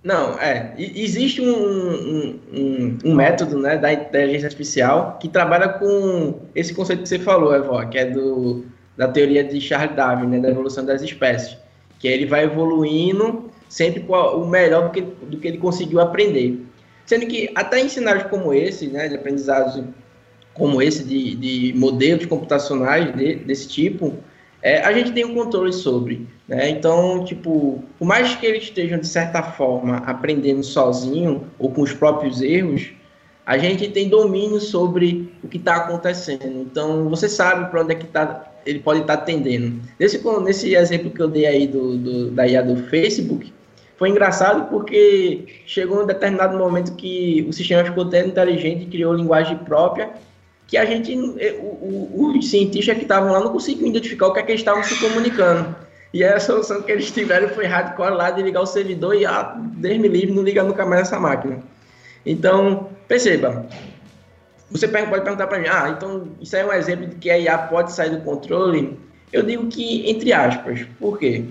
Não, 0.03 0.39
é. 0.39 0.73
Existe 0.79 1.41
um, 1.41 1.53
um, 1.53 2.39
um, 2.51 2.97
um, 3.05 3.13
método 3.13 3.59
né, 3.59 3.77
da 3.77 3.93
inteligência 3.93 4.47
artificial 4.47 5.19
que 5.21 5.29
trabalha 5.29 5.69
com 5.69 6.39
esse 6.55 6.73
conceito 6.73 7.03
que 7.03 7.09
você 7.09 7.19
falou, 7.19 7.53
Evo, 7.53 7.87
que 7.87 7.99
é 7.99 8.05
do, 8.05 8.65
da 8.97 9.07
teoria 9.07 9.43
de 9.43 9.61
Charles 9.61 9.95
Darwin, 9.95 10.25
né, 10.25 10.39
da 10.39 10.49
evolução 10.49 10.83
das 10.83 11.03
espécies. 11.03 11.55
Que 11.99 12.07
ele 12.07 12.25
vai 12.25 12.45
evoluindo 12.45 13.51
sempre 13.69 14.05
o 14.07 14.45
melhor 14.45 14.85
do 14.85 14.91
que, 14.91 15.01
do 15.01 15.37
que 15.37 15.47
ele 15.47 15.57
conseguiu 15.57 15.99
aprender. 15.99 16.61
Sendo 17.05 17.25
que 17.25 17.49
até 17.55 17.79
em 17.79 17.89
cenários 17.89 18.25
como 18.29 18.53
esse, 18.53 18.87
né, 18.87 19.07
de 19.07 19.15
aprendizados 19.15 19.83
como 20.53 20.81
esse, 20.81 21.03
de, 21.03 21.35
de 21.35 21.73
modelos 21.77 22.25
computacionais 22.25 23.15
de, 23.15 23.35
desse 23.35 23.67
tipo, 23.67 24.15
é, 24.61 24.81
a 24.81 24.91
gente 24.91 25.11
tem 25.11 25.23
um 25.23 25.33
controle 25.33 25.71
sobre. 25.71 26.27
Né? 26.47 26.69
Então, 26.69 27.23
tipo, 27.23 27.83
por 27.97 28.05
mais 28.05 28.35
que 28.35 28.45
eles 28.45 28.63
estejam, 28.63 28.99
de 28.99 29.07
certa 29.07 29.43
forma, 29.43 29.97
aprendendo 29.97 30.63
sozinho 30.63 31.45
ou 31.59 31.71
com 31.71 31.81
os 31.81 31.93
próprios 31.93 32.41
erros, 32.41 32.91
a 33.45 33.57
gente 33.57 33.87
tem 33.89 34.09
domínio 34.09 34.59
sobre 34.59 35.31
o 35.41 35.47
que 35.47 35.57
está 35.57 35.77
acontecendo. 35.77 36.61
Então, 36.69 37.07
você 37.07 37.29
sabe 37.29 37.69
para 37.69 37.81
onde 37.81 37.93
é 37.93 37.95
que 37.95 38.07
tá, 38.07 38.51
ele 38.65 38.79
pode 38.79 39.01
estar 39.01 39.17
tá 39.17 39.23
tendendo. 39.23 39.79
Nesse, 39.97 40.21
nesse 40.41 40.75
exemplo 40.75 41.11
que 41.11 41.21
eu 41.21 41.29
dei 41.29 41.45
aí 41.45 41.67
do, 41.67 41.97
do, 41.97 42.31
da 42.31 42.45
IA 42.45 42.61
do 42.61 42.75
Facebook, 42.87 43.53
foi 43.97 44.09
engraçado 44.09 44.69
porque 44.69 45.45
chegou 45.65 46.03
um 46.03 46.05
determinado 46.05 46.57
momento 46.57 46.95
que 46.95 47.45
o 47.49 47.53
sistema 47.53 47.83
ficou 47.83 48.09
tão 48.09 48.21
inteligente 48.21 48.83
e 48.83 48.85
criou 48.85 49.13
linguagem 49.13 49.57
própria 49.57 50.11
que 50.67 50.77
a 50.77 50.85
gente, 50.85 51.15
o, 51.59 52.33
os 52.37 52.49
cientistas 52.49 52.95
que 52.95 53.03
estavam 53.03 53.31
lá 53.31 53.39
não 53.39 53.51
conseguiam 53.51 53.87
identificar 53.87 54.27
o 54.27 54.33
que 54.33 54.39
é 54.39 54.43
que 54.43 54.51
eles 54.51 54.61
estavam 54.61 54.83
se 54.83 54.99
comunicando. 54.99 55.75
E 56.13 56.23
a 56.23 56.39
solução 56.39 56.81
que 56.81 56.91
eles 56.91 57.09
tiveram 57.09 57.49
foi 57.49 57.65
hardcore 57.65 58.13
lá 58.13 58.31
de 58.31 58.41
ligar 58.43 58.61
o 58.61 58.65
servidor 58.65 59.15
e, 59.15 59.25
ah, 59.25 59.55
Deus 59.57 59.97
me 59.97 60.07
livre, 60.07 60.33
não 60.33 60.43
liga 60.43 60.63
nunca 60.63 60.85
mais 60.85 61.01
essa 61.01 61.19
máquina. 61.19 61.59
Então, 62.25 62.89
perceba, 63.07 63.65
você 64.69 64.87
pode 64.87 65.23
perguntar 65.23 65.47
para 65.47 65.59
mim, 65.59 65.67
ah, 65.69 65.93
então 65.95 66.27
isso 66.41 66.55
é 66.55 66.65
um 66.65 66.73
exemplo 66.73 67.07
de 67.07 67.15
que 67.15 67.29
a 67.29 67.37
IA 67.37 67.57
pode 67.57 67.93
sair 67.93 68.11
do 68.11 68.21
controle? 68.21 68.99
Eu 69.31 69.43
digo 69.43 69.67
que, 69.67 70.09
entre 70.09 70.33
aspas, 70.33 70.85
por 70.99 71.17
quê? 71.17 71.45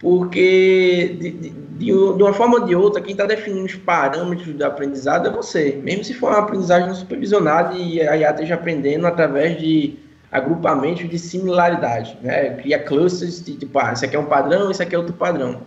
Porque 0.00 1.16
de, 1.20 1.30
de, 1.30 1.50
de, 1.76 1.92
uma 1.92 2.32
forma 2.32 2.60
ou 2.60 2.64
de 2.64 2.74
outra, 2.74 3.02
quem 3.02 3.12
está 3.12 3.26
definindo 3.26 3.64
os 3.64 3.74
parâmetros 3.74 4.54
do 4.54 4.64
aprendizado 4.64 5.28
é 5.28 5.30
você, 5.30 5.80
mesmo 5.82 6.04
se 6.04 6.14
for 6.14 6.30
uma 6.30 6.38
aprendizagem 6.38 6.94
supervisionada 6.94 7.76
e 7.76 8.00
a 8.00 8.16
IA 8.16 8.30
esteja 8.30 8.54
aprendendo 8.54 9.06
através 9.06 9.58
de 9.58 9.96
agrupamentos 10.30 11.08
de 11.08 11.18
similaridade, 11.18 12.16
né? 12.22 12.50
cria 12.50 12.78
clusters 12.78 13.42
de 13.44 13.54
tipo, 13.56 13.78
ah, 13.78 13.92
esse 13.92 14.04
aqui 14.04 14.14
é 14.14 14.18
um 14.18 14.26
padrão, 14.26 14.70
esse 14.70 14.82
aqui 14.82 14.94
é 14.94 14.98
outro 14.98 15.14
padrão. 15.14 15.62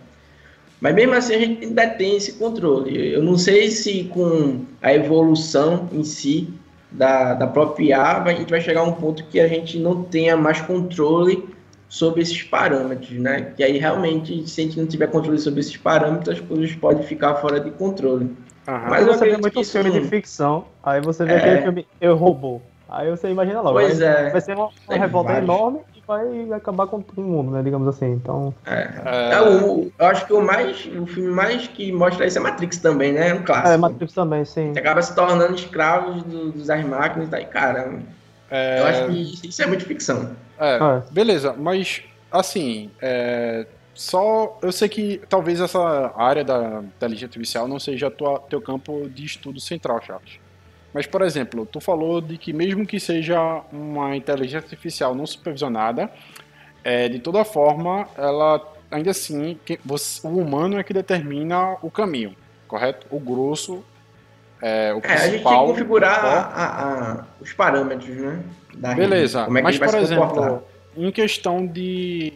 Mas 0.80 0.94
mesmo 0.94 1.14
assim 1.14 1.34
a 1.34 1.38
gente 1.38 1.64
ainda 1.64 1.86
tem 1.86 2.16
esse 2.16 2.32
controle. 2.32 3.12
Eu 3.12 3.22
não 3.22 3.38
sei 3.38 3.70
se 3.70 4.04
com 4.04 4.64
a 4.80 4.92
evolução 4.92 5.88
em 5.92 6.02
si 6.02 6.52
da, 6.90 7.34
da 7.34 7.46
própria 7.46 7.86
IA, 7.86 8.22
a 8.22 8.34
gente 8.34 8.50
vai 8.50 8.60
chegar 8.60 8.80
a 8.80 8.84
um 8.84 8.92
ponto 8.92 9.24
que 9.26 9.38
a 9.38 9.46
gente 9.46 9.78
não 9.78 10.02
tenha 10.02 10.36
mais 10.36 10.60
controle 10.60 11.48
sobre 11.92 12.22
esses 12.22 12.42
parâmetros, 12.42 13.10
né? 13.18 13.52
Que 13.54 13.62
aí 13.62 13.76
realmente, 13.76 14.48
se 14.48 14.62
a 14.62 14.64
gente 14.64 14.80
não 14.80 14.86
tiver 14.86 15.08
controle 15.08 15.38
sobre 15.38 15.60
esses 15.60 15.76
parâmetros, 15.76 16.38
as 16.38 16.40
coisas 16.40 16.74
podem 16.76 17.02
ficar 17.02 17.34
fora 17.34 17.60
de 17.60 17.70
controle. 17.72 18.34
Aham. 18.66 18.88
Mas 18.88 19.06
você 19.06 19.26
vê 19.26 19.36
muito 19.36 19.62
filme 19.62 19.90
de 19.90 20.00
ficção, 20.08 20.64
aí 20.82 21.02
você 21.02 21.22
vê 21.26 21.34
é... 21.34 21.36
aquele 21.36 21.60
filme 21.60 21.86
Eu 22.00 22.16
Robô. 22.16 22.62
Aí 22.88 23.10
você 23.10 23.28
imagina 23.28 23.60
logo. 23.60 23.78
Pois 23.78 24.00
é. 24.00 24.30
Vai 24.30 24.40
ser 24.40 24.56
uma, 24.56 24.70
uma 24.88 24.96
revolta 24.96 25.32
vários. 25.32 25.50
enorme 25.50 25.80
e 25.94 26.00
vai 26.06 26.52
acabar 26.54 26.86
com 26.86 27.02
todo 27.02 27.22
mundo, 27.22 27.50
né? 27.50 27.62
Digamos 27.62 27.86
assim. 27.86 28.10
Então. 28.12 28.54
É. 28.64 28.88
é. 29.32 29.42
o, 29.42 29.92
eu 29.98 30.06
acho 30.06 30.26
que 30.26 30.32
o 30.32 30.40
mais. 30.40 30.86
O 30.98 31.06
filme 31.06 31.30
mais 31.30 31.68
que 31.68 31.92
mostra 31.92 32.26
isso 32.26 32.38
é 32.38 32.40
Matrix 32.40 32.78
também, 32.78 33.12
né? 33.12 33.28
É 33.28 33.34
um 33.34 33.42
clássico. 33.42 33.68
É, 33.68 33.76
Matrix 33.76 34.14
também, 34.14 34.46
sim. 34.46 34.72
Você 34.72 34.78
acaba 34.78 35.02
se 35.02 35.14
tornando 35.14 35.54
escravos 35.54 36.22
do, 36.22 36.52
dos 36.52 36.68
máquinas 36.68 37.28
e 37.28 37.30
daí, 37.30 37.44
cara. 37.44 37.98
É... 38.50 38.80
Eu 38.80 38.86
acho 38.86 39.06
que 39.08 39.48
isso 39.48 39.62
é 39.62 39.66
muito 39.66 39.84
ficção. 39.84 40.30
É, 40.62 40.78
ah. 40.80 41.02
beleza, 41.10 41.52
mas 41.52 42.02
assim, 42.30 42.90
é, 43.00 43.66
só 43.92 44.58
eu 44.62 44.70
sei 44.70 44.88
que 44.88 45.20
talvez 45.28 45.60
essa 45.60 46.12
área 46.16 46.44
da 46.44 46.82
inteligência 46.82 47.26
artificial 47.26 47.66
não 47.66 47.80
seja 47.80 48.10
tua, 48.10 48.38
teu 48.48 48.60
campo 48.60 49.08
de 49.08 49.24
estudo 49.24 49.60
central, 49.60 50.00
Charles. 50.02 50.40
Mas, 50.94 51.06
por 51.06 51.22
exemplo, 51.22 51.66
tu 51.66 51.80
falou 51.80 52.20
de 52.20 52.36
que 52.38 52.52
mesmo 52.52 52.86
que 52.86 53.00
seja 53.00 53.62
uma 53.72 54.14
inteligência 54.16 54.58
artificial 54.58 55.14
não 55.14 55.26
supervisionada, 55.26 56.10
é, 56.84 57.08
de 57.08 57.18
toda 57.18 57.44
forma, 57.44 58.06
ela 58.16 58.60
ainda 58.90 59.10
assim, 59.10 59.58
que, 59.64 59.80
você, 59.84 60.26
o 60.26 60.38
humano 60.38 60.78
é 60.78 60.84
que 60.84 60.92
determina 60.92 61.76
o 61.82 61.90
caminho, 61.90 62.36
correto? 62.68 63.06
O 63.10 63.18
grosso, 63.18 63.82
é, 64.62 64.94
o 64.94 65.00
é, 65.02 65.12
a 65.12 65.16
gente 65.26 65.42
tem 65.42 65.52
que 65.52 65.66
configurar 65.66 66.24
a, 66.24 67.18
a, 67.18 67.24
os 67.40 67.52
parâmetros, 67.52 68.16
né? 68.16 68.44
Beleza, 68.94 69.44
Como 69.44 69.58
é 69.58 69.60
que 69.60 69.64
mas 69.64 69.78
por 69.78 70.00
exemplo, 70.00 70.62
em 70.96 71.10
questão 71.10 71.66
de 71.66 72.32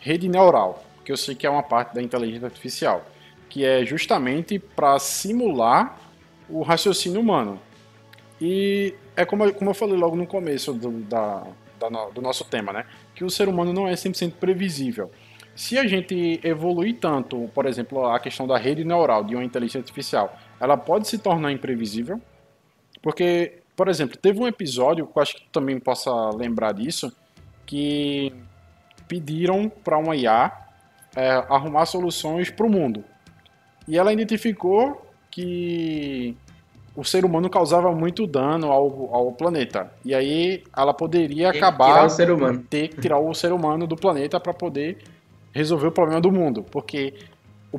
rede 0.00 0.28
neural, 0.30 0.82
que 1.04 1.12
eu 1.12 1.16
sei 1.16 1.34
que 1.34 1.46
é 1.46 1.50
uma 1.50 1.62
parte 1.62 1.94
da 1.94 2.02
inteligência 2.02 2.46
artificial, 2.46 3.04
que 3.50 3.66
é 3.66 3.84
justamente 3.84 4.58
para 4.58 4.98
simular 4.98 5.98
o 6.48 6.62
raciocínio 6.62 7.20
humano. 7.20 7.60
E 8.40 8.94
é 9.14 9.26
como, 9.26 9.52
como 9.52 9.70
eu 9.70 9.74
falei 9.74 9.96
logo 9.96 10.16
no 10.16 10.26
começo 10.26 10.72
do, 10.72 10.90
da, 11.00 11.42
da, 11.78 11.88
do 12.14 12.22
nosso 12.22 12.44
tema, 12.44 12.72
né? 12.72 12.86
Que 13.14 13.24
o 13.24 13.30
ser 13.30 13.46
humano 13.46 13.74
não 13.74 13.86
é 13.86 13.92
100% 13.92 14.32
previsível. 14.40 15.10
Se 15.54 15.76
a 15.76 15.86
gente 15.86 16.40
evoluir 16.42 16.96
tanto, 16.98 17.50
por 17.54 17.66
exemplo, 17.66 18.06
a 18.06 18.18
questão 18.18 18.46
da 18.46 18.56
rede 18.56 18.84
neural 18.84 19.22
de 19.22 19.34
uma 19.34 19.44
inteligência 19.44 19.80
artificial, 19.80 20.38
ela 20.60 20.76
pode 20.76 21.08
se 21.08 21.18
tornar 21.18 21.52
imprevisível. 21.52 22.20
Porque, 23.02 23.60
por 23.76 23.88
exemplo, 23.88 24.16
teve 24.16 24.40
um 24.40 24.46
episódio, 24.46 25.06
que 25.06 25.18
eu 25.18 25.22
acho 25.22 25.34
que 25.36 25.42
tu 25.42 25.50
também 25.52 25.78
possa 25.78 26.10
lembrar 26.30 26.72
disso, 26.72 27.12
que 27.64 28.32
pediram 29.06 29.68
para 29.68 29.98
uma 29.98 30.16
IA 30.16 30.52
é, 31.16 31.30
arrumar 31.48 31.86
soluções 31.86 32.50
para 32.50 32.66
o 32.66 32.70
mundo. 32.70 33.04
E 33.86 33.96
ela 33.96 34.12
identificou 34.12 35.06
que 35.30 36.36
o 36.94 37.04
ser 37.04 37.24
humano 37.24 37.48
causava 37.48 37.92
muito 37.92 38.26
dano 38.26 38.72
ao, 38.72 39.14
ao 39.14 39.32
planeta. 39.32 39.92
E 40.04 40.14
aí 40.14 40.64
ela 40.76 40.92
poderia 40.92 41.52
Tem 41.52 41.60
acabar 41.60 41.92
tirar 41.92 42.04
o 42.04 42.10
ser 42.10 42.30
humano. 42.30 42.64
ter 42.68 42.88
que 42.88 43.00
tirar 43.00 43.18
o 43.18 43.32
ser 43.34 43.52
humano 43.52 43.86
do 43.86 43.96
planeta 43.96 44.40
para 44.40 44.52
poder 44.52 44.98
resolver 45.52 45.86
o 45.86 45.92
problema 45.92 46.20
do 46.20 46.30
mundo, 46.30 46.64
porque 46.70 47.14
o, 47.72 47.78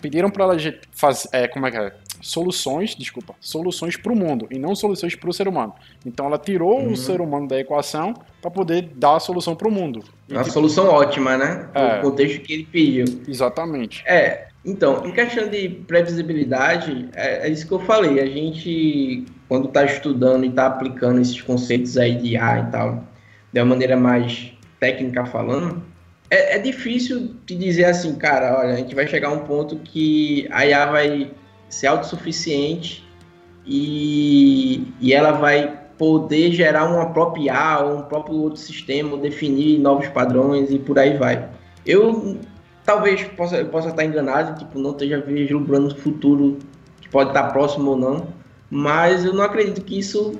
pediram 0.00 0.30
para 0.30 0.44
ela 0.44 0.56
fazer, 0.92 1.28
é, 1.32 1.48
como 1.48 1.66
é 1.66 1.70
que 1.70 1.76
é? 1.76 1.94
Soluções, 2.20 2.94
desculpa, 2.94 3.34
soluções 3.40 3.96
para 3.96 4.12
o 4.12 4.16
mundo 4.16 4.46
e 4.50 4.58
não 4.58 4.74
soluções 4.74 5.14
para 5.14 5.30
o 5.30 5.32
ser 5.32 5.48
humano. 5.48 5.74
Então 6.04 6.26
ela 6.26 6.38
tirou 6.38 6.80
uhum. 6.80 6.92
o 6.92 6.96
ser 6.96 7.20
humano 7.20 7.48
da 7.48 7.58
equação 7.58 8.14
para 8.40 8.50
poder 8.50 8.90
dar 8.94 9.16
a 9.16 9.20
solução 9.20 9.54
para 9.54 9.68
o 9.68 9.70
mundo. 9.70 10.02
Uma 10.28 10.40
tipo, 10.40 10.52
solução 10.52 10.88
ótima, 10.88 11.36
né? 11.36 11.68
É, 11.74 11.96
no 11.96 12.02
contexto 12.02 12.40
que 12.40 12.52
ele 12.52 12.68
pediu. 12.70 13.04
Exatamente. 13.26 14.02
É, 14.06 14.48
então, 14.64 15.06
em 15.06 15.12
questão 15.12 15.48
de 15.48 15.68
previsibilidade, 15.68 17.08
é, 17.14 17.46
é 17.46 17.50
isso 17.50 17.66
que 17.66 17.72
eu 17.72 17.80
falei. 17.80 18.20
A 18.20 18.26
gente, 18.26 19.24
quando 19.48 19.68
está 19.68 19.84
estudando 19.84 20.44
e 20.44 20.48
está 20.48 20.66
aplicando 20.66 21.20
esses 21.20 21.40
conceitos 21.40 21.96
aí 21.96 22.16
de 22.16 22.34
IA 22.34 22.60
e 22.60 22.70
tal, 22.70 23.04
de 23.52 23.60
uma 23.60 23.66
maneira 23.66 23.96
mais 23.96 24.52
técnica 24.78 25.24
falando, 25.24 25.82
é, 26.30 26.56
é 26.56 26.58
difícil 26.58 27.34
de 27.44 27.56
dizer 27.56 27.86
assim, 27.86 28.14
cara, 28.14 28.58
olha, 28.58 28.74
a 28.74 28.76
gente 28.76 28.94
vai 28.94 29.06
chegar 29.06 29.28
a 29.28 29.32
um 29.32 29.40
ponto 29.40 29.76
que 29.76 30.46
a 30.50 30.64
IA 30.64 30.86
vai 30.86 31.30
ser 31.70 31.86
autossuficiente 31.86 33.08
e, 33.64 34.92
e 35.00 35.12
ela 35.12 35.32
vai 35.32 35.78
poder 35.96 36.50
gerar 36.52 36.86
uma 36.86 37.06
própria 37.10 37.52
IA 37.52 37.84
um 37.84 38.02
próprio 38.02 38.36
outro 38.36 38.60
sistema, 38.60 39.16
definir 39.16 39.78
novos 39.78 40.08
padrões 40.08 40.70
e 40.70 40.78
por 40.78 40.98
aí 40.98 41.16
vai. 41.16 41.48
Eu 41.86 42.38
talvez 42.84 43.22
possa, 43.22 43.64
possa 43.64 43.90
estar 43.90 44.04
enganado, 44.04 44.58
tipo, 44.58 44.78
não 44.78 44.90
esteja 44.90 45.20
vislumbrando 45.20 45.88
o 45.88 45.96
futuro 45.96 46.58
que 47.00 47.08
pode 47.08 47.30
estar 47.30 47.44
próximo 47.52 47.90
ou 47.90 47.96
não, 47.96 48.26
mas 48.70 49.24
eu 49.24 49.32
não 49.32 49.44
acredito 49.44 49.82
que 49.82 49.98
isso 49.98 50.32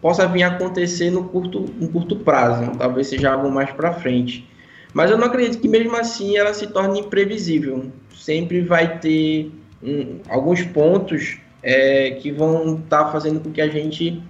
possa 0.00 0.26
vir 0.26 0.44
a 0.44 0.48
acontecer 0.48 1.10
no 1.10 1.24
curto, 1.24 1.66
no 1.78 1.88
curto 1.88 2.16
prazo, 2.16 2.70
talvez 2.78 3.08
seja 3.08 3.32
algo 3.32 3.50
mais 3.50 3.70
para 3.72 3.92
frente. 3.92 4.48
Mas 4.94 5.10
eu 5.10 5.18
não 5.18 5.26
acredito 5.26 5.60
que 5.60 5.68
mesmo 5.68 5.96
assim 5.96 6.36
ela 6.36 6.54
se 6.54 6.66
torne 6.68 7.00
imprevisível. 7.00 7.90
Sempre 8.14 8.62
vai 8.62 8.98
ter 8.98 9.52
um, 9.82 10.20
alguns 10.28 10.62
pontos 10.62 11.38
é, 11.62 12.12
que 12.12 12.30
vão 12.30 12.76
estar 12.76 13.04
tá 13.04 13.12
fazendo 13.12 13.40
com 13.40 13.50
que 13.50 13.60
a 13.60 13.68
gente 13.68 14.22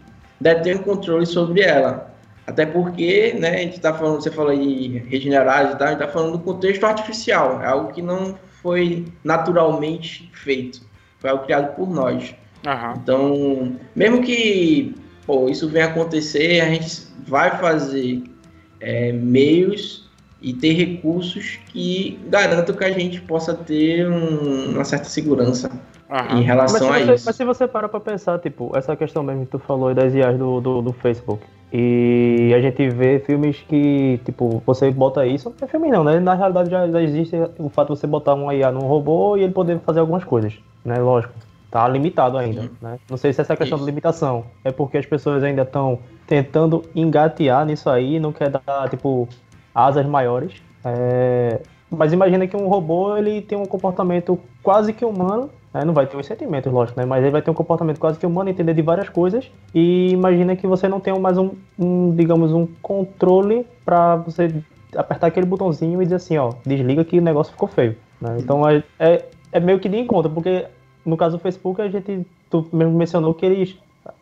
tenha 0.62 0.76
um 0.76 0.82
controle 0.82 1.26
sobre 1.26 1.62
ela. 1.62 2.14
Até 2.46 2.64
porque, 2.64 3.34
né, 3.38 3.50
a 3.50 3.58
gente 3.58 3.74
está 3.74 3.92
falando, 3.92 4.22
você 4.22 4.30
falou 4.30 4.50
aí 4.50 5.02
regenerado 5.06 5.74
e 5.74 5.76
tal, 5.76 5.88
a 5.88 5.90
gente 5.90 6.00
está 6.00 6.12
falando 6.12 6.32
do 6.32 6.38
contexto 6.38 6.84
artificial, 6.84 7.62
é 7.62 7.66
algo 7.66 7.92
que 7.92 8.00
não 8.00 8.38
foi 8.62 9.06
naturalmente 9.22 10.30
feito, 10.32 10.80
foi 11.18 11.28
algo 11.28 11.44
criado 11.44 11.74
por 11.76 11.90
nós. 11.90 12.34
Uhum. 12.66 12.92
Então, 12.96 13.76
mesmo 13.94 14.22
que 14.22 14.94
pô, 15.26 15.46
isso 15.50 15.68
venha 15.68 15.86
acontecer, 15.86 16.60
a 16.62 16.70
gente 16.70 17.06
vai 17.26 17.58
fazer 17.58 18.22
é, 18.80 19.12
meios 19.12 20.07
e 20.40 20.52
ter 20.52 20.72
recursos 20.72 21.58
que 21.68 22.18
garantam 22.28 22.74
que 22.74 22.84
a 22.84 22.92
gente 22.92 23.20
possa 23.20 23.54
ter 23.54 24.08
um, 24.08 24.72
uma 24.74 24.84
certa 24.84 25.08
segurança 25.08 25.70
em 26.30 26.42
relação 26.42 26.92
a 26.92 26.98
você, 26.98 27.14
isso. 27.14 27.26
Mas 27.26 27.36
se 27.36 27.44
você 27.44 27.66
para 27.66 27.88
pra 27.88 28.00
pensar, 28.00 28.38
tipo, 28.38 28.70
essa 28.76 28.96
questão 28.96 29.22
mesmo 29.22 29.44
que 29.44 29.52
tu 29.52 29.58
falou 29.58 29.92
das 29.94 30.14
IAs 30.14 30.38
do, 30.38 30.60
do, 30.60 30.80
do, 30.80 30.92
Facebook, 30.92 31.44
e 31.72 32.52
a 32.54 32.60
gente 32.60 32.88
vê 32.88 33.18
filmes 33.18 33.58
que, 33.68 34.18
tipo, 34.24 34.62
você 34.64 34.90
bota 34.90 35.26
isso, 35.26 35.52
não 35.60 35.66
é 35.66 35.70
filme 35.70 35.90
não, 35.90 36.02
né? 36.04 36.18
Na 36.18 36.34
realidade 36.34 36.70
já, 36.70 36.88
já 36.88 37.02
existe 37.02 37.36
o 37.58 37.68
fato 37.68 37.92
de 37.92 38.00
você 38.00 38.06
botar 38.06 38.34
uma 38.34 38.54
IA 38.54 38.72
num 38.72 38.86
robô 38.86 39.36
e 39.36 39.42
ele 39.42 39.52
poder 39.52 39.78
fazer 39.80 40.00
algumas 40.00 40.24
coisas, 40.24 40.54
né? 40.84 40.98
Lógico. 40.98 41.34
Tá 41.70 41.86
limitado 41.86 42.38
ainda, 42.38 42.62
uhum. 42.62 42.70
né? 42.80 42.98
Não 43.10 43.18
sei 43.18 43.30
se 43.34 43.42
essa 43.42 43.54
questão 43.54 43.76
isso. 43.76 43.84
de 43.84 43.90
limitação 43.90 44.46
é 44.64 44.72
porque 44.72 44.96
as 44.96 45.04
pessoas 45.04 45.42
ainda 45.44 45.62
estão 45.62 45.98
tentando 46.26 46.82
engatear 46.94 47.66
nisso 47.66 47.90
aí, 47.90 48.18
não 48.18 48.32
quer 48.32 48.48
dar, 48.48 48.88
tipo, 48.88 49.28
asas 49.74 50.06
maiores. 50.06 50.62
É... 50.84 51.60
Mas 51.90 52.12
imagina 52.12 52.46
que 52.46 52.56
um 52.56 52.68
robô 52.68 53.16
ele 53.16 53.40
tem 53.40 53.56
um 53.56 53.64
comportamento 53.64 54.38
quase 54.62 54.92
que 54.92 55.04
humano, 55.04 55.48
né? 55.72 55.84
não 55.84 55.94
vai 55.94 56.06
ter 56.06 56.16
os 56.16 56.26
sentimentos, 56.26 56.70
lógico, 56.70 57.00
né? 57.00 57.06
mas 57.06 57.22
ele 57.22 57.30
vai 57.30 57.40
ter 57.40 57.50
um 57.50 57.54
comportamento 57.54 57.98
quase 57.98 58.18
que 58.18 58.26
humano, 58.26 58.50
entender 58.50 58.74
de 58.74 58.82
várias 58.82 59.08
coisas. 59.08 59.50
E 59.74 60.10
imagina 60.10 60.54
que 60.54 60.66
você 60.66 60.86
não 60.86 61.00
tem 61.00 61.18
mais 61.18 61.38
um, 61.38 61.52
um 61.78 62.14
digamos, 62.14 62.52
um 62.52 62.66
controle 62.82 63.66
para 63.84 64.16
você 64.16 64.54
apertar 64.94 65.28
aquele 65.28 65.46
botãozinho 65.46 66.00
e 66.02 66.04
dizer 66.04 66.16
assim, 66.16 66.36
ó, 66.36 66.52
desliga 66.64 67.04
que 67.04 67.18
o 67.18 67.22
negócio 67.22 67.52
ficou 67.52 67.68
feio. 67.68 67.96
Né? 68.20 68.36
Então 68.38 68.68
é, 68.68 68.82
é, 68.98 69.24
é 69.52 69.60
meio 69.60 69.78
que 69.78 69.88
de 69.88 69.98
encontro, 69.98 70.30
porque 70.30 70.66
no 71.06 71.16
caso 71.16 71.38
do 71.38 71.40
Facebook 71.40 71.80
a 71.80 71.88
gente, 71.88 72.26
tu 72.50 72.66
mesmo 72.72 72.96
mencionou 72.96 73.32
que 73.32 73.46
eles 73.46 73.78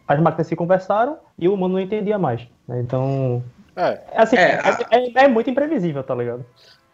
as 0.06 0.20
máquinas 0.20 0.46
se 0.46 0.56
conversaram 0.56 1.16
e 1.38 1.48
o 1.48 1.54
humano 1.54 1.74
não 1.74 1.80
entendia 1.80 2.18
mais. 2.18 2.46
Né? 2.66 2.80
Então 2.80 3.42
é. 3.76 4.00
Assim, 4.14 4.36
é, 4.36 4.60
é, 4.90 5.24
é, 5.24 5.28
muito 5.28 5.50
imprevisível, 5.50 6.02
tá 6.02 6.14
ligado? 6.14 6.44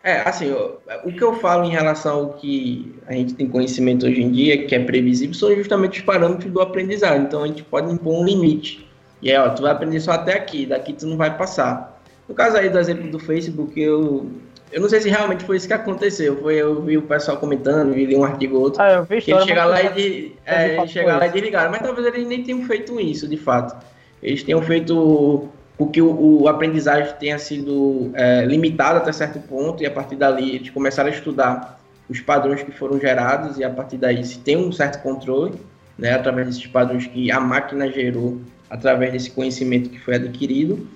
É, 0.04 0.20
assim, 0.28 0.50
o, 0.50 0.78
o 1.04 1.12
que 1.12 1.22
eu 1.22 1.34
falo 1.34 1.64
em 1.64 1.70
relação 1.70 2.18
ao 2.18 2.28
que 2.34 2.94
a 3.06 3.12
gente 3.12 3.34
tem 3.34 3.48
conhecimento 3.48 4.04
hoje 4.04 4.20
em 4.20 4.32
dia, 4.32 4.66
que 4.66 4.74
é 4.74 4.80
previsível, 4.80 5.34
são 5.34 5.54
justamente 5.54 6.00
os 6.00 6.04
parâmetros 6.04 6.52
do 6.52 6.60
aprendizado. 6.60 7.22
Então 7.22 7.44
a 7.44 7.46
gente 7.46 7.62
pode 7.62 7.92
impor 7.92 8.20
um 8.20 8.24
limite. 8.24 8.88
E 9.22 9.30
aí, 9.30 9.38
ó, 9.38 9.48
tu 9.50 9.62
vai 9.62 9.70
aprender 9.70 10.00
só 10.00 10.12
até 10.12 10.34
aqui, 10.34 10.66
daqui 10.66 10.92
tu 10.92 11.06
não 11.06 11.16
vai 11.16 11.36
passar. 11.36 12.02
No 12.28 12.34
caso 12.34 12.56
aí 12.56 12.68
do 12.68 12.78
exemplo 12.78 13.08
do 13.08 13.20
Facebook, 13.20 13.80
eu, 13.80 14.28
eu 14.72 14.80
não 14.80 14.88
sei 14.88 15.00
se 15.00 15.08
realmente 15.08 15.44
foi 15.44 15.56
isso 15.56 15.68
que 15.68 15.74
aconteceu. 15.74 16.40
Foi, 16.40 16.56
eu 16.56 16.82
vi 16.82 16.98
o 16.98 17.02
pessoal 17.02 17.36
comentando, 17.36 17.92
vi 17.92 18.16
um 18.16 18.24
artigo 18.24 18.56
ou 18.56 18.62
outro. 18.62 18.82
Ah, 18.82 18.94
eu 18.94 19.04
vi 19.04 19.20
que 19.20 19.30
eles 19.30 19.44
chegaram 19.44 19.70
lá, 19.70 19.82
e, 19.82 19.92
de, 19.92 20.32
é, 20.44 20.76
eles 20.78 20.90
chegaram 20.90 21.20
lá 21.20 21.26
e 21.26 21.30
desligaram. 21.30 21.70
Mas 21.70 21.82
talvez 21.82 22.06
eles 22.08 22.26
nem 22.26 22.42
tenham 22.42 22.62
feito 22.62 22.98
isso, 22.98 23.28
de 23.28 23.36
fato. 23.36 23.76
Eles 24.20 24.42
tenham 24.42 24.60
feito 24.62 25.48
porque 25.82 26.00
o, 26.00 26.42
o 26.42 26.48
aprendizagem 26.48 27.12
tenha 27.18 27.36
sido 27.40 28.12
é, 28.14 28.44
limitado 28.44 28.98
até 28.98 29.10
certo 29.10 29.40
ponto 29.40 29.82
e 29.82 29.86
a 29.86 29.90
partir 29.90 30.14
dali 30.14 30.54
eles 30.54 30.70
começaram 30.70 31.10
a 31.10 31.12
estudar 31.12 31.80
os 32.08 32.20
padrões 32.20 32.62
que 32.62 32.70
foram 32.70 33.00
gerados 33.00 33.58
e 33.58 33.64
a 33.64 33.70
partir 33.70 33.96
daí 33.96 34.24
se 34.24 34.38
tem 34.38 34.56
um 34.56 34.70
certo 34.70 35.02
controle, 35.02 35.58
né, 35.98 36.12
através 36.12 36.46
desses 36.46 36.66
padrões 36.68 37.08
que 37.08 37.32
a 37.32 37.40
máquina 37.40 37.90
gerou 37.90 38.40
através 38.70 39.12
desse 39.12 39.32
conhecimento 39.32 39.90
que 39.90 39.98
foi 39.98 40.14
adquirido, 40.14 40.86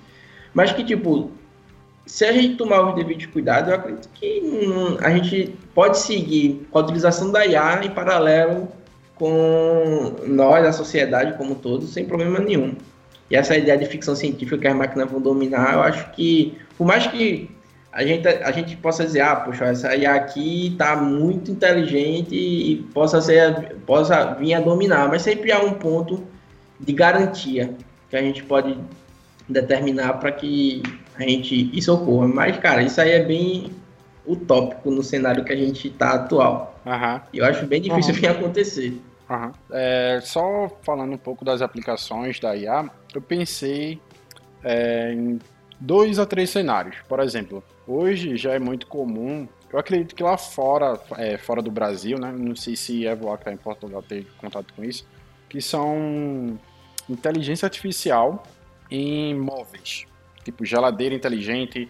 mas 0.54 0.70
que 0.70 0.84
tipo 0.84 1.32
se 2.06 2.24
a 2.24 2.30
gente 2.30 2.54
tomar 2.54 2.88
os 2.88 2.94
devidos 2.94 3.26
cuidados, 3.26 3.68
eu 3.68 3.74
acredito 3.74 4.08
que 4.14 4.40
hum, 4.40 4.98
a 5.00 5.10
gente 5.10 5.52
pode 5.74 5.98
seguir 5.98 6.64
com 6.70 6.78
a 6.78 6.82
utilização 6.82 7.32
da 7.32 7.44
IA 7.44 7.84
em 7.84 7.90
paralelo 7.90 8.68
com 9.16 10.14
nós, 10.28 10.64
a 10.64 10.72
sociedade 10.72 11.36
como 11.36 11.52
um 11.52 11.56
todo, 11.56 11.86
sem 11.86 12.04
problema 12.04 12.38
nenhum. 12.38 12.76
E 13.30 13.36
essa 13.36 13.56
ideia 13.56 13.76
de 13.76 13.86
ficção 13.86 14.14
científica 14.14 14.58
que 14.58 14.68
as 14.68 14.76
máquinas 14.76 15.10
vão 15.10 15.20
dominar, 15.20 15.74
eu 15.74 15.82
acho 15.82 16.10
que, 16.12 16.56
por 16.78 16.86
mais 16.86 17.06
que 17.06 17.50
a 17.92 18.04
gente, 18.04 18.28
a 18.28 18.52
gente 18.52 18.76
possa 18.76 19.04
dizer, 19.04 19.22
ah, 19.22 19.36
poxa, 19.36 19.64
essa 19.64 19.96
IA 19.96 20.14
aqui 20.14 20.68
está 20.72 20.94
muito 20.94 21.50
inteligente 21.50 22.34
e 22.34 22.76
possa, 22.92 23.20
ser, 23.22 23.74
possa 23.86 24.34
vir 24.34 24.54
a 24.54 24.60
dominar, 24.60 25.08
mas 25.08 25.22
sempre 25.22 25.50
há 25.50 25.60
um 25.60 25.72
ponto 25.72 26.22
de 26.78 26.92
garantia 26.92 27.74
que 28.10 28.16
a 28.16 28.20
gente 28.20 28.42
pode 28.44 28.78
determinar 29.48 30.14
para 30.14 30.30
que 30.30 30.82
a 31.14 31.22
gente 31.22 31.70
isso 31.76 31.92
ocorra. 31.94 32.28
Mas, 32.28 32.58
cara, 32.58 32.82
isso 32.82 33.00
aí 33.00 33.12
é 33.12 33.24
bem 33.24 33.70
utópico 34.26 34.90
no 34.90 35.02
cenário 35.02 35.44
que 35.44 35.52
a 35.52 35.56
gente 35.56 35.88
está 35.88 36.14
atual. 36.14 36.78
Uhum. 36.84 37.20
Eu 37.32 37.44
acho 37.46 37.66
bem 37.66 37.80
difícil 37.80 38.14
uhum. 38.14 38.20
vir 38.20 38.28
acontecer. 38.28 39.00
Uhum. 39.28 39.52
É, 39.72 40.20
só 40.22 40.70
falando 40.82 41.14
um 41.14 41.18
pouco 41.18 41.44
das 41.44 41.62
aplicações 41.62 42.38
da 42.38 42.54
IA, 42.54 42.88
eu 43.16 43.22
pensei 43.22 43.98
é, 44.62 45.12
em 45.12 45.38
dois 45.80 46.18
a 46.18 46.26
três 46.26 46.50
cenários. 46.50 46.96
Por 47.08 47.18
exemplo, 47.20 47.64
hoje 47.86 48.36
já 48.36 48.52
é 48.52 48.58
muito 48.58 48.86
comum, 48.86 49.48
eu 49.72 49.78
acredito 49.78 50.14
que 50.14 50.22
lá 50.22 50.36
fora, 50.36 51.00
é, 51.16 51.38
fora 51.38 51.62
do 51.62 51.70
Brasil, 51.70 52.18
né, 52.18 52.30
não 52.30 52.54
sei 52.54 52.76
se 52.76 53.04
Evoa 53.04 53.36
que 53.36 53.42
está 53.42 53.52
em 53.52 53.56
Portugal 53.56 54.02
tem 54.02 54.26
contato 54.38 54.72
com 54.74 54.84
isso, 54.84 55.06
que 55.48 55.60
são 55.60 56.58
inteligência 57.08 57.66
artificial 57.66 58.42
em 58.90 59.34
móveis, 59.34 60.04
tipo 60.44 60.64
geladeira 60.64 61.14
inteligente, 61.14 61.88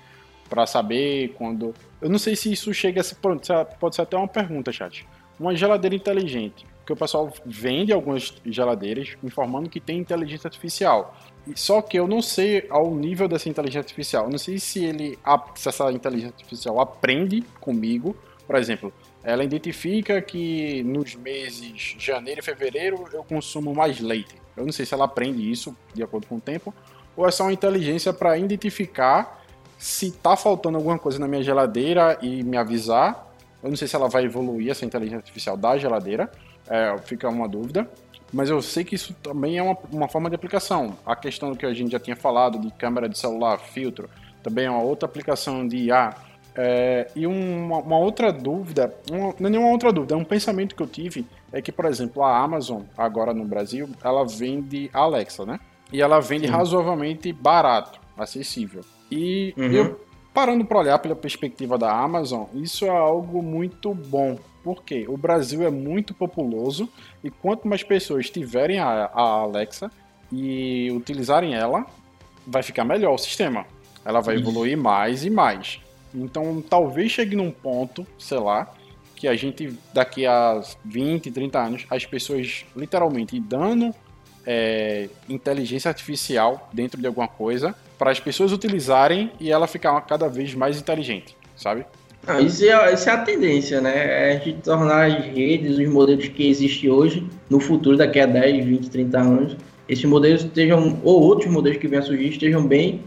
para 0.49 0.65
saber 0.65 1.35
quando. 1.37 1.75
Eu 2.01 2.09
não 2.09 2.21
sei 2.21 2.37
se 2.37 2.53
isso 2.53 2.73
chega 2.73 3.01
a 3.01 3.05
ser. 3.05 3.17
Pode 3.17 3.97
ser 3.97 4.03
até 4.03 4.17
uma 4.17 4.29
pergunta, 4.29 4.73
chat. 4.73 5.05
Uma 5.41 5.57
geladeira 5.57 5.97
inteligente 5.97 6.65
porque 6.87 6.93
o 6.93 6.97
pessoal 6.97 7.33
vende 7.45 7.93
algumas 7.93 8.33
geladeiras 8.47 9.17
informando 9.21 9.69
que 9.69 9.81
tem 9.81 9.99
inteligência 9.99 10.47
artificial. 10.47 11.17
Só 11.57 11.83
que 11.83 11.99
eu 11.99 12.07
não 12.07 12.23
sei 12.23 12.65
ao 12.71 12.95
nível 12.95 13.27
dessa 13.27 13.49
inteligência 13.49 13.81
artificial. 13.81 14.27
Eu 14.27 14.31
não 14.31 14.39
sei 14.39 14.61
se 14.61 14.85
ele 14.85 15.19
se 15.57 15.69
essa 15.69 15.91
inteligência 15.91 16.33
artificial 16.33 16.81
aprende 16.81 17.43
comigo. 17.61 18.17
Por 18.47 18.55
exemplo, 18.55 18.93
ela 19.25 19.43
identifica 19.43 20.23
que 20.23 20.85
nos 20.85 21.17
meses 21.17 21.97
janeiro 21.99 22.39
e 22.39 22.45
fevereiro 22.45 23.05
eu 23.13 23.25
consumo 23.25 23.75
mais 23.75 23.99
leite. 23.99 24.37
Eu 24.57 24.65
não 24.65 24.73
sei 24.73 24.87
se 24.87 24.95
ela 24.95 25.07
aprende 25.07 25.51
isso 25.51 25.77
de 25.93 26.05
acordo 26.05 26.29
com 26.29 26.37
o 26.37 26.41
tempo 26.41 26.73
ou 27.17 27.27
é 27.27 27.33
só 27.33 27.43
uma 27.43 27.53
inteligência 27.53 28.13
para 28.13 28.39
identificar 28.39 29.45
se 29.77 30.07
está 30.07 30.37
faltando 30.37 30.79
alguma 30.79 31.01
coisa 31.01 31.19
na 31.19 31.27
minha 31.27 31.43
geladeira 31.43 32.17
e 32.23 32.45
me 32.45 32.57
avisar. 32.57 33.27
Eu 33.61 33.71
não 33.71 33.77
sei 33.77 33.89
se 33.89 33.97
ela 33.97 34.09
vai 34.09 34.25
evoluir 34.25 34.71
essa 34.71 34.85
inteligência 34.85 35.19
artificial 35.19 35.57
da 35.57 35.77
geladeira 35.77 36.31
é, 36.69 36.97
fica 36.99 37.29
uma 37.29 37.49
dúvida. 37.49 37.89
Mas 38.33 38.51
eu 38.51 38.61
sei 38.61 38.85
que 38.85 38.95
isso 38.95 39.15
também 39.23 39.59
é 39.59 39.63
uma, 39.63 39.77
uma 39.91 40.09
forma 40.09 40.29
de 40.29 40.35
aplicação. 40.35 40.97
A 41.07 41.15
questão 41.15 41.55
que 41.55 41.65
a 41.65 41.73
gente 41.73 41.93
já 41.93 42.01
tinha 42.01 42.17
falado 42.17 42.59
de 42.59 42.71
câmera 42.73 43.09
de 43.09 43.19
celular, 43.19 43.59
filtro, 43.59 44.11
também 44.43 44.67
é 44.67 44.71
uma 44.71 44.83
outra 44.83 45.09
aplicação 45.09 45.67
de 45.67 45.77
IA. 45.77 46.15
É, 46.55 47.11
e 47.15 47.27
uma, 47.27 47.79
uma, 47.79 47.99
outra 47.99 48.33
dúvida, 48.33 48.95
uma, 49.11 49.35
não 49.39 49.49
é 49.49 49.51
nenhuma 49.51 49.71
outra 49.71 49.93
dúvida, 49.93 50.15
é 50.15 50.17
um 50.17 50.25
pensamento 50.25 50.75
que 50.75 50.83
eu 50.83 50.87
tive, 50.87 51.27
é 51.53 51.61
que, 51.61 51.71
por 51.71 51.85
exemplo, 51.85 52.23
a 52.23 52.39
Amazon, 52.39 52.83
agora 52.97 53.35
no 53.35 53.45
Brasil, 53.45 53.91
ela 54.03 54.25
vende 54.25 54.89
Alexa, 54.93 55.45
né? 55.45 55.61
E 55.93 56.01
ela 56.01 56.19
vende 56.19 56.47
Sim. 56.47 56.53
razoavelmente 56.53 57.31
barato, 57.31 58.01
acessível. 58.17 58.81
E 59.11 59.55
uhum. 59.57 59.71
eu, 59.71 60.06
parando 60.37 60.67
para 60.67 60.81
olhar 60.81 60.99
pela 60.99 61.17
perspectiva 61.17 61.79
da 61.79 61.91
Amazon, 61.91 62.45
isso 62.53 62.85
é 62.85 62.91
algo 62.91 63.43
muito 63.43 63.95
bom, 63.95 64.39
porque 64.63 65.07
o 65.09 65.17
Brasil 65.17 65.63
é 65.67 65.71
muito 65.71 66.13
populoso 66.13 66.91
e 67.25 67.31
quanto 67.31 67.67
mais 67.67 67.83
pessoas 67.83 68.29
tiverem 68.29 68.79
a, 68.79 69.07
a 69.15 69.23
Alexa 69.23 69.91
e 70.31 70.93
utilizarem 70.93 71.55
ela, 71.55 71.87
vai 72.47 72.63
ficar 72.63 72.85
melhor 72.85 73.15
o 73.15 73.19
sistema. 73.19 73.65
Ela 74.05 74.21
vai 74.21 74.37
evoluir 74.37 74.77
mais 74.77 75.25
e 75.25 75.31
mais. 75.31 75.81
Então, 76.15 76.61
talvez 76.61 77.13
chegue 77.13 77.35
num 77.35 77.51
ponto, 77.51 78.07
sei 78.19 78.39
lá, 78.39 78.71
que 79.15 79.27
a 79.27 79.35
gente, 79.35 79.73
daqui 79.95 80.27
a 80.27 80.61
20, 80.85 81.31
30 81.31 81.59
anos, 81.59 81.87
as 81.89 82.05
pessoas 82.05 82.67
literalmente 82.77 83.41
dando 83.41 83.91
é, 84.47 85.09
inteligência 85.31 85.89
artificial 85.89 86.69
dentro 86.75 87.01
de 87.01 87.07
alguma 87.07 87.27
coisa 87.27 87.75
para 87.99 88.11
as 88.11 88.21
pessoas 88.21 88.53
utilizarem 88.53 89.31
e 89.41 89.51
ela 89.51 89.67
ficar 89.67 90.01
cada 90.03 90.29
vez 90.29 90.55
mais 90.55 90.79
inteligente, 90.79 91.37
sabe? 91.57 91.85
Ah, 92.27 92.41
isso, 92.41 92.65
é, 92.65 92.93
isso 92.93 93.09
é 93.09 93.13
a 93.13 93.19
tendência, 93.19 93.81
né? 93.81 94.31
É 94.31 94.37
a 94.37 94.39
gente 94.39 94.61
tornar 94.63 95.07
as 95.07 95.25
redes, 95.27 95.79
os 95.79 95.89
modelos 95.89 96.27
que 96.27 96.49
existem 96.49 96.91
hoje, 96.91 97.25
no 97.49 97.61
futuro, 97.61 97.97
daqui 97.97 98.19
a 98.19 98.27
10, 98.27 98.65
20, 98.65 98.91
30 98.91 99.19
anos, 99.19 99.57
esses 99.89 100.05
modelos 100.05 100.43
estejam, 100.43 100.99
ou 101.05 101.23
outros 101.23 101.51
modelos 101.51 101.79
que 101.79 101.87
venham 101.87 102.03
a 102.03 102.07
surgir, 102.07 102.29
estejam 102.29 102.67
bem 102.67 103.01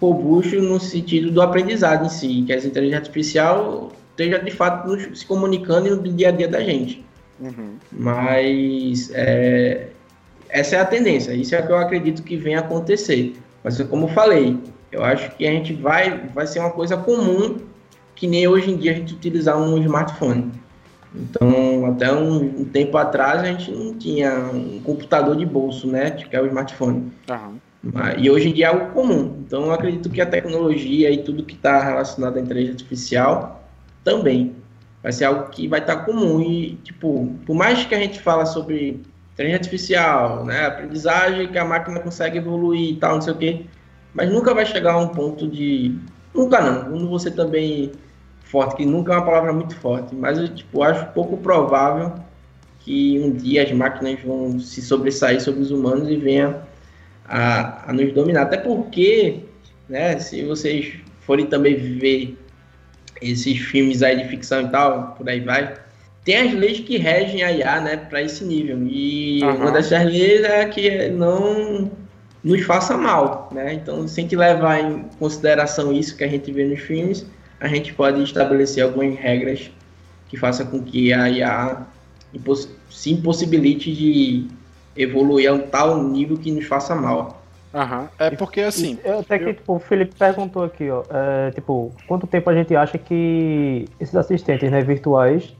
robustos 0.00 0.60
no 0.60 0.80
sentido 0.80 1.30
do 1.30 1.40
aprendizado 1.40 2.04
em 2.04 2.08
si, 2.08 2.42
que 2.46 2.52
a 2.52 2.56
inteligência 2.56 2.98
artificial 2.98 3.92
esteja 4.10 4.38
de 4.38 4.50
fato 4.50 5.16
se 5.16 5.24
comunicando 5.24 5.96
no 5.96 6.12
dia 6.12 6.28
a 6.28 6.32
dia 6.32 6.48
da 6.48 6.60
gente. 6.60 7.04
Uhum. 7.40 7.76
Mas 7.92 9.10
é, 9.14 9.88
essa 10.48 10.76
é 10.76 10.80
a 10.80 10.84
tendência, 10.84 11.32
isso 11.32 11.54
é 11.54 11.60
o 11.60 11.66
que 11.66 11.72
eu 11.72 11.78
acredito 11.78 12.22
que 12.22 12.36
vem 12.36 12.56
acontecer. 12.56 13.34
Mas 13.64 13.80
como 13.80 14.04
eu 14.04 14.10
falei, 14.10 14.58
eu 14.92 15.02
acho 15.02 15.34
que 15.36 15.46
a 15.46 15.50
gente 15.50 15.72
vai, 15.72 16.28
vai 16.34 16.46
ser 16.46 16.60
uma 16.60 16.70
coisa 16.70 16.96
comum 16.98 17.56
que 18.14 18.26
nem 18.28 18.46
hoje 18.46 18.70
em 18.70 18.76
dia 18.76 18.92
a 18.92 18.94
gente 18.94 19.14
utilizar 19.14 19.58
um 19.58 19.78
smartphone. 19.78 20.52
Então, 21.14 21.86
até 21.86 22.12
um, 22.12 22.60
um, 22.60 22.64
tempo 22.64 22.96
atrás 22.96 23.42
a 23.42 23.46
gente 23.46 23.70
não 23.70 23.94
tinha 23.94 24.32
um 24.52 24.80
computador 24.80 25.36
de 25.36 25.46
bolso, 25.46 25.86
né? 25.86 26.10
Que 26.10 26.34
é 26.34 26.40
o 26.40 26.46
smartphone. 26.46 27.12
Uhum. 27.82 27.92
E 28.18 28.30
hoje 28.30 28.48
em 28.48 28.52
dia 28.52 28.66
é 28.66 28.68
algo 28.68 28.92
comum. 28.92 29.42
Então, 29.46 29.66
eu 29.66 29.72
acredito 29.72 30.10
que 30.10 30.20
a 30.20 30.26
tecnologia 30.26 31.10
e 31.10 31.22
tudo 31.22 31.44
que 31.44 31.54
está 31.54 31.82
relacionado 31.82 32.36
à 32.36 32.40
inteligência 32.40 32.74
artificial 32.74 33.64
também 34.02 34.54
vai 35.02 35.12
ser 35.12 35.26
algo 35.26 35.50
que 35.50 35.68
vai 35.68 35.80
estar 35.80 35.96
tá 35.96 36.04
comum. 36.04 36.40
E, 36.40 36.74
tipo, 36.82 37.32
por 37.46 37.54
mais 37.54 37.84
que 37.84 37.94
a 37.94 37.98
gente 37.98 38.20
fala 38.20 38.44
sobre 38.44 39.00
inteligência 39.34 39.58
artificial, 39.58 40.44
né? 40.44 40.66
Aprendizagem 40.66 41.48
que 41.48 41.58
a 41.58 41.64
máquina 41.64 42.00
consegue 42.00 42.38
evoluir 42.38 42.92
e 42.92 42.96
tal, 42.96 43.16
não 43.16 43.20
sei 43.20 43.32
o 43.32 43.36
quê, 43.36 43.66
mas 44.14 44.30
nunca 44.30 44.54
vai 44.54 44.64
chegar 44.64 44.94
a 44.94 44.98
um 44.98 45.08
ponto 45.08 45.46
de. 45.48 45.96
Nunca 46.32 46.60
não. 46.60 46.84
Quando 46.90 47.08
você 47.08 47.30
também 47.30 47.92
forte, 48.44 48.76
que 48.76 48.86
nunca 48.86 49.12
é 49.12 49.16
uma 49.16 49.24
palavra 49.24 49.52
muito 49.52 49.76
forte, 49.76 50.14
mas 50.14 50.38
eu 50.38 50.48
tipo, 50.48 50.82
acho 50.82 51.06
pouco 51.12 51.36
provável 51.36 52.14
que 52.80 53.18
um 53.18 53.32
dia 53.32 53.64
as 53.64 53.72
máquinas 53.72 54.20
vão 54.22 54.58
se 54.60 54.82
sobressair 54.82 55.40
sobre 55.40 55.62
os 55.62 55.70
humanos 55.70 56.08
e 56.08 56.16
venham 56.16 56.62
a, 57.26 57.90
a 57.90 57.92
nos 57.92 58.12
dominar. 58.12 58.42
Até 58.42 58.58
porque, 58.58 59.40
né, 59.88 60.18
se 60.18 60.44
vocês 60.44 60.94
forem 61.20 61.46
também 61.46 61.74
ver 61.74 62.38
esses 63.20 63.58
filmes 63.58 64.02
aí 64.02 64.22
de 64.22 64.28
ficção 64.28 64.62
e 64.62 64.68
tal, 64.68 65.14
por 65.16 65.28
aí 65.28 65.40
vai, 65.40 65.74
tem 66.24 66.36
as 66.36 66.54
leis 66.54 66.80
que 66.80 66.96
regem 66.96 67.42
a 67.42 67.52
IA, 67.52 67.80
né, 67.80 67.96
para 67.96 68.22
esse 68.22 68.44
nível. 68.44 68.78
E 68.86 69.42
uhum. 69.42 69.56
uma 69.56 69.70
dessas 69.70 70.04
leis 70.04 70.42
é 70.42 70.64
que 70.66 71.08
não 71.10 71.90
nos 72.42 72.62
faça 72.62 72.96
mal, 72.96 73.50
né? 73.52 73.74
Então, 73.74 74.08
sem 74.08 74.26
que 74.26 74.34
levar 74.34 74.80
em 74.80 75.04
consideração 75.18 75.92
isso 75.92 76.16
que 76.16 76.24
a 76.24 76.28
gente 76.28 76.50
vê 76.50 76.64
nos 76.64 76.80
filmes, 76.80 77.26
a 77.60 77.68
gente 77.68 77.92
pode 77.94 78.22
estabelecer 78.22 78.82
algumas 78.82 79.18
regras 79.18 79.70
que 80.28 80.36
façam 80.36 80.66
com 80.66 80.82
que 80.82 81.12
a 81.12 81.28
IA 81.28 81.86
se 82.90 83.12
impossibilite 83.12 83.94
de 83.94 84.48
evoluir 84.96 85.50
a 85.50 85.54
um 85.54 85.60
tal 85.60 86.02
nível 86.02 86.36
que 86.36 86.50
nos 86.50 86.66
faça 86.66 86.94
mal. 86.94 87.42
Aham, 87.72 88.08
é 88.18 88.30
porque 88.30 88.60
assim. 88.60 88.98
Eu, 89.04 89.18
até 89.18 89.38
que 89.38 89.52
tipo, 89.54 89.74
o 89.74 89.78
Felipe 89.80 90.14
perguntou 90.16 90.62
aqui, 90.62 90.88
ó, 90.90 91.02
é, 91.10 91.50
tipo, 91.50 91.92
quanto 92.06 92.26
tempo 92.26 92.48
a 92.48 92.54
gente 92.54 92.74
acha 92.76 92.96
que 92.96 93.86
esses 93.98 94.14
assistentes 94.14 94.70
né, 94.70 94.80
virtuais 94.80 95.52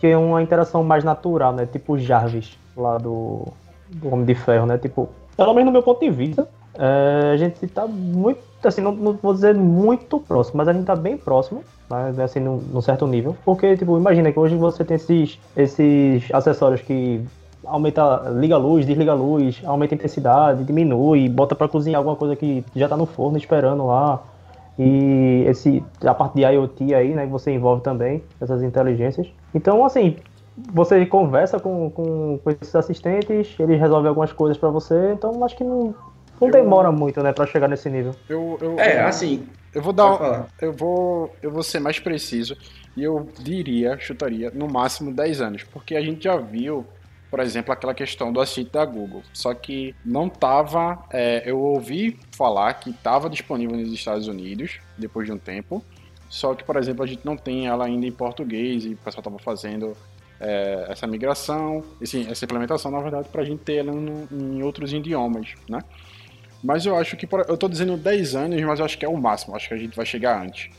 têm 0.00 0.16
uma 0.16 0.42
interação 0.42 0.82
mais 0.82 1.04
natural, 1.04 1.52
né? 1.52 1.66
Tipo 1.66 1.98
Jarvis, 1.98 2.58
lá 2.76 2.98
do, 2.98 3.46
do 3.88 4.12
Homem 4.12 4.24
de 4.24 4.34
Ferro, 4.34 4.66
né? 4.66 4.78
Tipo, 4.78 5.08
pelo 5.36 5.54
menos 5.54 5.66
no 5.66 5.72
meu 5.72 5.82
ponto 5.82 6.00
de 6.00 6.10
vista, 6.10 6.48
é, 6.74 7.32
a 7.32 7.36
gente 7.36 7.64
está 7.64 7.86
muito, 7.86 8.40
assim, 8.64 8.80
não, 8.80 8.92
não, 8.92 9.12
vou 9.14 9.34
dizer 9.34 9.54
muito 9.54 10.18
próximo, 10.20 10.58
mas 10.58 10.68
a 10.68 10.72
gente 10.72 10.82
está 10.82 10.96
bem 10.96 11.16
próximo, 11.16 11.64
né, 11.90 12.24
assim, 12.24 12.40
num, 12.40 12.56
num, 12.56 12.80
certo 12.80 13.06
nível. 13.06 13.36
Porque, 13.44 13.76
tipo, 13.76 13.96
imagina 13.98 14.32
que 14.32 14.38
hoje 14.38 14.56
você 14.56 14.84
tem 14.84 14.96
esses, 14.96 15.38
esses 15.56 16.32
acessórios 16.32 16.80
que 16.80 17.24
aumenta, 17.64 18.30
liga 18.36 18.54
a 18.54 18.58
luz, 18.58 18.86
desliga 18.86 19.12
a 19.12 19.14
luz, 19.14 19.60
aumenta 19.64 19.94
a 19.94 19.96
intensidade, 19.96 20.64
diminui, 20.64 21.28
bota 21.28 21.54
para 21.54 21.68
cozinhar 21.68 21.98
alguma 21.98 22.16
coisa 22.16 22.36
que 22.36 22.64
já 22.74 22.86
está 22.86 22.96
no 22.96 23.06
forno 23.06 23.36
esperando 23.36 23.86
lá. 23.86 24.20
E 24.82 25.44
esse, 25.46 25.84
a 26.02 26.14
parte 26.14 26.36
de 26.36 26.40
IoT 26.40 26.94
aí, 26.94 27.14
né, 27.14 27.26
que 27.26 27.30
você 27.30 27.52
envolve 27.52 27.82
também, 27.82 28.24
essas 28.40 28.62
inteligências. 28.62 29.30
Então, 29.54 29.84
assim, 29.84 30.16
você 30.72 31.04
conversa 31.04 31.60
com, 31.60 31.90
com, 31.90 32.38
com 32.38 32.50
esses 32.50 32.74
assistentes, 32.74 33.54
eles 33.60 33.78
resolvem 33.78 34.08
algumas 34.08 34.32
coisas 34.32 34.56
para 34.56 34.70
você, 34.70 35.12
então 35.12 35.44
acho 35.44 35.54
que 35.54 35.64
não, 35.64 35.94
não 36.40 36.48
eu, 36.48 36.50
demora 36.50 36.90
muito, 36.90 37.22
né, 37.22 37.30
para 37.30 37.44
chegar 37.44 37.68
nesse 37.68 37.90
nível. 37.90 38.14
Eu, 38.26 38.56
eu, 38.58 38.78
é, 38.78 39.02
assim. 39.02 39.46
Eu 39.74 39.82
vou 39.82 39.92
dar. 39.92 40.46
Eu 40.60 40.72
vou, 40.72 41.30
eu 41.42 41.50
vou 41.50 41.62
ser 41.62 41.78
mais 41.78 42.00
preciso. 42.00 42.56
E 42.96 43.04
eu 43.04 43.28
diria, 43.38 43.98
chutaria, 43.98 44.50
no 44.50 44.66
máximo 44.66 45.12
10 45.12 45.42
anos. 45.42 45.62
Porque 45.62 45.94
a 45.94 46.00
gente 46.00 46.24
já 46.24 46.38
viu, 46.38 46.86
por 47.30 47.38
exemplo, 47.40 47.72
aquela 47.72 47.94
questão 47.94 48.32
do 48.32 48.40
assistente 48.40 48.72
da 48.72 48.84
Google. 48.84 49.22
Só 49.32 49.54
que 49.54 49.94
não 50.04 50.28
tava. 50.28 50.98
É, 51.10 51.42
eu 51.46 51.60
ouvi 51.60 52.18
falar 52.32 52.74
que 52.74 52.90
estava 52.90 53.30
disponível 53.30 53.76
nos 53.76 53.92
Estados 53.92 54.26
Unidos 54.26 54.80
depois 54.98 55.26
de 55.26 55.32
um 55.32 55.38
tempo. 55.38 55.84
Só 56.28 56.54
que, 56.54 56.64
por 56.64 56.76
exemplo, 56.76 57.04
a 57.04 57.06
gente 57.06 57.24
não 57.24 57.36
tem 57.36 57.66
ela 57.66 57.86
ainda 57.86 58.06
em 58.06 58.12
português 58.12 58.84
e 58.84 58.90
o 58.90 58.96
pessoal 58.96 59.20
estava 59.20 59.38
fazendo 59.38 59.96
é, 60.40 60.86
essa 60.88 61.06
migração, 61.06 61.84
assim, 62.02 62.26
essa 62.28 62.44
implementação, 62.44 62.90
na 62.90 63.00
verdade, 63.00 63.28
para 63.28 63.42
a 63.42 63.44
gente 63.44 63.62
ter 63.62 63.76
ela 63.76 63.92
no, 63.92 64.28
em 64.32 64.62
outros 64.62 64.92
idiomas, 64.92 65.54
né? 65.68 65.80
Mas 66.62 66.84
eu 66.84 66.96
acho 66.96 67.16
que. 67.16 67.28
Eu 67.48 67.54
estou 67.54 67.68
dizendo 67.68 67.96
10 67.96 68.34
anos, 68.34 68.62
mas 68.62 68.78
eu 68.78 68.84
acho 68.84 68.98
que 68.98 69.04
é 69.04 69.08
o 69.08 69.16
máximo. 69.16 69.56
Acho 69.56 69.68
que 69.68 69.74
a 69.74 69.78
gente 69.78 69.96
vai 69.96 70.04
chegar 70.04 70.42
antes. 70.42 70.70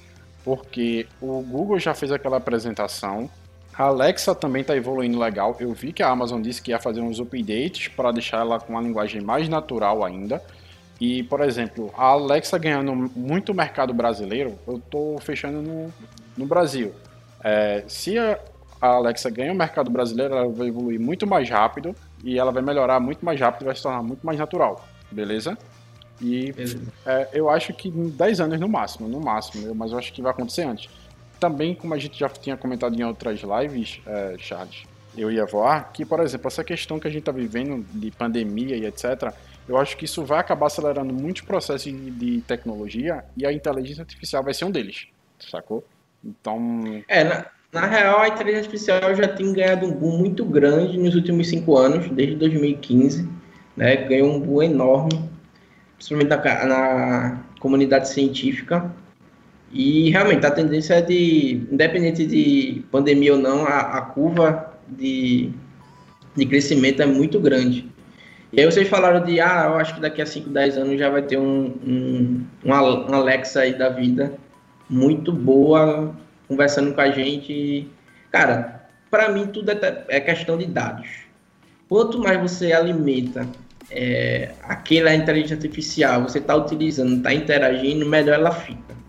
Porque 0.44 1.08
o 1.20 1.42
Google 1.42 1.80
já 1.80 1.94
fez 1.94 2.12
aquela 2.12 2.38
apresentação. 2.38 3.30
A 3.82 3.86
Alexa 3.86 4.36
também 4.36 4.62
está 4.62 4.78
evoluindo 4.78 5.18
legal. 5.18 5.58
Eu 5.60 5.74
vi 5.74 5.92
que 5.92 6.04
a 6.04 6.10
Amazon 6.10 6.40
disse 6.40 6.62
que 6.62 6.70
ia 6.70 6.78
fazer 6.78 7.02
uns 7.02 7.20
updates 7.20 7.88
para 7.88 8.12
deixar 8.12 8.42
ela 8.42 8.60
com 8.60 8.74
uma 8.74 8.82
linguagem 8.82 9.22
mais 9.22 9.50
natural 9.50 10.06
ainda. 10.06 10.40
E, 11.00 11.24
por 11.24 11.42
exemplo, 11.42 11.92
a 11.98 12.10
Alexa 12.10 12.60
ganhando 12.60 12.94
muito 12.94 13.56
mercado 13.56 13.92
brasileiro, 13.92 14.54
eu 14.68 14.76
estou 14.76 15.18
fechando 15.20 15.64
no, 15.64 15.92
no 16.38 16.46
Brasil. 16.46 16.94
É, 17.44 17.84
se 17.88 18.20
a, 18.20 18.38
a 18.80 18.88
Alexa 18.90 19.32
ganha 19.32 19.52
o 19.52 19.56
mercado 19.56 19.90
brasileiro, 19.90 20.36
ela 20.36 20.48
vai 20.48 20.68
evoluir 20.68 21.00
muito 21.00 21.26
mais 21.26 21.50
rápido 21.50 21.96
e 22.24 22.38
ela 22.38 22.52
vai 22.52 22.62
melhorar 22.62 23.00
muito 23.00 23.26
mais 23.26 23.40
rápido 23.40 23.64
e 23.64 23.66
vai 23.66 23.76
se 23.76 23.82
tornar 23.82 24.04
muito 24.04 24.24
mais 24.24 24.38
natural. 24.38 24.88
Beleza? 25.12 25.58
E 26.22 26.54
é, 27.04 27.30
eu 27.34 27.50
acho 27.50 27.74
que 27.74 27.90
em 27.90 28.10
10 28.10 28.42
anos 28.42 28.60
no 28.60 28.70
máximo, 28.70 29.08
no 29.10 29.20
máximo, 29.20 29.74
mas 29.74 29.92
eu 29.92 29.98
acho 29.98 30.14
que 30.14 30.22
vai 30.22 30.32
acontecer 30.32 30.62
antes. 30.66 30.88
Também, 31.42 31.76
como 31.76 31.94
a 31.94 31.98
gente 31.98 32.18
já 32.18 32.30
tinha 32.30 32.56
comentado 32.56 32.98
em 32.98 33.04
outras 33.04 33.42
lives, 33.42 34.00
é, 34.06 34.36
Charles, 34.38 34.84
eu 35.18 35.30
ia 35.30 35.46
voar, 35.46 35.92
que, 35.92 36.06
por 36.06 36.22
exemplo, 36.22 36.48
essa 36.48 36.64
questão 36.64 36.98
que 36.98 37.08
a 37.08 37.12
gente 37.12 37.24
está 37.24 37.34
vivendo 37.34 37.86
de 37.94 38.12
pandemia 38.12 38.78
e 38.78 38.86
etc., 38.86 39.34
eu 39.68 39.78
acho 39.78 39.98
que 39.98 40.06
isso 40.06 40.24
vai 40.24 40.40
acabar 40.40 40.68
acelerando 40.68 41.14
muitos 41.14 41.42
processos 41.42 41.92
de, 41.92 42.42
tecnologia 42.48 43.26
e 43.36 43.46
a 43.46 43.52
inteligência 43.52 44.04
artificial 44.04 44.42
vai 44.44 44.54
ser 44.54 44.66
um 44.66 44.72
deles, 44.72 45.08
sacou? 45.40 45.84
Então. 46.24 47.04
É, 47.10 47.26
na, 47.26 47.46
na 47.74 47.86
real, 47.86 48.22
a 48.22 48.30
inteligência 48.30 48.68
artificial 48.68 49.16
já 49.16 49.28
tem 49.28 49.52
ganhado 49.52 49.86
um 49.86 49.92
boom 49.92 50.18
muito 50.18 50.46
grande 50.46 50.98
nos 50.98 51.16
últimos 51.16 51.50
cinco 51.50 51.78
anos, 51.78 52.10
desde 52.10 52.38
2015, 52.38 53.28
né? 53.76 53.98
Ganhou 53.98 54.30
um 54.30 54.40
boom 54.40 54.64
enorme 54.64 55.32
principalmente 56.02 56.30
na, 56.30 56.66
na 56.66 57.44
comunidade 57.60 58.10
científica. 58.10 58.92
E 59.74 60.10
realmente 60.10 60.46
a 60.46 60.52
tendência 60.52 60.96
é 60.96 61.02
de, 61.02 61.66
independente 61.72 62.26
de 62.26 62.84
pandemia 62.92 63.34
ou 63.34 63.40
não, 63.40 63.66
a, 63.66 63.80
a 63.80 64.02
curva 64.02 64.74
de, 64.88 65.50
de 66.36 66.46
crescimento 66.46 67.02
é 67.02 67.06
muito 67.06 67.40
grande. 67.40 67.90
E 68.52 68.60
aí 68.60 68.66
vocês 68.66 68.90
falaram 68.90 69.24
de, 69.24 69.40
ah, 69.40 69.68
eu 69.68 69.76
acho 69.78 69.96
que 69.96 70.02
daqui 70.02 70.22
a 70.22 70.26
5, 70.26 70.50
10 70.50 70.78
anos 70.78 71.00
já 71.00 71.10
vai 71.10 71.22
ter 71.22 71.38
um, 71.38 71.74
um, 71.86 72.46
um 72.66 72.74
Alexa 72.74 73.62
aí 73.62 73.74
da 73.74 73.88
vida 73.88 74.34
muito 74.90 75.32
boa, 75.32 76.14
conversando 76.50 76.94
com 76.94 77.00
a 77.00 77.10
gente. 77.12 77.88
Cara, 78.30 78.90
para 79.10 79.30
mim 79.30 79.48
tudo 79.48 79.72
é, 79.72 80.06
é 80.10 80.20
questão 80.20 80.58
de 80.58 80.66
dados. 80.66 81.08
Quanto 81.88 82.20
mais 82.20 82.42
você 82.42 82.74
alimenta 82.74 83.48
é, 83.90 84.52
aquela 84.64 85.16
inteligência 85.16 85.56
artificial 85.56 86.24
você 86.24 86.40
está 86.40 86.56
utilizando, 86.56 87.18
está 87.18 87.34
interagindo, 87.34 88.06
melhor 88.06 88.36
ela 88.36 88.52
fica. 88.52 89.01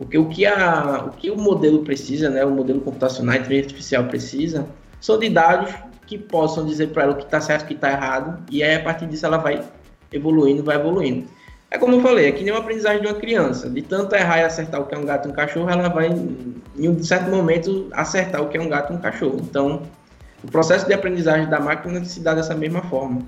Porque 0.00 0.16
o 0.16 0.30
que, 0.30 0.46
a, 0.46 1.04
o 1.08 1.10
que 1.10 1.30
o 1.30 1.36
modelo 1.36 1.84
precisa, 1.84 2.30
né, 2.30 2.42
o 2.42 2.50
modelo 2.50 2.80
computacional, 2.80 3.34
a 3.34 3.36
inteligência 3.36 3.66
artificial 3.66 4.04
precisa, 4.04 4.66
são 4.98 5.18
de 5.18 5.28
dados 5.28 5.74
que 6.06 6.16
possam 6.16 6.64
dizer 6.64 6.88
para 6.88 7.02
ela 7.02 7.12
o 7.12 7.16
que 7.16 7.24
está 7.24 7.38
certo 7.38 7.64
o 7.64 7.66
que 7.66 7.74
está 7.74 7.90
errado, 7.90 8.42
e 8.50 8.62
aí 8.62 8.76
a 8.76 8.82
partir 8.82 9.04
disso 9.06 9.26
ela 9.26 9.36
vai 9.36 9.62
evoluindo, 10.10 10.64
vai 10.64 10.76
evoluindo. 10.76 11.28
É 11.70 11.76
como 11.76 11.96
eu 11.96 12.00
falei, 12.00 12.28
é 12.28 12.32
que 12.32 12.42
nem 12.42 12.50
uma 12.50 12.60
aprendizagem 12.60 13.02
de 13.02 13.08
uma 13.08 13.14
criança. 13.14 13.68
De 13.68 13.82
tanto 13.82 14.14
errar 14.14 14.38
e 14.38 14.44
acertar 14.44 14.80
o 14.80 14.86
que 14.86 14.94
é 14.94 14.98
um 14.98 15.04
gato 15.04 15.28
e 15.28 15.32
um 15.32 15.34
cachorro, 15.34 15.68
ela 15.68 15.90
vai, 15.90 16.08
em 16.08 16.88
um 16.88 17.02
certo 17.02 17.28
momento, 17.28 17.88
acertar 17.92 18.40
o 18.40 18.48
que 18.48 18.56
é 18.56 18.60
um 18.60 18.70
gato 18.70 18.94
e 18.94 18.96
um 18.96 19.00
cachorro. 19.00 19.38
Então, 19.42 19.82
o 20.42 20.50
processo 20.50 20.86
de 20.86 20.94
aprendizagem 20.94 21.46
da 21.50 21.60
máquina 21.60 22.02
se 22.06 22.20
dá 22.20 22.32
dessa 22.32 22.54
mesma 22.54 22.80
forma. 22.84 23.20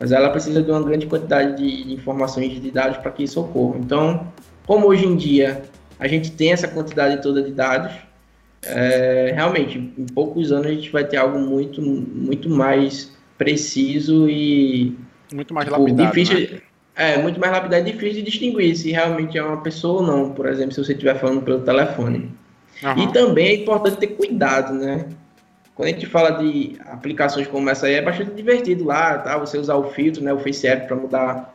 mas 0.00 0.10
ela 0.10 0.28
precisa 0.30 0.60
de 0.60 0.72
uma 0.72 0.82
grande 0.82 1.06
quantidade 1.06 1.56
de, 1.56 1.94
informações 1.94 2.60
de 2.60 2.70
dados 2.72 2.96
para 2.96 3.12
que 3.12 3.22
isso 3.22 3.40
ocorra. 3.40 3.78
Então, 3.78 4.26
como 4.66 4.88
hoje 4.88 5.06
em 5.06 5.16
dia 5.16 5.62
a 5.98 6.06
gente 6.06 6.30
tem 6.32 6.52
essa 6.52 6.68
quantidade 6.68 7.22
toda 7.22 7.42
de 7.42 7.52
dados, 7.52 7.92
é, 8.62 9.32
realmente, 9.34 9.78
em 9.78 10.06
poucos 10.06 10.50
anos 10.50 10.66
a 10.66 10.72
gente 10.72 10.90
vai 10.90 11.04
ter 11.04 11.16
algo 11.16 11.38
muito, 11.38 11.80
muito 11.80 12.50
mais 12.50 13.12
preciso 13.38 14.28
e 14.28 14.96
muito 15.32 15.54
mais 15.54 15.68
tipo, 15.68 15.80
lapidado, 15.80 16.08
difícil, 16.08 16.40
né? 16.40 16.60
é 16.96 17.18
muito 17.18 17.38
mais 17.38 17.52
lapidado 17.52 17.86
e 17.86 17.92
difícil 17.92 18.16
de 18.16 18.22
distinguir 18.22 18.74
se 18.76 18.90
realmente 18.90 19.36
é 19.36 19.42
uma 19.42 19.60
pessoa 19.60 20.00
ou 20.00 20.06
não. 20.06 20.32
Por 20.32 20.46
exemplo, 20.46 20.72
se 20.72 20.82
você 20.82 20.92
estiver 20.92 21.18
falando 21.18 21.42
pelo 21.42 21.60
telefone. 21.60 22.30
Uhum. 22.82 23.04
E 23.04 23.12
também 23.12 23.48
é 23.48 23.54
importante 23.56 23.98
ter 23.98 24.08
cuidado, 24.08 24.74
né? 24.74 25.06
Quando 25.74 25.88
a 25.88 25.92
gente 25.92 26.06
fala 26.06 26.30
de 26.30 26.76
aplicações 26.86 27.46
como 27.46 27.68
essa 27.68 27.86
aí, 27.86 27.94
é 27.94 28.02
bastante 28.02 28.32
divertido 28.32 28.84
lá, 28.84 29.18
tá? 29.18 29.36
Você 29.38 29.58
usar 29.58 29.74
o 29.74 29.90
filtro, 29.90 30.24
né, 30.24 30.32
o 30.32 30.38
Face 30.38 30.66
App 30.66 30.86
para 30.86 30.96
mudar 30.96 31.54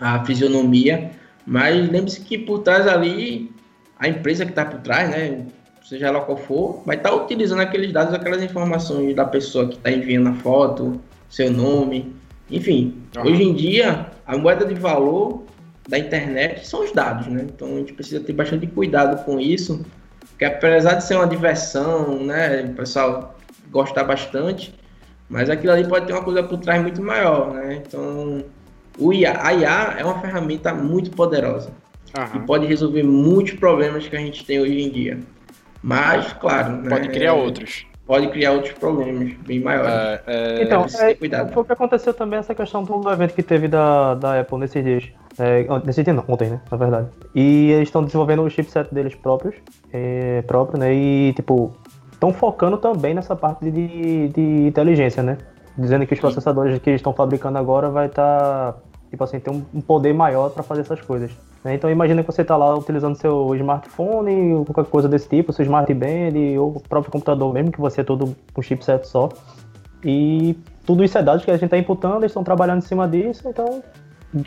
a 0.00 0.24
fisionomia, 0.24 1.10
mas 1.46 1.76
lembre-se 1.90 2.22
que 2.22 2.38
por 2.38 2.60
trás 2.60 2.88
ali, 2.88 3.52
a 4.00 4.08
empresa 4.08 4.46
que 4.46 4.50
está 4.50 4.64
por 4.64 4.80
trás, 4.80 5.10
né, 5.10 5.44
seja 5.84 6.06
ela 6.06 6.20
qual 6.22 6.38
for, 6.38 6.82
vai 6.86 6.96
estar 6.96 7.10
tá 7.10 7.14
utilizando 7.14 7.60
aqueles 7.60 7.92
dados, 7.92 8.14
aquelas 8.14 8.42
informações 8.42 9.14
da 9.14 9.26
pessoa 9.26 9.68
que 9.68 9.74
está 9.74 9.90
enviando 9.90 10.30
a 10.30 10.34
foto, 10.34 10.98
seu 11.28 11.50
nome, 11.50 12.14
enfim. 12.50 13.02
Uhum. 13.16 13.22
Hoje 13.24 13.42
em 13.42 13.54
dia, 13.54 14.06
a 14.26 14.38
moeda 14.38 14.64
de 14.64 14.74
valor 14.74 15.44
da 15.86 15.98
internet 15.98 16.66
são 16.66 16.82
os 16.82 16.92
dados, 16.92 17.26
né? 17.26 17.46
Então 17.54 17.68
a 17.68 17.78
gente 17.78 17.92
precisa 17.92 18.20
ter 18.20 18.32
bastante 18.32 18.66
cuidado 18.66 19.22
com 19.24 19.38
isso, 19.38 19.84
porque 20.30 20.46
apesar 20.46 20.94
de 20.94 21.04
ser 21.04 21.16
uma 21.16 21.26
diversão, 21.26 22.24
né, 22.24 22.62
o 22.62 22.74
pessoal 22.74 23.38
gostar 23.70 24.04
bastante, 24.04 24.74
mas 25.28 25.50
aquilo 25.50 25.74
ali 25.74 25.86
pode 25.86 26.06
ter 26.06 26.14
uma 26.14 26.24
coisa 26.24 26.42
por 26.42 26.58
trás 26.58 26.80
muito 26.80 27.02
maior, 27.02 27.52
né? 27.52 27.82
Então, 27.86 28.44
o 28.98 29.12
IA, 29.12 29.38
a 29.46 29.52
IA 29.52 29.96
é 29.98 30.04
uma 30.04 30.18
ferramenta 30.20 30.72
muito 30.72 31.10
poderosa 31.10 31.70
uhum. 32.16 32.42
e 32.42 32.46
pode 32.46 32.66
resolver 32.66 33.02
muitos 33.02 33.54
problemas 33.54 34.06
que 34.06 34.16
a 34.16 34.20
gente 34.20 34.44
tem 34.44 34.60
hoje 34.60 34.80
em 34.80 34.90
dia. 34.90 35.18
Mas, 35.82 36.32
claro, 36.34 36.82
pode 36.88 37.08
né, 37.08 37.14
criar 37.14 37.34
outros. 37.34 37.86
Pode 38.06 38.28
criar 38.28 38.52
outros 38.52 38.72
problemas 38.72 39.32
bem 39.46 39.60
maiores. 39.60 39.88
É, 39.88 40.22
é... 40.26 40.62
Então, 40.64 40.84
é, 40.98 41.14
cuidado. 41.14 41.52
foi 41.52 41.62
o 41.62 41.64
que 41.64 41.72
aconteceu 41.72 42.12
também 42.12 42.38
essa 42.38 42.54
questão 42.54 42.82
do 42.82 43.08
evento 43.08 43.34
que 43.34 43.42
teve 43.42 43.68
da, 43.68 44.14
da 44.14 44.40
Apple 44.40 44.58
nesses 44.58 44.82
dias. 44.82 45.08
É, 45.38 45.64
nesse 45.84 46.02
dia 46.02 46.12
não, 46.12 46.24
ontem, 46.26 46.50
né? 46.50 46.60
Na 46.70 46.76
verdade. 46.76 47.08
E 47.34 47.70
eles 47.70 47.88
estão 47.88 48.02
desenvolvendo 48.02 48.42
o 48.42 48.50
chipset 48.50 48.92
deles 48.92 49.14
próprios, 49.14 49.54
é, 49.92 50.42
próprio, 50.42 50.78
né? 50.78 50.92
E, 50.92 51.32
tipo, 51.34 51.72
estão 52.12 52.32
focando 52.32 52.76
também 52.76 53.14
nessa 53.14 53.36
parte 53.36 53.70
de, 53.70 54.28
de 54.28 54.66
inteligência, 54.66 55.22
né? 55.22 55.38
Dizendo 55.78 56.04
que 56.04 56.12
os 56.12 56.20
processadores 56.20 56.78
que 56.80 56.90
eles 56.90 56.98
estão 56.98 57.12
fabricando 57.12 57.58
agora 57.58 57.88
vai 57.88 58.06
estar, 58.06 58.72
tá, 58.72 58.78
tipo 59.08 59.22
assim, 59.22 59.38
ter 59.38 59.50
um 59.50 59.80
poder 59.80 60.12
maior 60.12 60.50
para 60.50 60.62
fazer 60.62 60.80
essas 60.80 61.00
coisas. 61.00 61.30
Né? 61.64 61.74
Então 61.74 61.90
imagina 61.90 62.22
que 62.22 62.30
você 62.30 62.42
está 62.42 62.56
lá 62.56 62.74
utilizando 62.76 63.16
seu 63.16 63.54
smartphone 63.54 64.54
ou 64.54 64.64
qualquer 64.64 64.90
coisa 64.90 65.08
desse 65.08 65.28
tipo, 65.28 65.52
seu 65.52 65.64
smart 65.64 65.92
band 65.92 66.58
ou 66.58 66.76
o 66.76 66.80
próprio 66.80 67.12
computador 67.12 67.52
mesmo, 67.52 67.72
que 67.72 67.80
você 67.80 68.00
é 68.00 68.04
todo 68.04 68.36
um 68.56 68.62
chipset 68.62 69.06
só. 69.06 69.28
E 70.04 70.56
tudo 70.86 71.04
isso 71.04 71.18
é 71.18 71.22
dados 71.22 71.44
que 71.44 71.50
a 71.50 71.54
gente 71.54 71.66
está 71.66 71.76
imputando, 71.76 72.22
eles 72.22 72.30
estão 72.30 72.42
trabalhando 72.42 72.78
em 72.78 72.86
cima 72.86 73.06
disso, 73.06 73.48
então 73.48 73.82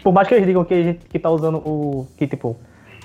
por 0.01 0.14
mais 0.14 0.28
que 0.28 0.34
eles 0.34 0.45
digam 0.45 0.64
que 0.64 0.74
a 0.74 0.84
gente 0.84 1.05
que 1.05 1.20
tá 1.20 1.30
usando 1.30 1.57
o. 1.57 2.07
que 2.18 2.26
tipo, 2.26 2.55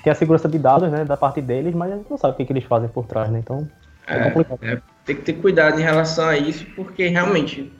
tem 0.03 0.11
a 0.11 0.15
segurança 0.15 0.47
de 0.47 0.57
dados, 0.57 0.89
né, 0.91 1.03
da 1.03 1.17
parte 1.17 1.41
deles, 1.41 1.75
mas 1.75 1.91
a 1.91 1.97
gente 1.97 2.09
não 2.09 2.17
sabe 2.17 2.33
o 2.33 2.37
que, 2.37 2.45
que 2.45 2.53
eles 2.53 2.63
fazem 2.63 2.89
por 2.89 3.05
trás, 3.05 3.29
né? 3.29 3.39
Então. 3.39 3.67
É, 4.07 4.71
é, 4.71 4.81
tem 5.05 5.17
que 5.17 5.21
ter 5.21 5.33
cuidado 5.33 5.79
em 5.79 5.83
relação 5.83 6.27
a 6.27 6.35
isso, 6.35 6.65
porque 6.75 7.07
realmente, 7.09 7.71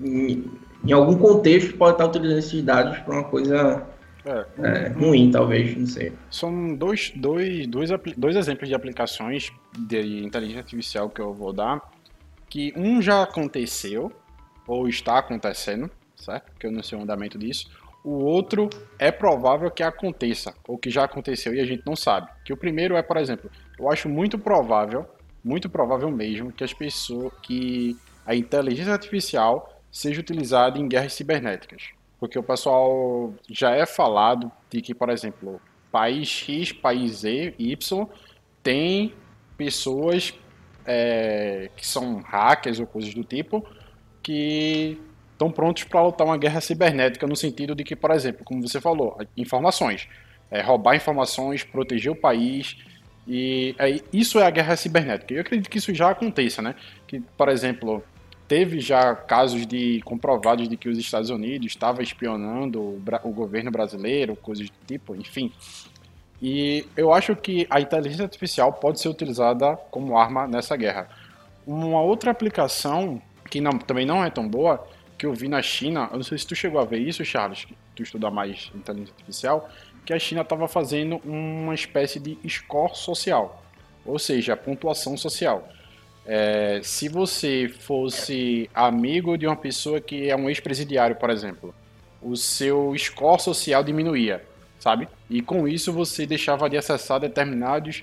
em, 0.00 0.50
em 0.84 0.92
algum 0.92 1.16
contexto, 1.16 1.76
pode 1.76 1.92
estar 1.92 2.06
utilizando 2.06 2.38
esses 2.38 2.62
dados 2.62 2.98
para 2.98 3.14
uma 3.14 3.24
coisa 3.24 3.84
é, 4.26 4.46
é, 4.58 4.88
ruim, 4.88 5.30
talvez, 5.30 5.76
não 5.76 5.86
sei. 5.86 6.12
São 6.30 6.74
dois, 6.74 7.12
dois, 7.14 7.66
dois, 7.66 7.90
dois 8.16 8.36
exemplos 8.36 8.68
de 8.68 8.74
aplicações 8.74 9.52
de 9.76 10.24
inteligência 10.24 10.60
artificial 10.60 11.08
que 11.08 11.20
eu 11.20 11.32
vou 11.32 11.52
dar, 11.52 11.80
que 12.48 12.72
um 12.76 13.00
já 13.00 13.22
aconteceu, 13.22 14.12
ou 14.66 14.88
está 14.88 15.18
acontecendo, 15.18 15.90
certo? 16.16 16.50
Porque 16.52 16.66
eu 16.66 16.72
não 16.72 16.82
sei 16.82 16.98
o 16.98 17.02
andamento 17.02 17.38
disso. 17.38 17.70
O 18.02 18.24
outro 18.24 18.68
é 18.98 19.10
provável 19.10 19.70
que 19.70 19.82
aconteça, 19.82 20.54
ou 20.66 20.76
que 20.78 20.90
já 20.90 21.04
aconteceu 21.04 21.54
e 21.54 21.60
a 21.60 21.64
gente 21.64 21.82
não 21.86 21.96
sabe. 21.96 22.28
Que 22.44 22.52
o 22.52 22.56
primeiro 22.56 22.96
é, 22.96 23.02
por 23.02 23.16
exemplo, 23.16 23.50
eu 23.78 23.90
acho 23.90 24.08
muito 24.08 24.38
provável 24.38 25.06
muito 25.46 25.70
provável 25.70 26.10
mesmo 26.10 26.50
que 26.50 26.64
as 26.64 26.74
pessoas, 26.74 27.32
que 27.40 27.96
a 28.26 28.34
inteligência 28.34 28.92
artificial 28.92 29.80
seja 29.92 30.20
utilizada 30.20 30.76
em 30.76 30.88
guerras 30.88 31.12
cibernéticas. 31.12 31.90
Porque 32.18 32.38
o 32.38 32.42
pessoal 32.42 33.34
já 33.50 33.72
é 33.72 33.84
falado 33.84 34.50
de 34.70 34.80
que, 34.80 34.94
por 34.94 35.10
exemplo, 35.10 35.60
país 35.92 36.28
X, 36.28 36.72
país 36.72 37.18
Z, 37.18 37.54
Y, 37.58 38.08
tem 38.62 39.12
pessoas 39.56 40.34
é, 40.84 41.70
que 41.76 41.86
são 41.86 42.20
hackers 42.20 42.80
ou 42.80 42.86
coisas 42.86 43.12
do 43.12 43.24
tipo 43.24 43.66
que 44.22 45.00
estão 45.32 45.50
prontos 45.50 45.84
para 45.84 46.02
lutar 46.02 46.26
uma 46.26 46.38
guerra 46.38 46.60
cibernética 46.60 47.26
no 47.26 47.36
sentido 47.36 47.74
de 47.74 47.84
que, 47.84 47.94
por 47.94 48.10
exemplo, 48.10 48.44
como 48.44 48.66
você 48.66 48.80
falou, 48.80 49.18
informações, 49.36 50.08
é, 50.50 50.62
roubar 50.62 50.96
informações, 50.96 51.62
proteger 51.62 52.10
o 52.10 52.16
país, 52.16 52.76
e 53.26 53.74
é, 53.78 54.00
isso 54.12 54.38
é 54.38 54.46
a 54.46 54.50
guerra 54.50 54.76
cibernética. 54.76 55.34
Eu 55.34 55.40
acredito 55.40 55.68
que 55.68 55.78
isso 55.78 55.94
já 55.94 56.10
aconteça, 56.10 56.62
né? 56.62 56.74
Que, 57.06 57.20
por 57.20 57.48
exemplo, 57.48 58.02
teve 58.48 58.80
já 58.80 59.14
casos 59.14 59.66
de 59.66 60.00
comprovados 60.04 60.68
de 60.68 60.76
que 60.76 60.88
os 60.88 60.98
Estados 60.98 61.30
Unidos 61.30 61.66
estava 61.66 62.02
espionando 62.02 62.80
o, 62.80 63.02
o, 63.24 63.30
governo 63.30 63.70
brasileiro, 63.70 64.36
coisas 64.36 64.68
do 64.68 64.76
tipo, 64.86 65.14
enfim. 65.14 65.52
E 66.40 66.86
eu 66.96 67.12
acho 67.12 67.34
que 67.34 67.66
a 67.70 67.80
inteligência 67.80 68.24
artificial 68.24 68.72
pode 68.72 69.00
ser 69.00 69.08
utilizada 69.08 69.76
como 69.90 70.16
arma 70.16 70.46
nessa 70.46 70.76
guerra. 70.76 71.08
Uma 71.66 72.00
outra 72.00 72.30
aplicação 72.30 73.20
que 73.50 73.60
não, 73.60 73.72
também 73.72 74.06
não 74.06 74.24
é 74.24 74.30
tão 74.30 74.46
boa 74.46 74.86
que 75.18 75.24
eu 75.24 75.32
vi 75.32 75.48
na 75.48 75.62
China, 75.62 76.08
eu 76.10 76.16
não 76.16 76.22
sei 76.22 76.36
se 76.36 76.46
tu 76.46 76.54
chegou 76.54 76.80
a 76.80 76.84
ver 76.84 76.98
isso, 76.98 77.24
Charles, 77.24 77.64
que 77.64 77.74
tu 77.94 78.02
estuda 78.02 78.30
mais 78.30 78.70
inteligência 78.74 79.14
artificial, 79.14 79.70
que 80.04 80.12
a 80.12 80.18
China 80.18 80.42
estava 80.42 80.68
fazendo 80.68 81.16
uma 81.24 81.74
espécie 81.74 82.20
de 82.20 82.38
score 82.48 82.94
social, 82.94 83.62
ou 84.04 84.18
seja, 84.18 84.56
pontuação 84.56 85.16
social. 85.16 85.66
É, 86.26 86.80
se 86.82 87.08
você 87.08 87.68
fosse 87.68 88.68
amigo 88.74 89.38
de 89.38 89.46
uma 89.46 89.54
pessoa 89.54 90.00
que 90.00 90.28
é 90.28 90.36
um 90.36 90.48
ex-presidiário, 90.48 91.14
por 91.16 91.30
exemplo, 91.30 91.74
o 92.20 92.36
seu 92.36 92.92
score 92.98 93.40
social 93.40 93.84
diminuía, 93.84 94.44
sabe? 94.80 95.08
E 95.30 95.40
com 95.40 95.68
isso 95.68 95.92
você 95.92 96.26
deixava 96.26 96.68
de 96.68 96.76
acessar 96.76 97.20
determinados 97.20 98.02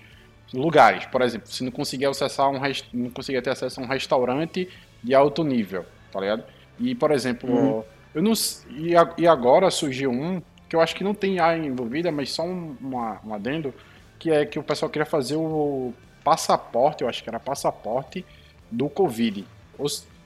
lugares. 0.54 1.06
Por 1.06 1.22
exemplo, 1.22 1.50
se 1.50 1.64
não 1.64 1.72
conseguia 1.72 2.10
acessar 2.10 2.50
um 2.50 2.60
não 2.94 3.10
conseguia 3.10 3.42
ter 3.42 3.50
acesso 3.50 3.82
a 3.82 3.84
um 3.84 3.88
restaurante 3.88 4.70
de 5.04 5.14
alto 5.14 5.44
nível, 5.44 5.86
tá 6.12 6.22
ligado? 6.22 6.46
E 6.80 6.96
por 6.96 7.12
exemplo, 7.12 7.52
uhum. 7.52 7.84
eu 8.16 8.22
não 8.22 8.34
e 9.18 9.28
agora 9.28 9.70
surgiu 9.70 10.12
um 10.12 10.42
que 10.70 10.76
eu 10.76 10.82
acho 10.82 10.96
que 10.96 11.04
não 11.04 11.14
tem 11.14 11.40
A 11.40 11.58
envolvida, 11.58 12.12
mas 12.12 12.32
só 12.32 12.44
um, 12.44 12.76
uma, 12.80 13.20
um 13.24 13.34
adendo, 13.34 13.74
que 14.18 14.32
é 14.32 14.46
que 14.46 14.58
o 14.58 14.64
pessoal 14.64 14.90
queria 14.90 15.06
fazer 15.06 15.36
o 15.36 15.94
passaporte, 16.24 17.04
eu 17.04 17.10
acho 17.10 17.24
que 17.24 17.30
era 17.30 17.40
passaporte 17.40 18.26
do 18.72 18.90
Covid. 18.90 19.46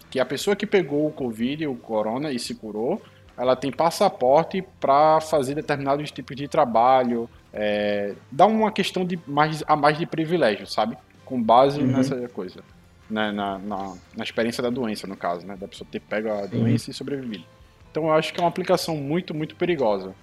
Que 0.09 0.19
a 0.19 0.25
pessoa 0.25 0.55
que 0.55 0.65
pegou 0.65 1.07
o 1.07 1.11
Covid, 1.11 1.67
o 1.67 1.75
Corona, 1.75 2.31
e 2.31 2.39
se 2.39 2.55
curou, 2.55 3.01
ela 3.37 3.55
tem 3.55 3.71
passaporte 3.71 4.63
para 4.79 5.21
fazer 5.21 5.53
determinados 5.53 6.09
tipos 6.11 6.35
de 6.35 6.47
trabalho, 6.47 7.29
é, 7.53 8.13
dá 8.31 8.45
uma 8.45 8.71
questão 8.71 9.05
de 9.05 9.19
mais, 9.27 9.63
a 9.67 9.75
mais 9.75 9.97
de 9.97 10.05
privilégio, 10.05 10.65
sabe? 10.65 10.97
Com 11.23 11.41
base 11.41 11.79
uhum. 11.79 11.87
nessa 11.87 12.27
coisa. 12.29 12.61
Né? 13.09 13.31
Na, 13.31 13.57
na, 13.59 13.93
na, 14.15 14.23
experiência 14.23 14.61
da 14.61 14.69
doença, 14.69 15.07
no 15.07 15.15
caso, 15.15 15.45
né? 15.45 15.55
Da 15.55 15.67
pessoa 15.67 15.87
ter 15.89 15.99
pego 15.99 16.29
a 16.31 16.45
doença 16.45 16.87
uhum. 16.87 16.91
e 16.91 16.93
sobrevivido. 16.93 17.43
Então 17.91 18.05
eu 18.05 18.13
acho 18.13 18.33
que 18.33 18.39
é 18.39 18.43
uma 18.43 18.49
aplicação 18.49 18.95
muito, 18.95 19.33
muito 19.33 19.55
perigosa. 19.55 20.13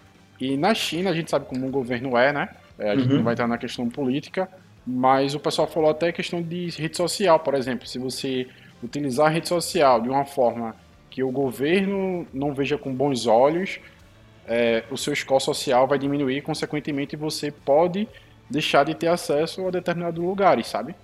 E 0.40 0.56
na 0.56 0.74
China, 0.74 1.10
a 1.10 1.14
gente 1.14 1.30
sabe 1.30 1.46
como 1.46 1.66
o 1.66 1.70
governo 1.70 2.16
é, 2.16 2.32
né? 2.32 2.48
É, 2.78 2.90
a 2.90 2.96
gente 2.96 3.10
uhum. 3.10 3.16
não 3.16 3.24
vai 3.24 3.34
entrar 3.34 3.46
na 3.46 3.58
questão 3.58 3.88
política, 3.88 4.48
mas 4.86 5.34
o 5.34 5.40
pessoal 5.40 5.66
falou 5.66 5.90
até 5.90 6.08
a 6.08 6.12
questão 6.12 6.42
de 6.42 6.68
rede 6.70 6.96
social, 6.96 7.38
por 7.40 7.54
exemplo. 7.54 7.86
Se 7.86 7.98
você 7.98 8.46
utilizar 8.82 9.26
a 9.26 9.30
rede 9.30 9.48
social 9.48 10.00
de 10.00 10.08
uma 10.08 10.24
forma 10.24 10.76
que 11.10 11.22
o 11.22 11.30
governo 11.30 12.26
não 12.32 12.52
veja 12.52 12.76
com 12.76 12.92
bons 12.92 13.26
olhos, 13.26 13.78
é, 14.46 14.84
o 14.90 14.96
seu 14.96 15.14
score 15.14 15.42
social 15.42 15.86
vai 15.86 15.98
diminuir, 15.98 16.42
consequentemente 16.42 17.16
você 17.16 17.50
pode 17.50 18.06
deixar 18.50 18.84
de 18.84 18.94
ter 18.94 19.08
acesso 19.08 19.66
a 19.66 19.70
determinados 19.70 20.22
lugares, 20.22 20.66
sabe? 20.66 20.94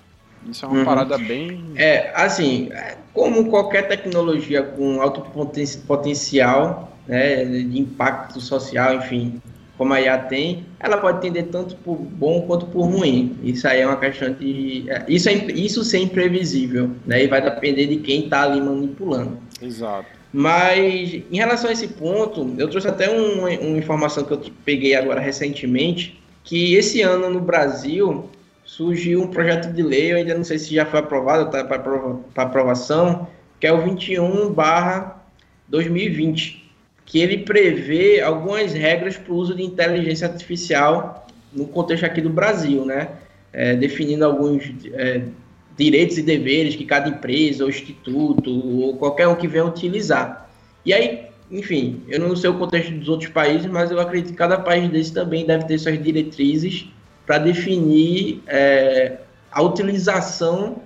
Isso 0.48 0.64
é 0.64 0.68
uma 0.68 0.78
uhum. 0.78 0.84
parada 0.84 1.18
bem. 1.18 1.72
É, 1.76 2.12
assim, 2.14 2.70
como 3.12 3.48
qualquer 3.50 3.88
tecnologia 3.88 4.62
com 4.62 5.00
alto 5.00 5.22
potencial, 5.86 6.90
né, 7.06 7.44
de 7.44 7.78
impacto 7.78 8.40
social, 8.40 8.94
enfim, 8.94 9.40
como 9.80 9.94
a 9.94 10.00
IA 10.02 10.18
tem, 10.18 10.66
ela 10.78 10.98
pode 10.98 11.22
tender 11.22 11.46
tanto 11.46 11.74
por 11.76 11.96
bom 11.96 12.42
quanto 12.42 12.66
por 12.66 12.82
ruim. 12.82 13.34
Isso 13.42 13.66
aí 13.66 13.80
é 13.80 13.86
uma 13.86 13.96
questão 13.96 14.30
de. 14.30 14.84
É, 14.90 15.06
isso, 15.08 15.26
é, 15.30 15.32
isso 15.52 15.82
ser 15.82 16.00
imprevisível, 16.00 16.90
né? 17.06 17.24
E 17.24 17.26
vai 17.26 17.40
depender 17.40 17.86
de 17.86 17.96
quem 17.96 18.24
está 18.24 18.42
ali 18.42 18.60
manipulando. 18.60 19.38
Exato. 19.62 20.04
Mas 20.30 21.22
em 21.32 21.36
relação 21.38 21.70
a 21.70 21.72
esse 21.72 21.88
ponto, 21.88 22.54
eu 22.58 22.68
trouxe 22.68 22.88
até 22.88 23.10
um, 23.10 23.38
uma 23.38 23.78
informação 23.78 24.22
que 24.22 24.32
eu 24.32 24.42
peguei 24.66 24.94
agora 24.94 25.18
recentemente, 25.18 26.22
que 26.44 26.74
esse 26.74 27.00
ano 27.00 27.30
no 27.30 27.40
Brasil 27.40 28.28
surgiu 28.66 29.22
um 29.22 29.28
projeto 29.28 29.72
de 29.72 29.82
lei, 29.82 30.12
eu 30.12 30.18
ainda 30.18 30.34
não 30.34 30.44
sei 30.44 30.58
se 30.58 30.74
já 30.74 30.84
foi 30.84 31.00
aprovado, 31.00 31.46
está 31.46 31.64
para 31.64 32.44
aprovação, 32.44 33.26
que 33.58 33.66
é 33.66 33.72
o 33.72 33.80
21 33.80 34.54
2020, 35.68 36.59
que 37.10 37.18
ele 37.18 37.38
prevê 37.38 38.20
algumas 38.20 38.72
regras 38.72 39.16
para 39.16 39.32
o 39.32 39.36
uso 39.36 39.52
de 39.52 39.64
inteligência 39.64 40.28
artificial 40.28 41.26
no 41.52 41.66
contexto 41.66 42.04
aqui 42.04 42.20
do 42.20 42.30
Brasil, 42.30 42.84
né? 42.84 43.08
É, 43.52 43.74
definindo 43.74 44.24
alguns 44.24 44.72
é, 44.92 45.22
direitos 45.76 46.18
e 46.18 46.22
deveres 46.22 46.76
que 46.76 46.84
cada 46.84 47.08
empresa 47.08 47.64
ou 47.64 47.68
instituto 47.68 48.48
ou 48.48 48.96
qualquer 48.96 49.26
um 49.26 49.34
que 49.34 49.48
venha 49.48 49.64
utilizar. 49.64 50.48
E 50.86 50.94
aí, 50.94 51.26
enfim, 51.50 52.00
eu 52.06 52.20
não 52.20 52.36
sei 52.36 52.48
o 52.48 52.56
contexto 52.56 52.92
dos 52.92 53.08
outros 53.08 53.28
países, 53.28 53.66
mas 53.66 53.90
eu 53.90 53.98
acredito 53.98 54.30
que 54.30 54.38
cada 54.38 54.56
país 54.56 54.88
desse 54.88 55.12
também 55.12 55.44
deve 55.44 55.64
ter 55.64 55.78
suas 55.78 56.00
diretrizes 56.00 56.86
para 57.26 57.38
definir 57.38 58.40
é, 58.46 59.16
a 59.50 59.60
utilização 59.60 60.76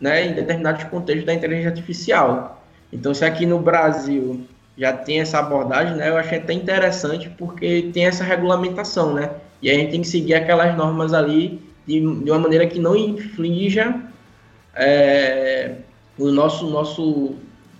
né, 0.00 0.28
em 0.28 0.32
determinados 0.32 0.84
contextos 0.84 1.26
da 1.26 1.34
inteligência 1.34 1.68
artificial. 1.68 2.64
Então, 2.90 3.12
se 3.12 3.22
aqui 3.22 3.44
no 3.44 3.58
Brasil 3.58 4.46
já 4.76 4.92
tem 4.92 5.20
essa 5.20 5.38
abordagem, 5.38 5.96
né, 5.96 6.08
eu 6.08 6.16
achei 6.16 6.38
até 6.38 6.52
interessante 6.52 7.30
porque 7.38 7.90
tem 7.92 8.06
essa 8.06 8.24
regulamentação, 8.24 9.14
né? 9.14 9.30
E 9.62 9.70
a 9.70 9.74
gente 9.74 9.92
tem 9.92 10.00
que 10.00 10.08
seguir 10.08 10.34
aquelas 10.34 10.76
normas 10.76 11.14
ali 11.14 11.60
de, 11.86 12.00
de 12.00 12.30
uma 12.30 12.38
maneira 12.38 12.66
que 12.66 12.78
não 12.78 12.96
inflija 12.96 13.94
é, 14.74 15.76
o 16.18 16.30
nosso, 16.30 16.68
nosso 16.68 17.36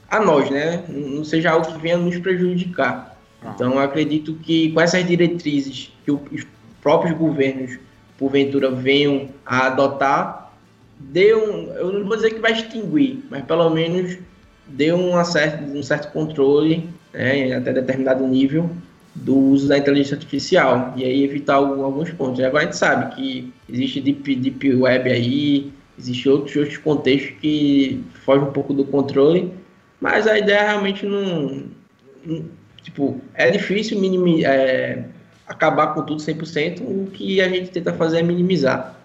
a 0.08 0.20
nós, 0.20 0.48
né? 0.50 0.84
Não 0.88 1.24
seja 1.24 1.50
algo 1.50 1.66
que 1.66 1.78
venha 1.78 1.96
nos 1.96 2.18
prejudicar. 2.18 3.18
Ah. 3.42 3.52
Então, 3.54 3.72
eu 3.72 3.80
acredito 3.80 4.34
que 4.34 4.70
com 4.72 4.80
essas 4.80 5.04
diretrizes 5.04 5.92
que 6.04 6.10
os 6.10 6.46
próprios 6.80 7.16
governos, 7.16 7.78
porventura, 8.18 8.70
venham 8.70 9.28
a 9.44 9.66
adotar, 9.66 10.52
dê 10.98 11.34
um, 11.34 11.72
eu 11.74 11.92
não 11.92 12.06
vou 12.06 12.16
dizer 12.16 12.30
que 12.30 12.40
vai 12.40 12.52
extinguir, 12.52 13.24
mas 13.30 13.44
pelo 13.44 13.68
menos 13.70 14.18
dê 14.66 14.92
um 14.92 15.22
certo, 15.24 15.64
um 15.64 15.82
certo 15.82 16.12
controle, 16.12 16.88
né, 17.12 17.54
até 17.54 17.72
determinado 17.72 18.26
nível, 18.26 18.70
do 19.14 19.36
uso 19.36 19.68
da 19.68 19.78
inteligência 19.78 20.16
artificial 20.16 20.92
e 20.96 21.04
aí 21.04 21.22
evitar 21.22 21.54
alguns 21.54 22.10
pontos. 22.10 22.40
E 22.40 22.44
agora 22.44 22.64
a 22.64 22.66
gente 22.66 22.76
sabe 22.76 23.14
que 23.14 23.52
existe 23.68 24.00
deep, 24.00 24.34
deep 24.34 24.74
web 24.74 25.10
aí, 25.10 25.72
Existem 25.98 26.32
outros, 26.32 26.56
outros 26.56 26.76
contextos 26.78 27.36
que 27.40 28.02
fogem 28.24 28.48
um 28.48 28.52
pouco 28.52 28.74
do 28.74 28.84
controle, 28.84 29.52
mas 30.00 30.26
a 30.26 30.36
ideia 30.38 30.62
realmente 30.62 31.06
não. 31.06 31.64
não 32.24 32.44
tipo, 32.82 33.20
é 33.32 33.50
difícil 33.50 34.00
minimi, 34.00 34.44
é, 34.44 35.04
acabar 35.46 35.94
com 35.94 36.02
tudo 36.02 36.20
100%, 36.20 36.80
o 36.80 37.10
que 37.12 37.40
a 37.40 37.48
gente 37.48 37.70
tenta 37.70 37.92
fazer 37.92 38.18
é 38.18 38.22
minimizar. 38.22 39.00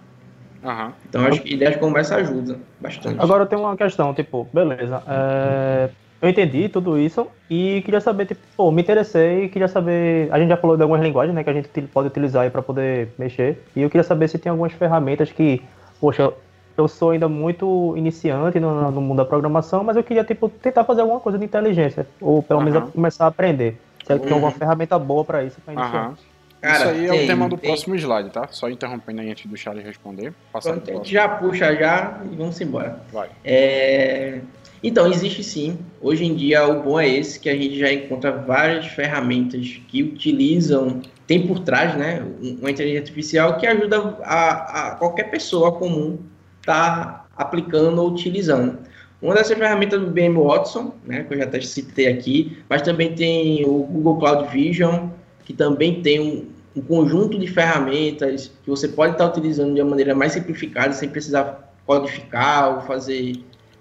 Uhum. 0.64 0.91
Então 1.07 1.26
acho 1.26 1.41
que 1.41 1.53
ideias 1.53 1.78
como 1.78 1.97
essa 1.97 2.18
ajudam 2.18 2.57
bastante. 2.80 3.20
Agora 3.20 3.43
eu 3.43 3.47
tenho 3.47 3.62
uma 3.62 3.78
questão, 3.78 4.14
tipo, 4.14 4.47
beleza. 4.53 5.01
É, 5.07 5.89
eu 6.22 6.30
entendi 6.30 6.68
tudo 6.68 6.97
isso 6.97 7.28
e 7.49 7.82
queria 7.86 8.01
saber, 8.01 8.26
tipo, 8.26 8.41
pô, 8.57 8.72
me 8.72 8.82
interessei 8.82 9.45
e 9.45 9.49
queria 9.49 9.68
saber. 9.68 10.28
A 10.32 10.39
gente 10.39 10.49
já 10.49 10.57
falou 10.57 10.76
de 10.76 10.84
algumas 10.84 11.01
linguagens, 11.01 11.34
né, 11.34 11.43
que 11.43 11.49
a 11.49 11.53
gente 11.53 11.70
pode 11.93 12.07
utilizar 12.10 12.43
aí 12.43 12.49
para 12.49 12.62
poder 12.62 13.10
mexer. 13.18 13.64
E 13.76 13.82
eu 13.82 13.89
queria 13.89 14.03
saber 14.03 14.28
se 14.28 14.38
tem 14.38 14.49
algumas 14.49 14.74
ferramentas 14.74 15.32
que, 15.32 15.62
poxa, 15.99 16.34
eu 16.78 16.88
sou 16.88 17.12
ainda 17.12 17.30
muito 17.30 17.93
iniciante 17.95 18.60
no, 18.60 18.91
no, 18.91 19.01
mundo 19.01 19.18
da 19.18 19.26
programação, 19.26 19.84
mas 19.84 19.95
eu 19.95 20.03
queria 20.03 20.24
tipo, 20.24 20.49
tentar 20.49 20.84
fazer 20.84 21.01
alguma 21.01 21.20
coisa 21.20 21.38
de 21.38 21.45
inteligência, 21.45 22.05
ou 22.20 22.43
pelo 22.43 22.62
menos 22.62 22.84
uhum. 22.84 22.91
começar 22.91 23.26
a 23.26 23.28
aprender. 23.28 23.80
Se 24.05 24.14
uhum. 24.14 24.20
tem 24.20 24.34
alguma 24.34 24.51
ferramenta 24.51 24.97
boa 24.99 25.24
para 25.24 25.43
isso 25.43 25.60
para 25.62 25.74
iniciar. 25.74 26.14
Cara, 26.62 26.78
isso 26.78 26.88
aí 26.89 27.07
tem, 27.07 27.20
é 27.20 27.24
o 27.24 27.28
tema 27.28 27.47
do 27.47 27.57
tem. 27.57 27.70
próximo 27.70 27.95
slide, 27.95 28.30
tá? 28.32 28.47
Só 28.51 28.70
interrompendo 28.70 29.22
aí 29.22 29.32
antes 29.32 29.45
do 29.45 29.55
Charles 29.55 29.86
responder. 29.86 30.34
Então, 30.55 30.74
a 30.74 30.97
gente 30.97 31.12
já 31.12 31.28
puxa 31.28 31.74
já 31.76 32.22
e 32.30 32.36
vamos 32.36 32.60
embora. 32.60 33.01
Vai. 33.12 33.30
É... 33.43 34.41
Então, 34.84 35.07
existe 35.12 35.43
sim. 35.43 35.78
Hoje 36.01 36.26
em 36.26 36.36
dia, 36.36 36.66
o 36.68 36.82
bom 36.82 36.99
é 36.99 37.07
esse, 37.07 37.39
que 37.39 37.49
a 37.49 37.55
gente 37.55 37.78
já 37.78 37.91
encontra 37.91 38.32
várias 38.32 38.88
ferramentas 38.88 39.80
que 39.88 40.03
utilizam, 40.03 41.01
tem 41.28 41.45
por 41.45 41.60
trás, 41.60 41.95
né, 41.95 42.26
uma 42.41 42.72
inteligência 42.72 43.01
artificial 43.01 43.57
que 43.57 43.68
ajuda 43.68 44.18
a, 44.24 44.88
a 44.88 44.95
qualquer 44.95 45.30
pessoa 45.30 45.74
comum 45.74 46.18
está 46.60 47.26
aplicando 47.36 48.01
ou 48.01 48.10
utilizando. 48.10 48.80
Uma 49.22 49.36
dessas 49.36 49.57
ferramentas 49.57 49.99
do 49.99 50.07
BM 50.07 50.38
Watson, 50.41 50.93
né, 51.05 51.24
que 51.24 51.34
eu 51.34 51.38
já 51.38 51.43
até 51.43 51.60
citei 51.60 52.07
aqui, 52.07 52.57
mas 52.70 52.82
também 52.82 53.14
tem 53.14 53.66
o 53.66 53.84
Google 53.84 54.18
Cloud 54.18 54.49
Vision, 54.49 55.10
que 55.50 55.54
também 55.54 56.04
tem 56.04 56.20
um, 56.20 56.45
um 56.76 56.82
conjunto 56.84 57.39
de 57.39 57.47
ferramentas 57.47 58.52
que 58.64 58.70
você 58.70 58.88
pode 58.88 59.14
estar 59.14 59.26
utilizando 59.26 59.74
de 59.74 59.82
uma 59.82 59.89
maneira 59.89 60.14
mais 60.14 60.34
simplificada, 60.34 60.93
sem 60.93 61.10
precisar 61.10 61.74
codificar 61.88 62.76
ou 62.76 62.82
fazer 62.82 63.34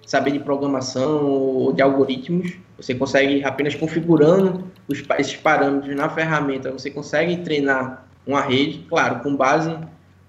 saber 0.03 0.31
de 0.31 0.39
programação 0.39 1.27
ou 1.27 1.71
de 1.71 1.83
algoritmos. 1.83 2.53
Você 2.75 2.95
consegue 2.95 3.43
apenas 3.43 3.75
configurando 3.75 4.63
os, 4.87 5.03
esses 5.19 5.35
parâmetros 5.35 5.95
na 5.95 6.09
ferramenta, 6.09 6.71
você 6.71 6.89
consegue 6.89 7.37
treinar 7.37 8.03
uma 8.25 8.41
rede, 8.41 8.83
claro, 8.89 9.19
com 9.19 9.35
base 9.35 9.77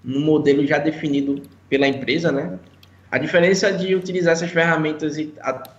no 0.03 0.19
modelo 0.19 0.63
já 0.67 0.77
definido 0.77 1.41
pela 1.67 1.87
empresa, 1.87 2.31
né? 2.31 2.59
A 3.09 3.17
diferença 3.17 3.73
de 3.73 3.95
utilizar 3.95 4.33
essas 4.33 4.51
ferramentas 4.51 5.17
e 5.17 5.33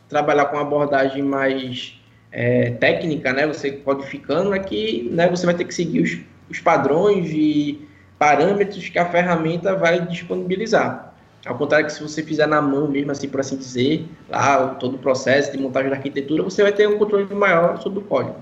trabalhar 0.08 0.46
com 0.46 0.58
abordagem 0.58 1.22
mais 1.22 2.01
é, 2.32 2.70
técnica, 2.72 3.32
né? 3.32 3.46
Você 3.46 3.70
codificando, 3.70 4.54
é 4.54 4.58
que 4.58 5.08
né, 5.12 5.28
você 5.28 5.46
vai 5.46 5.54
ter 5.54 5.64
que 5.64 5.74
seguir 5.74 6.00
os, 6.00 6.18
os 6.50 6.58
padrões 6.58 7.30
e 7.30 7.86
parâmetros 8.18 8.88
que 8.88 8.98
a 8.98 9.06
ferramenta 9.06 9.74
vai 9.74 10.06
disponibilizar. 10.06 11.14
Ao 11.44 11.56
contrário 11.56 11.86
que 11.86 11.92
se 11.92 12.02
você 12.02 12.22
fizer 12.22 12.46
na 12.46 12.62
mão 12.62 12.88
mesmo, 12.88 13.10
assim 13.10 13.28
por 13.28 13.40
assim 13.40 13.56
dizer, 13.56 14.06
lá 14.28 14.68
todo 14.68 14.94
o 14.94 14.98
processo 14.98 15.50
de 15.50 15.58
montagem 15.58 15.90
da 15.90 15.96
arquitetura, 15.96 16.42
você 16.42 16.62
vai 16.62 16.72
ter 16.72 16.88
um 16.88 16.98
controle 16.98 17.32
maior 17.34 17.80
sobre 17.80 17.98
o 17.98 18.02
código. 18.02 18.36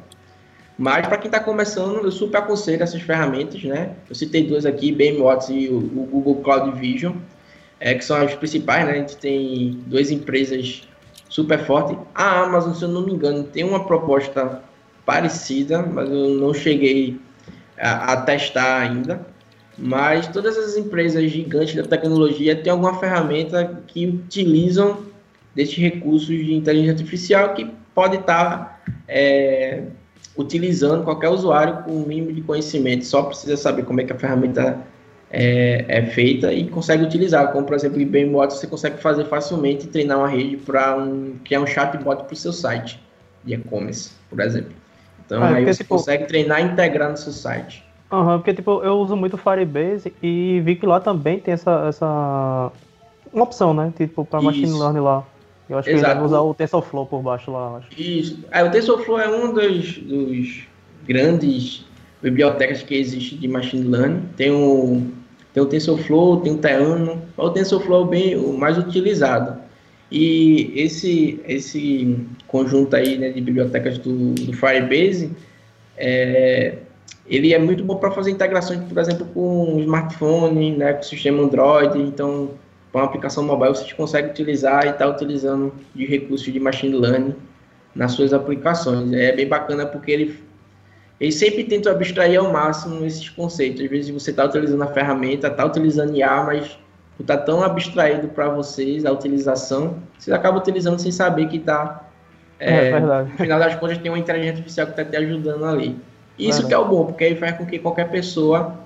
Mas 0.76 1.06
para 1.06 1.16
quem 1.16 1.28
está 1.28 1.40
começando, 1.40 2.04
eu 2.04 2.12
super 2.12 2.38
aconselho 2.38 2.82
essas 2.82 3.00
ferramentas, 3.02 3.62
né? 3.64 3.94
Eu 4.08 4.14
citei 4.14 4.46
duas 4.46 4.64
aqui, 4.66 4.92
BMWatts 4.92 5.48
e 5.48 5.68
o, 5.68 5.78
o 5.78 6.08
Google 6.10 6.36
Cloud 6.36 6.78
Vision 6.78 7.14
é, 7.80 7.94
que 7.94 8.04
são 8.04 8.18
as 8.18 8.34
principais, 8.34 8.84
né? 8.84 8.92
A 8.92 8.96
gente 8.96 9.16
tem 9.16 9.80
duas 9.86 10.10
empresas 10.10 10.86
super 11.30 11.64
fortes. 11.64 11.96
A 12.14 12.42
Amazon, 12.42 12.74
se 12.74 12.82
eu 12.82 12.88
não 12.88 13.06
me 13.06 13.12
engano, 13.12 13.44
tem 13.44 13.64
uma 13.64 13.86
proposta 13.86 14.60
parecida, 15.06 15.80
mas 15.82 16.10
eu 16.10 16.28
não 16.30 16.52
cheguei 16.52 17.18
a, 17.78 18.12
a 18.12 18.16
testar 18.18 18.80
ainda. 18.80 19.26
Mas 19.78 20.28
todas 20.28 20.58
as 20.58 20.76
empresas 20.76 21.30
gigantes 21.30 21.74
da 21.74 21.84
tecnologia 21.84 22.54
têm 22.54 22.70
alguma 22.70 22.98
ferramenta 22.98 23.80
que 23.86 24.06
utilizam 24.06 24.98
desses 25.54 25.76
recursos 25.76 26.26
de 26.26 26.52
inteligência 26.52 26.92
artificial 26.92 27.54
que 27.54 27.70
pode 27.94 28.16
estar 28.16 28.82
é, 29.08 29.84
utilizando 30.36 31.04
qualquer 31.04 31.28
usuário 31.28 31.82
com 31.84 31.92
o 31.92 32.06
mínimo 32.06 32.32
de 32.32 32.42
conhecimento. 32.42 33.06
Só 33.06 33.22
precisa 33.22 33.56
saber 33.56 33.84
como 33.84 34.00
é 34.00 34.04
que 34.04 34.12
a 34.12 34.18
ferramenta 34.18 34.78
é, 35.30 35.84
é, 35.88 36.06
feita 36.06 36.52
e 36.52 36.68
consegue 36.68 37.04
utilizar. 37.04 37.52
Como, 37.52 37.64
por 37.64 37.74
exemplo, 37.74 37.98
o 37.98 38.00
IBM 38.00 38.32
Watson, 38.34 38.56
você 38.56 38.66
consegue 38.66 38.98
fazer 38.98 39.24
facilmente 39.26 39.86
treinar 39.86 40.18
uma 40.18 40.28
rede 40.28 40.56
para 40.56 40.96
um, 40.96 41.36
criar 41.44 41.60
um 41.60 41.66
chatbot 41.66 42.24
para 42.24 42.32
o 42.32 42.36
seu 42.36 42.52
site 42.52 43.00
de 43.44 43.54
e-commerce, 43.54 44.12
por 44.28 44.40
exemplo. 44.40 44.72
Então, 45.24 45.42
ah, 45.42 45.54
aí 45.54 45.64
você 45.64 45.84
tipo, 45.84 45.94
consegue 45.96 46.24
treinar 46.26 46.60
e 46.60 46.64
integrar 46.64 47.10
no 47.10 47.16
seu 47.16 47.32
site. 47.32 47.84
Aham, 48.10 48.32
uhum, 48.32 48.38
porque 48.38 48.52
tipo, 48.52 48.82
eu 48.82 48.94
uso 48.94 49.16
muito 49.16 49.38
Firebase 49.38 50.12
e 50.20 50.60
vi 50.64 50.74
que 50.74 50.84
lá 50.84 50.98
também 50.98 51.38
tem 51.38 51.54
essa, 51.54 51.86
essa 51.88 52.72
uma 53.32 53.44
opção, 53.44 53.72
né? 53.72 53.92
Tipo, 53.96 54.24
para 54.24 54.42
machine 54.42 54.72
learning 54.72 55.00
lá. 55.00 55.24
Eu 55.68 55.78
acho 55.78 55.88
Exato. 55.88 56.14
que 56.14 56.18
ele 56.18 56.26
usar 56.26 56.40
o 56.40 56.52
TensorFlow 56.52 57.06
por 57.06 57.22
baixo 57.22 57.52
lá. 57.52 57.76
Acho. 57.76 57.88
Isso. 57.96 58.44
É, 58.50 58.64
o 58.64 58.70
TensorFlow 58.72 59.20
é 59.20 59.28
um 59.28 59.54
dos, 59.54 59.98
dos 59.98 60.64
grandes 61.06 61.86
bibliotecas 62.20 62.82
que 62.82 62.96
existe 62.96 63.36
de 63.36 63.46
machine 63.46 63.86
learning. 63.86 64.22
Tem 64.36 64.50
o 64.50 65.06
tem 65.52 65.62
o 65.62 65.66
TensorFlow, 65.66 66.40
tem 66.40 66.54
o 66.54 66.58
Theano. 66.58 67.22
O 67.36 67.50
TensorFlow 67.50 68.06
é 68.06 68.08
bem 68.08 68.36
o 68.36 68.52
mais 68.52 68.78
utilizado. 68.78 69.60
E 70.10 70.72
esse, 70.74 71.40
esse 71.46 72.16
conjunto 72.46 72.94
aí 72.96 73.16
né, 73.16 73.30
de 73.30 73.40
bibliotecas 73.40 73.98
do, 73.98 74.32
do 74.34 74.52
Firebase, 74.52 75.30
é, 75.96 76.78
ele 77.26 77.54
é 77.54 77.58
muito 77.58 77.84
bom 77.84 77.96
para 77.96 78.10
fazer 78.10 78.32
integrações, 78.32 78.80
por 78.80 78.98
exemplo, 78.98 79.26
com 79.26 79.76
o 79.76 79.80
smartphone, 79.80 80.76
né, 80.76 80.94
com 80.94 81.00
o 81.00 81.04
sistema 81.04 81.42
Android. 81.42 81.98
Então, 81.98 82.50
com 82.92 82.98
a 82.98 83.04
aplicação 83.04 83.44
mobile, 83.44 83.70
você 83.70 83.92
consegue 83.94 84.30
utilizar 84.30 84.86
e 84.86 84.90
está 84.90 85.06
utilizando 85.06 85.72
de 85.94 86.04
recursos 86.06 86.52
de 86.52 86.58
machine 86.58 86.96
learning 86.96 87.34
nas 87.94 88.12
suas 88.12 88.32
aplicações. 88.32 89.12
É 89.12 89.32
bem 89.32 89.46
bacana 89.46 89.86
porque 89.86 90.10
ele 90.10 90.38
eles 91.20 91.34
sempre 91.34 91.64
tentam 91.64 91.92
abstrair 91.92 92.38
ao 92.38 92.50
máximo 92.50 93.04
esses 93.04 93.28
conceitos. 93.28 93.82
Às 93.82 93.90
vezes 93.90 94.10
você 94.10 94.30
está 94.30 94.44
utilizando 94.44 94.82
a 94.82 94.86
ferramenta, 94.86 95.48
está 95.48 95.66
utilizando 95.66 96.16
IA, 96.16 96.42
mas 96.42 96.78
está 97.20 97.36
tão 97.36 97.62
abstraído 97.62 98.28
para 98.28 98.48
vocês 98.48 99.04
a 99.04 99.12
utilização, 99.12 99.98
você 100.18 100.32
acaba 100.32 100.58
utilizando 100.58 100.98
sem 100.98 101.12
saber 101.12 101.48
que 101.48 101.58
está 101.58 102.08
é, 102.58 102.88
é 102.88 102.90
verdade. 102.92 103.30
no 103.30 103.36
final 103.36 103.58
das 103.58 103.74
contas 103.76 103.98
tem 103.98 104.10
uma 104.10 104.18
inteligência 104.18 104.52
artificial 104.52 104.86
que 104.86 104.92
está 104.92 105.04
te 105.04 105.16
ajudando 105.16 105.64
ali. 105.64 105.98
Isso 106.38 106.66
que 106.66 106.72
é 106.72 106.78
o 106.78 106.86
bom, 106.86 107.04
porque 107.04 107.24
aí 107.24 107.36
faz 107.36 107.58
com 107.58 107.66
que 107.66 107.78
qualquer 107.78 108.10
pessoa 108.10 108.78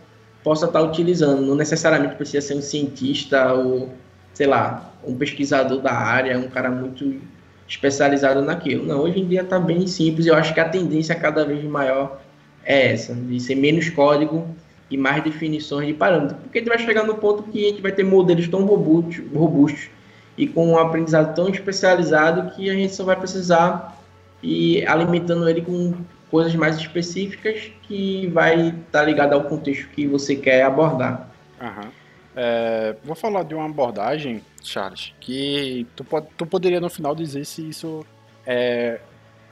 possa 0.43 0.67
estar 0.67 0.81
tá 0.81 0.85
utilizando. 0.85 1.41
Não 1.41 1.55
necessariamente 1.55 2.17
precisa 2.17 2.45
ser 2.45 2.55
um 2.55 2.63
cientista 2.63 3.53
ou, 3.53 3.91
sei 4.33 4.49
lá, 4.49 4.93
um 5.05 5.17
pesquisador 5.17 5.81
da 5.81 5.93
área, 5.93 6.37
um 6.37 6.49
cara 6.49 6.69
muito 6.69 7.21
especializado 7.69 8.43
naquilo. 8.43 8.85
Não, 8.85 9.01
hoje 9.01 9.21
em 9.21 9.27
dia 9.27 9.43
está 9.43 9.61
bem 9.61 9.87
simples. 9.87 10.27
Eu 10.27 10.35
acho 10.35 10.53
que 10.53 10.59
a 10.59 10.69
tendência 10.69 11.15
cada 11.15 11.45
vez 11.45 11.63
maior 11.65 12.21
é 12.65 12.93
essa, 12.93 13.15
de 13.15 13.39
ser 13.41 13.55
menos 13.55 13.89
código 13.91 14.47
e 14.91 14.97
mais 14.97 15.23
definições 15.23 15.87
de 15.87 15.95
parâmetros. 15.95 16.39
Porque 16.43 16.59
a 16.59 16.61
gente 16.61 16.69
vai 16.69 16.79
chegar 16.79 17.05
no 17.05 17.17
ponto 17.17 17.45
que 17.45 17.67
a 17.67 17.69
gente 17.71 17.83
vai 17.83 17.93
ter 17.93 18.05
modelos 18.05 18.49
tão 18.49 18.65
robustos, 18.65 19.23
robustos 19.35 19.89
e 20.37 20.47
com 20.47 20.69
um 20.69 20.79
aprendizado 20.79 21.35
tão 21.35 21.49
especializado 21.49 22.55
que 22.55 22.69
a 22.69 22.75
gente 22.75 22.95
só 22.95 23.05
vai 23.05 23.17
precisar 23.17 24.01
ir 24.43 24.87
alimentando 24.87 25.49
ele 25.49 25.63
com 25.63 25.95
coisas 26.31 26.55
mais 26.55 26.77
específicas 26.77 27.71
que 27.83 28.27
vai 28.29 28.69
estar 28.69 29.01
tá 29.01 29.05
ligado 29.05 29.33
ao 29.35 29.45
contexto 29.45 29.89
que 29.91 30.07
você 30.07 30.35
quer 30.35 30.63
abordar. 30.63 31.31
Uhum. 31.61 31.91
É, 32.37 32.97
vou 33.05 33.15
falar 33.15 33.45
de 33.45 33.55
uma 33.55 33.67
abordagem, 33.67 34.43
Charles, 34.63 35.13
que 35.21 35.87
tu, 35.95 36.03
pode, 36.03 36.27
tu 36.37 36.45
poderia 36.45 36.81
no 36.81 36.91
final 36.91 37.15
dizer 37.15 37.45
se 37.45 37.69
isso 37.69 38.05
é. 38.45 39.01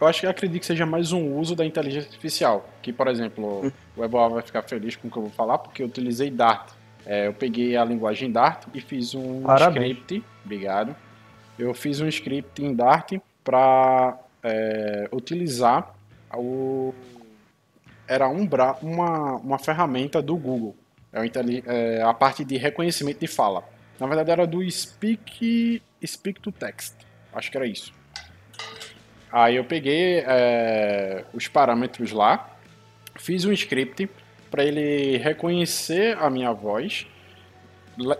Eu 0.03 0.09
acho 0.09 0.23
que 0.23 0.27
acredito 0.27 0.59
que 0.59 0.67
seja 0.67 0.85
mais 0.85 1.13
um 1.13 1.37
uso 1.39 1.55
da 1.55 1.65
inteligência 1.65 2.09
artificial. 2.09 2.69
Que, 2.83 2.93
por 2.93 3.07
exemplo, 3.07 3.67
hum. 3.67 3.71
o 3.97 4.03
Ebola 4.03 4.35
vai 4.35 4.43
ficar 4.43 4.63
feliz 4.63 4.97
com 4.97 5.07
o 5.07 5.11
que 5.13 5.17
eu 5.17 5.23
vou 5.23 5.31
falar, 5.31 5.59
porque 5.59 5.81
eu 5.81 5.87
utilizei 5.87 6.29
Dart. 6.29 6.73
É, 7.07 7.29
eu 7.29 7.33
peguei 7.33 7.77
a 7.77 7.85
linguagem 7.85 8.33
Dart 8.33 8.65
e 8.75 8.81
fiz 8.81 9.15
um 9.15 9.43
Parabéns. 9.43 9.93
script. 9.93 10.25
Obrigado. 10.45 10.97
Eu 11.57 11.73
fiz 11.73 12.01
um 12.01 12.09
script 12.09 12.65
em 12.65 12.75
Dart 12.75 13.13
para 13.45 14.19
é, 14.43 15.09
utilizar 15.13 15.95
o. 16.35 16.93
Era 18.09 18.29
um 18.29 18.45
bra... 18.45 18.77
uma, 18.83 19.37
uma 19.37 19.59
ferramenta 19.61 20.21
do 20.21 20.37
Google 20.37 20.75
é, 21.13 21.99
é 21.99 22.03
a 22.03 22.13
parte 22.13 22.45
de 22.45 22.57
reconhecimento 22.57 23.21
de 23.21 23.29
fala. 23.29 23.63
Na 24.01 24.09
verdade 24.09 24.33
era 24.33 24.49
do 24.49 24.69
Speak, 24.69 25.81
Speak 26.05 26.41
to 26.41 26.51
Text. 26.51 26.97
Acho 27.33 27.53
que 27.53 27.57
era 27.57 27.69
isso. 27.69 28.02
Aí 29.33 29.57
eu 29.57 29.65
peguei 29.65 30.23
é, 30.27 31.25
os 31.33 31.49
parâmetros 31.49 32.13
lá, 32.13 32.51
fiz 33.17 33.45
um 33.45 33.53
script 33.53 34.09
para 34.51 34.65
ele 34.65 35.17
reconhecer 35.17 36.17
a 36.19 36.29
minha 36.29 36.53
voz, 36.53 37.07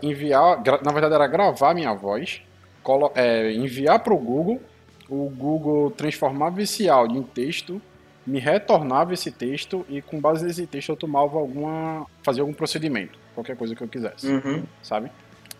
enviar, 0.01 0.61
na 0.83 0.91
verdade 0.91 1.13
era 1.13 1.27
gravar 1.27 1.71
a 1.71 1.73
minha 1.73 1.93
voz, 1.93 2.41
é, 3.15 3.53
enviar 3.53 3.99
para 3.99 4.13
o 4.13 4.17
Google, 4.17 4.61
o 5.07 5.29
Google 5.29 5.91
transformava 5.91 6.61
esse 6.61 6.89
áudio 6.89 7.19
em 7.19 7.23
texto 7.23 7.81
me 8.25 8.39
retornava 8.39 9.13
esse 9.13 9.31
texto 9.31 9.85
e 9.89 10.01
com 10.01 10.19
base 10.19 10.45
nesse 10.45 10.65
texto 10.65 10.89
eu 10.89 10.95
tomava 10.95 11.37
alguma. 11.37 12.05
fazia 12.23 12.41
algum 12.41 12.53
procedimento, 12.53 13.19
qualquer 13.35 13.55
coisa 13.55 13.75
que 13.75 13.83
eu 13.83 13.87
quisesse, 13.87 14.27
uhum. 14.27 14.63
sabe? 14.81 15.11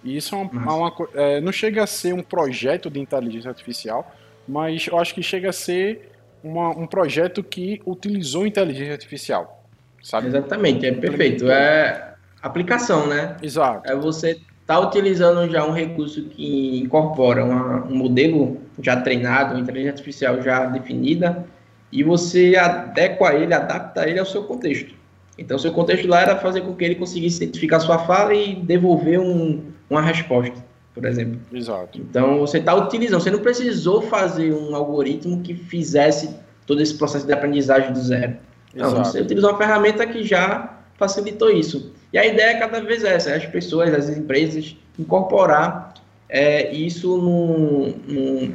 E 0.04 0.18
isso 0.18 0.36
é 0.36 0.38
uma, 0.38 0.74
uma 0.74 0.94
é, 1.14 1.42
não 1.42 1.52
chega 1.52 1.84
a 1.84 1.88
ser 1.88 2.14
um 2.14 2.24
projeto 2.24 2.90
de 2.90 3.00
inteligência 3.00 3.50
artificial, 3.50 4.14
mas 4.48 4.88
eu 4.88 4.98
acho 4.98 5.14
que 5.14 5.24
chega 5.24 5.50
a 5.50 5.54
ser 5.54 6.12
uma, 6.44 6.70
um 6.70 6.86
projeto 6.86 7.44
que 7.44 7.82
utilizou 7.86 8.46
inteligência 8.46 8.94
artificial, 8.94 9.68
sabe? 10.02 10.28
Exatamente, 10.28 10.86
é 10.86 10.92
perfeito. 10.92 11.50
É 11.50 12.14
aplicação, 12.42 13.08
né? 13.08 13.38
Exato. 13.42 13.90
É 13.90 13.96
você 13.96 14.40
tá 14.68 14.80
utilizando 14.80 15.50
já 15.50 15.66
um 15.66 15.72
recurso 15.72 16.24
que 16.24 16.80
incorpora 16.80 17.44
uma, 17.44 17.86
um 17.86 17.96
modelo 17.96 18.62
já 18.82 19.00
treinado, 19.00 19.54
uma 19.54 19.62
inteligência 19.62 19.92
artificial 19.92 20.42
já 20.42 20.66
definida, 20.66 21.46
e 21.92 22.04
você 22.04 22.56
adequa 22.56 23.34
ele, 23.34 23.54
adapta 23.54 24.08
ele 24.10 24.20
ao 24.20 24.26
seu 24.26 24.44
contexto. 24.44 24.94
Então, 25.38 25.58
seu 25.58 25.72
contexto 25.72 26.08
lá 26.08 26.22
era 26.22 26.36
fazer 26.38 26.62
com 26.62 26.76
que 26.76 26.84
ele 26.84 26.96
conseguisse 26.96 27.44
identificar 27.44 27.80
sua 27.80 28.00
fala 28.00 28.34
e 28.34 28.56
devolver 28.56 29.20
um, 29.20 29.64
uma 29.90 30.02
resposta, 30.02 30.64
por 30.94 31.06
exemplo. 31.06 31.40
Exato. 31.52 32.00
Então, 32.00 32.40
você 32.40 32.60
está 32.60 32.74
utilizando, 32.76 33.22
você 33.22 33.32
não 33.32 33.40
precisou 33.40 34.02
fazer 34.02 34.54
um 34.54 34.76
algoritmo 34.76 35.42
que 35.42 35.54
fizesse 35.54 36.36
todo 36.66 36.82
esse 36.82 36.96
processo 36.96 37.26
de 37.26 37.34
aprendizagem 37.34 37.92
do 37.92 38.00
zero. 38.00 38.36
Não, 38.76 38.88
Exato. 38.88 39.10
você 39.10 39.22
utilizou 39.22 39.50
uma 39.52 39.58
ferramenta 39.58 40.06
que 40.06 40.24
já 40.24 40.80
facilitou 40.96 41.52
isso. 41.52 41.92
E 42.12 42.18
a 42.18 42.26
ideia 42.26 42.52
é 42.52 42.60
cada 42.60 42.80
vez 42.82 43.04
essa, 43.04 43.32
é 43.32 43.38
as 43.38 43.46
pessoas, 43.46 43.94
as 43.94 44.10
empresas, 44.10 44.76
incorporar 44.98 45.94
é, 46.30 46.72
isso 46.72 47.18
num, 47.18 47.94
num 48.08 48.54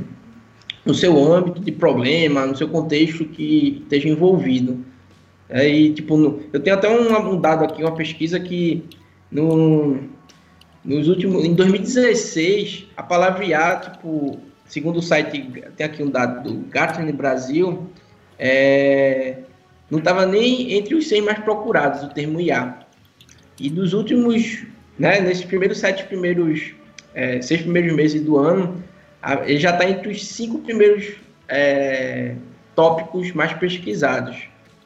no 0.89 0.95
seu 0.95 1.32
âmbito 1.32 1.61
de 1.61 1.70
problema, 1.70 2.47
no 2.47 2.57
seu 2.57 2.66
contexto 2.66 3.24
que 3.26 3.80
esteja 3.82 4.09
envolvido. 4.09 4.82
Aí, 5.51 5.93
tipo, 5.93 6.16
no, 6.16 6.41
eu 6.51 6.61
tenho 6.61 6.76
até 6.76 6.89
um, 6.89 7.32
um, 7.32 7.41
dado 7.41 7.64
aqui, 7.64 7.82
uma 7.82 7.95
pesquisa 7.95 8.41
que 8.41 8.84
no, 9.30 9.99
nos 10.89 11.07
últimos, 11.07 11.45
em 11.45 11.53
2016, 11.53 12.86
a 12.97 13.03
palavra 13.03 13.45
IA, 13.45 13.76
tipo, 13.76 14.41
segundo 14.66 15.01
o 15.01 15.03
site, 15.03 15.47
tem 15.76 15.86
aqui 15.86 16.03
um 16.03 16.09
dado 16.09 16.49
do 16.49 16.66
Gartner 16.70 17.14
Brasil, 17.14 17.91
é, 18.39 19.36
não 19.91 19.99
estava 19.99 20.24
nem 20.24 20.72
entre 20.72 20.95
os 20.95 21.07
100 21.07 21.20
mais 21.20 21.39
procurados 21.41 22.03
o 22.03 22.09
termo 22.09 22.41
IA. 22.41 22.78
E 23.61 23.68
dos 23.68 23.93
últimos, 23.93 24.64
né, 24.99 25.20
nesses 25.20 25.45
primeiros 25.45 25.76
sete 25.76 26.05
primeiros, 26.05 26.72
é, 27.14 27.43
seis 27.43 27.61
primeiros 27.61 27.95
meses 27.95 28.22
do 28.22 28.39
ano, 28.39 28.82
ele 29.45 29.59
já 29.59 29.72
está 29.72 29.91
entre 29.91 30.11
os 30.11 30.26
cinco 30.26 30.61
primeiros 30.61 31.16
é, 31.49 32.34
tópicos 32.74 33.32
mais 33.32 33.53
pesquisados. 33.53 34.39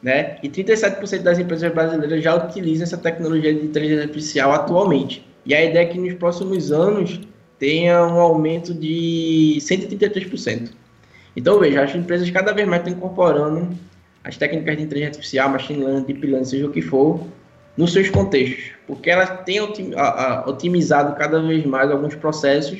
Né? 0.02 0.36
E 0.42 0.48
37% 0.48 1.22
das 1.22 1.38
empresas 1.38 1.72
brasileiras 1.72 2.24
já 2.24 2.34
utilizam 2.34 2.82
essa 2.82 2.98
tecnologia 2.98 3.54
de 3.54 3.66
inteligência 3.66 4.02
artificial 4.02 4.50
atualmente. 4.50 5.24
E 5.44 5.54
a 5.54 5.64
ideia 5.64 5.84
é 5.84 5.86
que 5.86 5.98
nos 5.98 6.14
próximos 6.14 6.70
anos 6.70 7.20
tenha 7.58 8.04
um 8.06 8.20
aumento 8.20 8.74
de 8.74 9.56
133%. 9.60 10.70
Então, 11.36 11.58
veja, 11.58 11.82
as 11.82 11.94
empresas 11.94 12.30
cada 12.30 12.52
vez 12.52 12.68
mais 12.68 12.82
estão 12.82 12.96
incorporando 12.96 13.76
as 14.24 14.36
técnicas 14.36 14.76
de 14.76 14.82
inteligência 14.82 15.10
artificial, 15.10 15.48
machine 15.48 15.84
learning, 15.84 16.04
deep 16.04 16.26
learning, 16.26 16.44
seja 16.44 16.66
o 16.66 16.70
que 16.70 16.82
for, 16.82 17.26
nos 17.76 17.92
seus 17.92 18.10
contextos, 18.10 18.72
porque 18.86 19.10
elas 19.10 19.44
têm 19.44 19.60
otimizado 20.46 21.16
cada 21.16 21.40
vez 21.40 21.64
mais 21.64 21.90
alguns 21.90 22.14
processos 22.14 22.78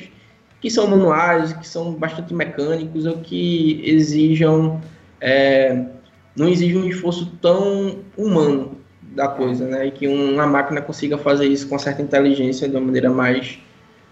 que 0.61 0.69
são 0.69 0.87
manuais, 0.87 1.51
que 1.53 1.67
são 1.67 1.93
bastante 1.93 2.33
mecânicos 2.33 3.05
ou 3.05 3.17
que 3.17 3.81
exijam 3.83 4.79
é, 5.19 5.85
não 6.35 6.47
exigem 6.47 6.77
um 6.77 6.87
esforço 6.87 7.31
tão 7.41 7.99
humano 8.17 8.77
da 9.13 9.27
coisa, 9.27 9.67
né? 9.67 9.87
E 9.87 9.91
que 9.91 10.07
uma 10.07 10.45
máquina 10.47 10.81
consiga 10.81 11.17
fazer 11.17 11.45
isso 11.45 11.67
com 11.67 11.77
certa 11.77 12.01
inteligência 12.01 12.67
de 12.67 12.75
uma 12.75 12.85
maneira 12.85 13.09
mais 13.09 13.59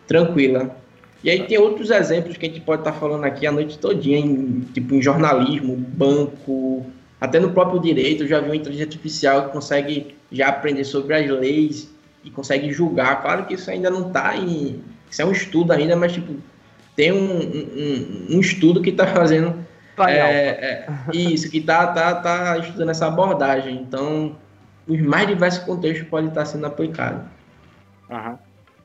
tranquila. 0.08 0.76
E 1.24 1.30
aí 1.30 1.46
tem 1.46 1.58
outros 1.58 1.92
exemplos 1.92 2.38
que 2.38 2.46
a 2.46 2.50
gente 2.50 2.62
pode 2.62 2.82
estar 2.82 2.94
falando 2.94 3.24
aqui 3.24 3.46
a 3.46 3.52
noite 3.52 3.78
todinha, 3.78 4.18
em, 4.18 4.62
tipo 4.74 4.96
em 4.96 5.02
jornalismo, 5.02 5.76
banco, 5.76 6.86
até 7.20 7.40
no 7.40 7.52
próprio 7.52 7.80
direito, 7.80 8.24
eu 8.24 8.28
já 8.28 8.40
vi 8.40 8.48
uma 8.48 8.56
inteligência 8.56 8.88
artificial 8.88 9.46
que 9.46 9.52
consegue 9.52 10.16
já 10.32 10.48
aprender 10.48 10.84
sobre 10.84 11.14
as 11.14 11.30
leis 11.30 11.94
e 12.24 12.32
consegue 12.32 12.72
julgar. 12.72 13.22
Claro 13.22 13.46
que 13.46 13.54
isso 13.54 13.70
ainda 13.70 13.90
não 13.90 14.08
está 14.08 14.36
em, 14.36 14.82
isso 15.10 15.22
é 15.22 15.26
um 15.26 15.32
estudo 15.32 15.72
ainda, 15.72 15.96
mas 15.96 16.14
tipo, 16.14 16.34
tem 16.96 17.12
um, 17.12 17.42
um, 17.42 18.36
um 18.38 18.40
estudo 18.40 18.82
que 18.82 18.90
está 18.90 19.06
fazendo 19.06 19.54
é, 20.08 20.18
é, 20.18 20.88
isso, 21.14 21.50
que 21.50 21.60
está 21.60 21.88
tá, 21.88 22.16
tá 22.16 22.58
estudando 22.58 22.90
essa 22.90 23.08
abordagem. 23.08 23.76
Então, 23.76 24.36
os 24.88 25.02
mais 25.02 25.28
diversos 25.28 25.64
contextos 25.64 26.08
podem 26.08 26.30
estar 26.30 26.46
sendo 26.46 26.66
aplicados. 26.66 27.24
Uhum. 28.10 28.38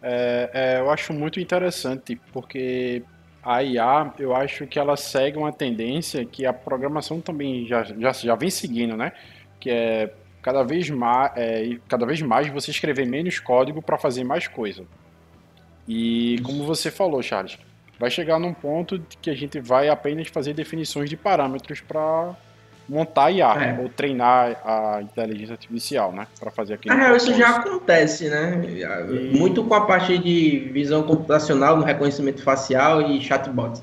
É, 0.02 0.50
é, 0.52 0.80
eu 0.80 0.90
acho 0.90 1.12
muito 1.12 1.40
interessante, 1.40 2.20
porque 2.32 3.02
a 3.42 3.62
IA, 3.62 4.12
eu 4.18 4.34
acho 4.34 4.66
que 4.66 4.78
ela 4.78 4.96
segue 4.96 5.38
uma 5.38 5.52
tendência 5.52 6.24
que 6.24 6.44
a 6.44 6.52
programação 6.52 7.20
também 7.20 7.66
já, 7.66 7.84
já, 7.84 8.12
já 8.12 8.34
vem 8.34 8.50
seguindo, 8.50 8.96
né? 8.96 9.12
Que 9.58 9.70
é 9.70 10.12
cada 10.42 10.62
vez 10.62 10.88
mais, 10.90 11.32
é, 11.34 11.76
cada 11.88 12.06
vez 12.06 12.22
mais 12.22 12.48
você 12.48 12.70
escrever 12.70 13.06
menos 13.06 13.40
código 13.40 13.82
para 13.82 13.98
fazer 13.98 14.22
mais 14.22 14.46
coisa. 14.46 14.84
E 15.88 16.40
como 16.44 16.64
você 16.64 16.90
falou, 16.90 17.20
Charles, 17.22 17.58
vai 17.98 18.10
chegar 18.10 18.38
num 18.38 18.54
ponto 18.54 19.02
que 19.20 19.30
a 19.30 19.34
gente 19.34 19.58
vai 19.60 19.88
apenas 19.88 20.28
fazer 20.28 20.54
definições 20.54 21.10
de 21.10 21.16
parâmetros 21.16 21.80
para 21.80 22.34
montar 22.88 23.30
IA 23.30 23.52
é. 23.54 23.80
ou 23.80 23.88
treinar 23.88 24.60
a 24.64 25.02
inteligência 25.02 25.52
artificial, 25.52 26.12
né, 26.12 26.26
para 26.38 26.50
fazer 26.50 26.74
aquele. 26.74 26.94
É, 26.94 27.16
isso 27.16 27.34
já 27.34 27.56
acontece, 27.56 28.28
né? 28.28 28.62
E... 28.68 29.36
Muito 29.36 29.64
com 29.64 29.74
a 29.74 29.86
parte 29.86 30.16
de 30.18 30.70
visão 30.72 31.02
computacional, 31.02 31.76
no 31.76 31.84
reconhecimento 31.84 32.42
facial 32.42 33.02
e 33.02 33.20
chatbot. 33.20 33.82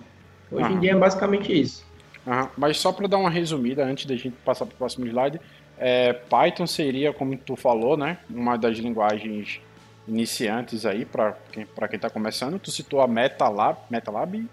Hoje 0.52 0.66
Aham. 0.66 0.76
em 0.76 0.80
dia 0.80 0.92
é 0.92 0.96
basicamente 0.96 1.52
isso. 1.52 1.86
Aham. 2.26 2.50
Mas 2.58 2.78
só 2.78 2.92
para 2.92 3.08
dar 3.08 3.18
uma 3.18 3.30
resumida 3.30 3.84
antes 3.84 4.06
da 4.06 4.16
gente 4.16 4.36
passar 4.46 4.66
para 4.66 4.74
o 4.74 4.78
próximo 4.78 5.06
slide, 5.06 5.40
é, 5.78 6.14
Python 6.14 6.68
seria, 6.68 7.12
como 7.12 7.36
tu 7.38 7.56
falou, 7.56 7.98
né, 7.98 8.18
uma 8.30 8.58
das 8.58 8.78
linguagens 8.78 9.60
iniciantes 10.08 10.86
aí, 10.86 11.06
para 11.06 11.36
quem, 11.52 11.66
pra 11.66 11.88
quem 11.88 12.00
tá 12.00 12.10
começando. 12.10 12.60
Tu 12.60 12.72
citou 12.72 13.02
a 13.02 13.08
MetaLab. 13.08 13.78
MetaLab? 13.90 14.46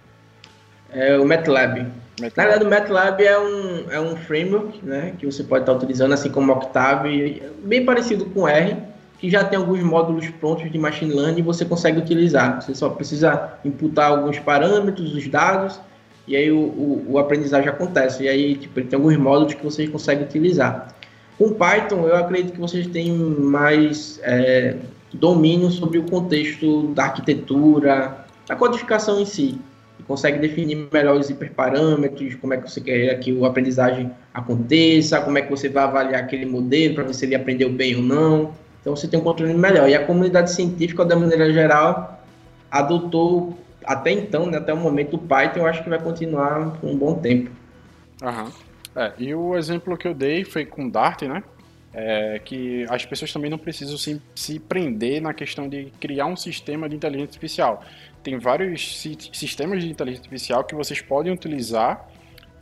É 0.92 1.16
o 1.16 1.26
MATLAB. 1.26 1.86
MATLAB. 2.20 2.36
Na 2.36 2.44
verdade, 2.44 2.64
o 2.64 2.70
MATLAB 2.70 3.20
é 3.22 3.38
um, 3.38 3.90
é 3.90 4.00
um 4.00 4.16
framework 4.16 4.84
né, 4.84 5.14
que 5.18 5.26
você 5.26 5.42
pode 5.42 5.62
estar 5.62 5.72
utilizando, 5.72 6.12
assim 6.12 6.30
como 6.30 6.52
o 6.52 6.56
Octave, 6.56 7.42
bem 7.64 7.84
parecido 7.84 8.26
com 8.26 8.46
R, 8.46 8.76
que 9.18 9.30
já 9.30 9.44
tem 9.44 9.58
alguns 9.58 9.80
módulos 9.80 10.28
prontos 10.28 10.70
de 10.70 10.78
machine 10.78 11.12
learning 11.12 11.40
e 11.40 11.42
você 11.42 11.64
consegue 11.64 11.98
utilizar. 11.98 12.60
Você 12.60 12.74
só 12.74 12.88
precisa 12.88 13.54
imputar 13.64 14.10
alguns 14.10 14.38
parâmetros, 14.38 15.14
os 15.14 15.28
dados, 15.28 15.80
e 16.26 16.36
aí 16.36 16.50
o, 16.50 16.58
o, 16.58 17.06
o 17.10 17.18
aprendizagem 17.18 17.68
acontece. 17.68 18.24
E 18.24 18.28
aí 18.28 18.54
tipo, 18.54 18.80
tem 18.82 18.96
alguns 18.96 19.16
módulos 19.16 19.54
que 19.54 19.64
você 19.64 19.86
consegue 19.86 20.24
utilizar. 20.24 20.94
Com 21.38 21.54
Python, 21.54 22.06
eu 22.06 22.16
acredito 22.16 22.52
que 22.52 22.60
vocês 22.60 22.86
têm 22.86 23.12
mais 23.12 24.20
é, 24.22 24.76
domínio 25.12 25.70
sobre 25.70 25.98
o 25.98 26.02
contexto 26.04 26.88
da 26.88 27.04
arquitetura, 27.04 28.24
da 28.46 28.56
codificação 28.56 29.20
em 29.20 29.24
si. 29.24 29.58
Consegue 30.10 30.40
definir 30.40 30.88
melhor 30.92 31.16
os 31.20 31.30
hiperparâmetros, 31.30 32.34
como 32.34 32.52
é 32.52 32.56
que 32.56 32.68
você 32.68 32.80
quer 32.80 33.14
que 33.20 33.44
a 33.44 33.46
aprendizagem 33.46 34.10
aconteça, 34.34 35.20
como 35.20 35.38
é 35.38 35.42
que 35.42 35.48
você 35.48 35.68
vai 35.68 35.84
avaliar 35.84 36.24
aquele 36.24 36.44
modelo 36.44 36.96
para 36.96 37.04
ver 37.04 37.14
se 37.14 37.24
ele 37.26 37.36
aprendeu 37.36 37.70
bem 37.70 37.94
ou 37.94 38.02
não. 38.02 38.52
Então 38.80 38.96
você 38.96 39.06
tem 39.06 39.20
um 39.20 39.22
controle 39.22 39.54
melhor. 39.54 39.88
E 39.88 39.94
a 39.94 40.04
comunidade 40.04 40.50
científica, 40.50 41.04
da 41.04 41.14
maneira 41.14 41.52
geral, 41.52 42.24
adotou 42.68 43.56
até 43.84 44.10
então, 44.10 44.46
né, 44.46 44.58
até 44.58 44.74
o 44.74 44.76
momento, 44.76 45.14
o 45.14 45.18
Python, 45.20 45.60
eu 45.60 45.66
acho 45.66 45.84
que 45.84 45.88
vai 45.88 46.02
continuar 46.02 46.72
por 46.80 46.90
um 46.90 46.98
bom 46.98 47.14
tempo. 47.14 47.48
Aham. 48.20 48.50
É, 48.96 49.12
e 49.16 49.32
o 49.32 49.56
exemplo 49.56 49.96
que 49.96 50.08
eu 50.08 50.14
dei 50.14 50.42
foi 50.44 50.66
com 50.66 50.88
Dart, 50.88 51.22
né? 51.22 51.40
É, 51.92 52.40
que 52.44 52.86
as 52.88 53.04
pessoas 53.04 53.32
também 53.32 53.50
não 53.50 53.58
precisam 53.58 53.98
se, 53.98 54.22
se 54.32 54.60
prender 54.60 55.20
na 55.20 55.34
questão 55.34 55.68
de 55.68 55.86
criar 55.98 56.26
um 56.26 56.36
sistema 56.36 56.88
de 56.88 56.94
inteligência 56.94 57.30
artificial. 57.30 57.84
Tem 58.22 58.38
vários 58.38 59.00
si, 59.00 59.18
sistemas 59.32 59.82
de 59.82 59.90
inteligência 59.90 60.22
artificial 60.22 60.62
que 60.62 60.74
vocês 60.74 61.00
podem 61.00 61.32
utilizar 61.32 62.08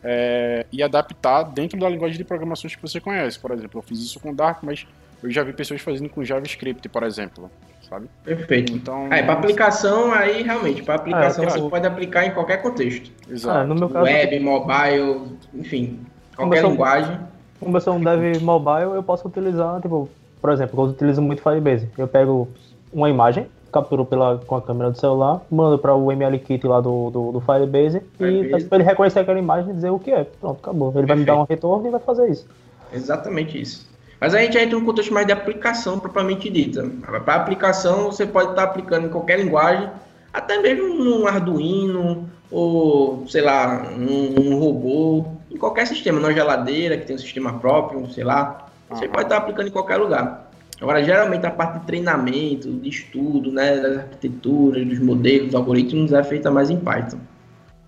é, 0.03 0.64
e 0.72 0.83
adaptar 0.83 1.43
dentro 1.43 1.79
da 1.79 1.89
linguagem 1.89 2.16
de 2.16 2.24
programações 2.24 2.74
que 2.74 2.83
você 2.83 3.01
conhece. 3.01 3.39
Por 3.39 3.51
exemplo, 3.51 3.79
eu 3.79 3.83
fiz 3.83 3.99
isso 3.99 4.18
com 4.20 4.35
Dart, 4.35 4.59
mas 4.62 4.87
eu 5.22 5.31
já 5.31 5.43
vi 5.43 5.53
pessoas 5.53 5.81
fazendo 5.81 6.09
com 6.09 6.24
JavaScript, 6.24 6.89
por 6.89 7.03
exemplo, 7.03 7.51
sabe? 7.89 8.09
Perfeito. 8.24 8.72
Então, 8.72 9.12
é, 9.12 9.22
para 9.22 9.35
aplicação 9.35 10.12
aí 10.12 10.43
realmente, 10.43 10.83
para 10.83 10.95
aplicação 10.95 11.45
é, 11.45 11.51
você 11.51 11.68
pode 11.68 11.87
aplicar 11.87 12.24
em 12.24 12.31
qualquer 12.31 12.62
contexto. 12.62 13.11
Exato. 13.29 13.59
É, 13.59 13.66
no 13.66 13.74
meu 13.74 13.89
caso, 13.89 14.05
Web, 14.05 14.41
mobile, 14.41 15.39
enfim, 15.55 16.01
qualquer 16.37 16.62
linguagem. 16.64 17.18
Como 17.61 17.77
eu 17.77 17.81
sou 17.81 17.95
um 17.95 18.01
dev 18.01 18.41
mobile, 18.43 18.95
eu 18.95 19.03
posso 19.03 19.27
utilizar, 19.27 19.81
tipo, 19.81 20.09
por 20.41 20.51
exemplo, 20.51 20.81
eu 20.81 20.91
utilizo 20.91 21.21
muito 21.21 21.43
Firebase. 21.43 21.89
Eu 21.97 22.07
pego 22.07 22.49
uma 22.93 23.11
imagem, 23.11 23.47
capturo 23.73 24.05
pela, 24.05 24.39
com 24.39 24.57
a 24.57 24.63
câmera 24.63 24.91
do 24.91 24.99
celular, 24.99 25.43
mando 25.51 25.79
para 25.79 25.95
o 25.95 26.11
MLKit 26.13 26.67
lá 26.67 26.81
do, 26.81 27.11
do, 27.11 27.33
do 27.33 27.41
Firebase, 27.41 28.01
Firebase. 28.17 28.69
e 28.71 28.75
ele 28.75 28.85
reconhecer 28.85 29.21
aquela 29.21 29.39
imagem 29.39 29.71
e 29.71 29.75
dizer 29.75 29.91
o 29.91 29.99
que 29.99 30.11
é. 30.11 30.25
Pronto, 30.25 30.59
acabou. 30.63 30.89
Ele 30.89 31.07
Perfeito. 31.07 31.09
vai 31.09 31.17
me 31.17 31.25
dar 31.25 31.37
um 31.37 31.45
retorno 31.45 31.87
e 31.87 31.91
vai 31.91 32.01
fazer 32.01 32.31
isso. 32.31 32.47
Exatamente 32.93 33.61
isso. 33.61 33.89
Mas 34.21 34.35
a 34.35 34.41
gente 34.41 34.59
entra 34.59 34.79
num 34.79 34.85
contexto 34.85 35.13
mais 35.13 35.27
de 35.27 35.33
aplicação 35.33 35.99
propriamente 35.99 36.51
dita. 36.51 36.91
Para 37.25 37.35
aplicação, 37.35 38.07
você 38.07 38.27
pode 38.27 38.51
estar 38.51 38.65
aplicando 38.65 39.07
em 39.07 39.11
qualquer 39.11 39.39
linguagem, 39.39 39.89
até 40.33 40.59
mesmo 40.61 40.95
num 40.95 41.27
Arduino, 41.27 42.29
ou 42.51 43.25
sei 43.29 43.43
lá, 43.43 43.89
um 43.97 44.59
robô, 44.59 45.25
em 45.51 45.57
qualquer 45.57 45.86
sistema, 45.86 46.20
na 46.20 46.32
geladeira, 46.32 46.96
que 46.96 47.07
tem 47.07 47.16
um 47.16 47.18
sistema 47.18 47.59
próprio, 47.59 48.09
sei 48.11 48.24
lá. 48.24 48.66
Você 48.90 49.07
uhum. 49.07 49.12
pode 49.12 49.24
estar 49.24 49.38
aplicando 49.38 49.68
em 49.68 49.72
qualquer 49.72 49.96
lugar. 49.96 50.51
Agora, 50.80 51.03
geralmente, 51.03 51.44
a 51.44 51.51
parte 51.51 51.80
de 51.80 51.86
treinamento, 51.86 52.70
de 52.72 52.88
estudo, 52.88 53.51
né, 53.51 53.76
das 53.76 53.99
arquiteturas, 53.99 54.86
dos 54.86 54.99
modelos, 55.01 55.46
dos 55.46 55.55
algoritmos, 55.55 56.12
é 56.12 56.22
feita 56.22 56.51
mais 56.51 56.70
em 56.70 56.78
Python. 56.78 57.18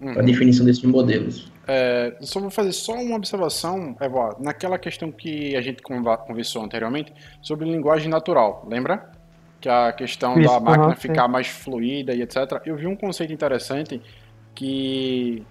Uhum. 0.01 0.15
Para 0.15 0.23
definição 0.23 0.65
desses 0.65 0.83
modelos. 0.83 1.53
É, 1.69 2.17
só 2.23 2.41
vou 2.41 2.51
fazer 2.51 2.73
só 2.73 2.95
uma 2.95 3.17
observação, 3.17 3.95
Eva, 4.01 4.37
naquela 4.41 4.79
questão 4.79 5.13
que 5.13 5.55
a 5.55 5.61
gente 5.61 5.83
conversou 5.83 6.65
anteriormente 6.65 7.13
sobre 7.43 7.71
linguagem 7.71 8.09
natural, 8.09 8.67
lembra? 8.69 9.11
Que 9.61 9.69
a 9.69 9.93
questão 9.93 10.41
Isso, 10.41 10.51
da 10.51 10.59
máquina 10.59 10.89
uhum, 10.89 10.97
ficar 10.97 11.27
sim. 11.27 11.31
mais 11.31 11.47
fluida 11.47 12.15
e 12.15 12.23
etc. 12.23 12.61
Eu 12.65 12.77
vi 12.77 12.87
um 12.87 12.97
conceito 12.97 13.33
interessante 13.33 14.01
que 14.55 15.45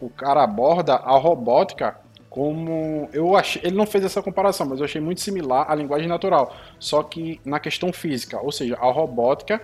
o 0.00 0.10
cara 0.10 0.42
aborda 0.42 0.94
a 0.94 1.16
robótica 1.16 1.96
como 2.32 3.10
eu 3.12 3.36
achei, 3.36 3.60
ele 3.62 3.76
não 3.76 3.84
fez 3.84 4.02
essa 4.04 4.22
comparação, 4.22 4.66
mas 4.66 4.78
eu 4.78 4.86
achei 4.86 5.02
muito 5.02 5.20
similar 5.20 5.70
à 5.70 5.74
linguagem 5.74 6.08
natural, 6.08 6.56
só 6.78 7.02
que 7.02 7.38
na 7.44 7.60
questão 7.60 7.92
física, 7.92 8.40
ou 8.40 8.50
seja, 8.50 8.74
a 8.76 8.90
robótica 8.90 9.60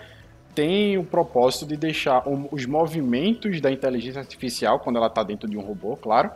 tem 0.55 0.99
o 0.99 1.05
propósito 1.05 1.65
de 1.65 1.79
deixar 1.79 2.23
os 2.27 2.67
movimentos 2.67 3.59
da 3.63 3.71
inteligência 3.71 4.21
artificial, 4.21 4.81
quando 4.81 4.97
ela 4.97 5.07
está 5.07 5.23
dentro 5.23 5.49
de 5.49 5.57
um 5.57 5.63
robô, 5.63 5.97
claro, 5.97 6.31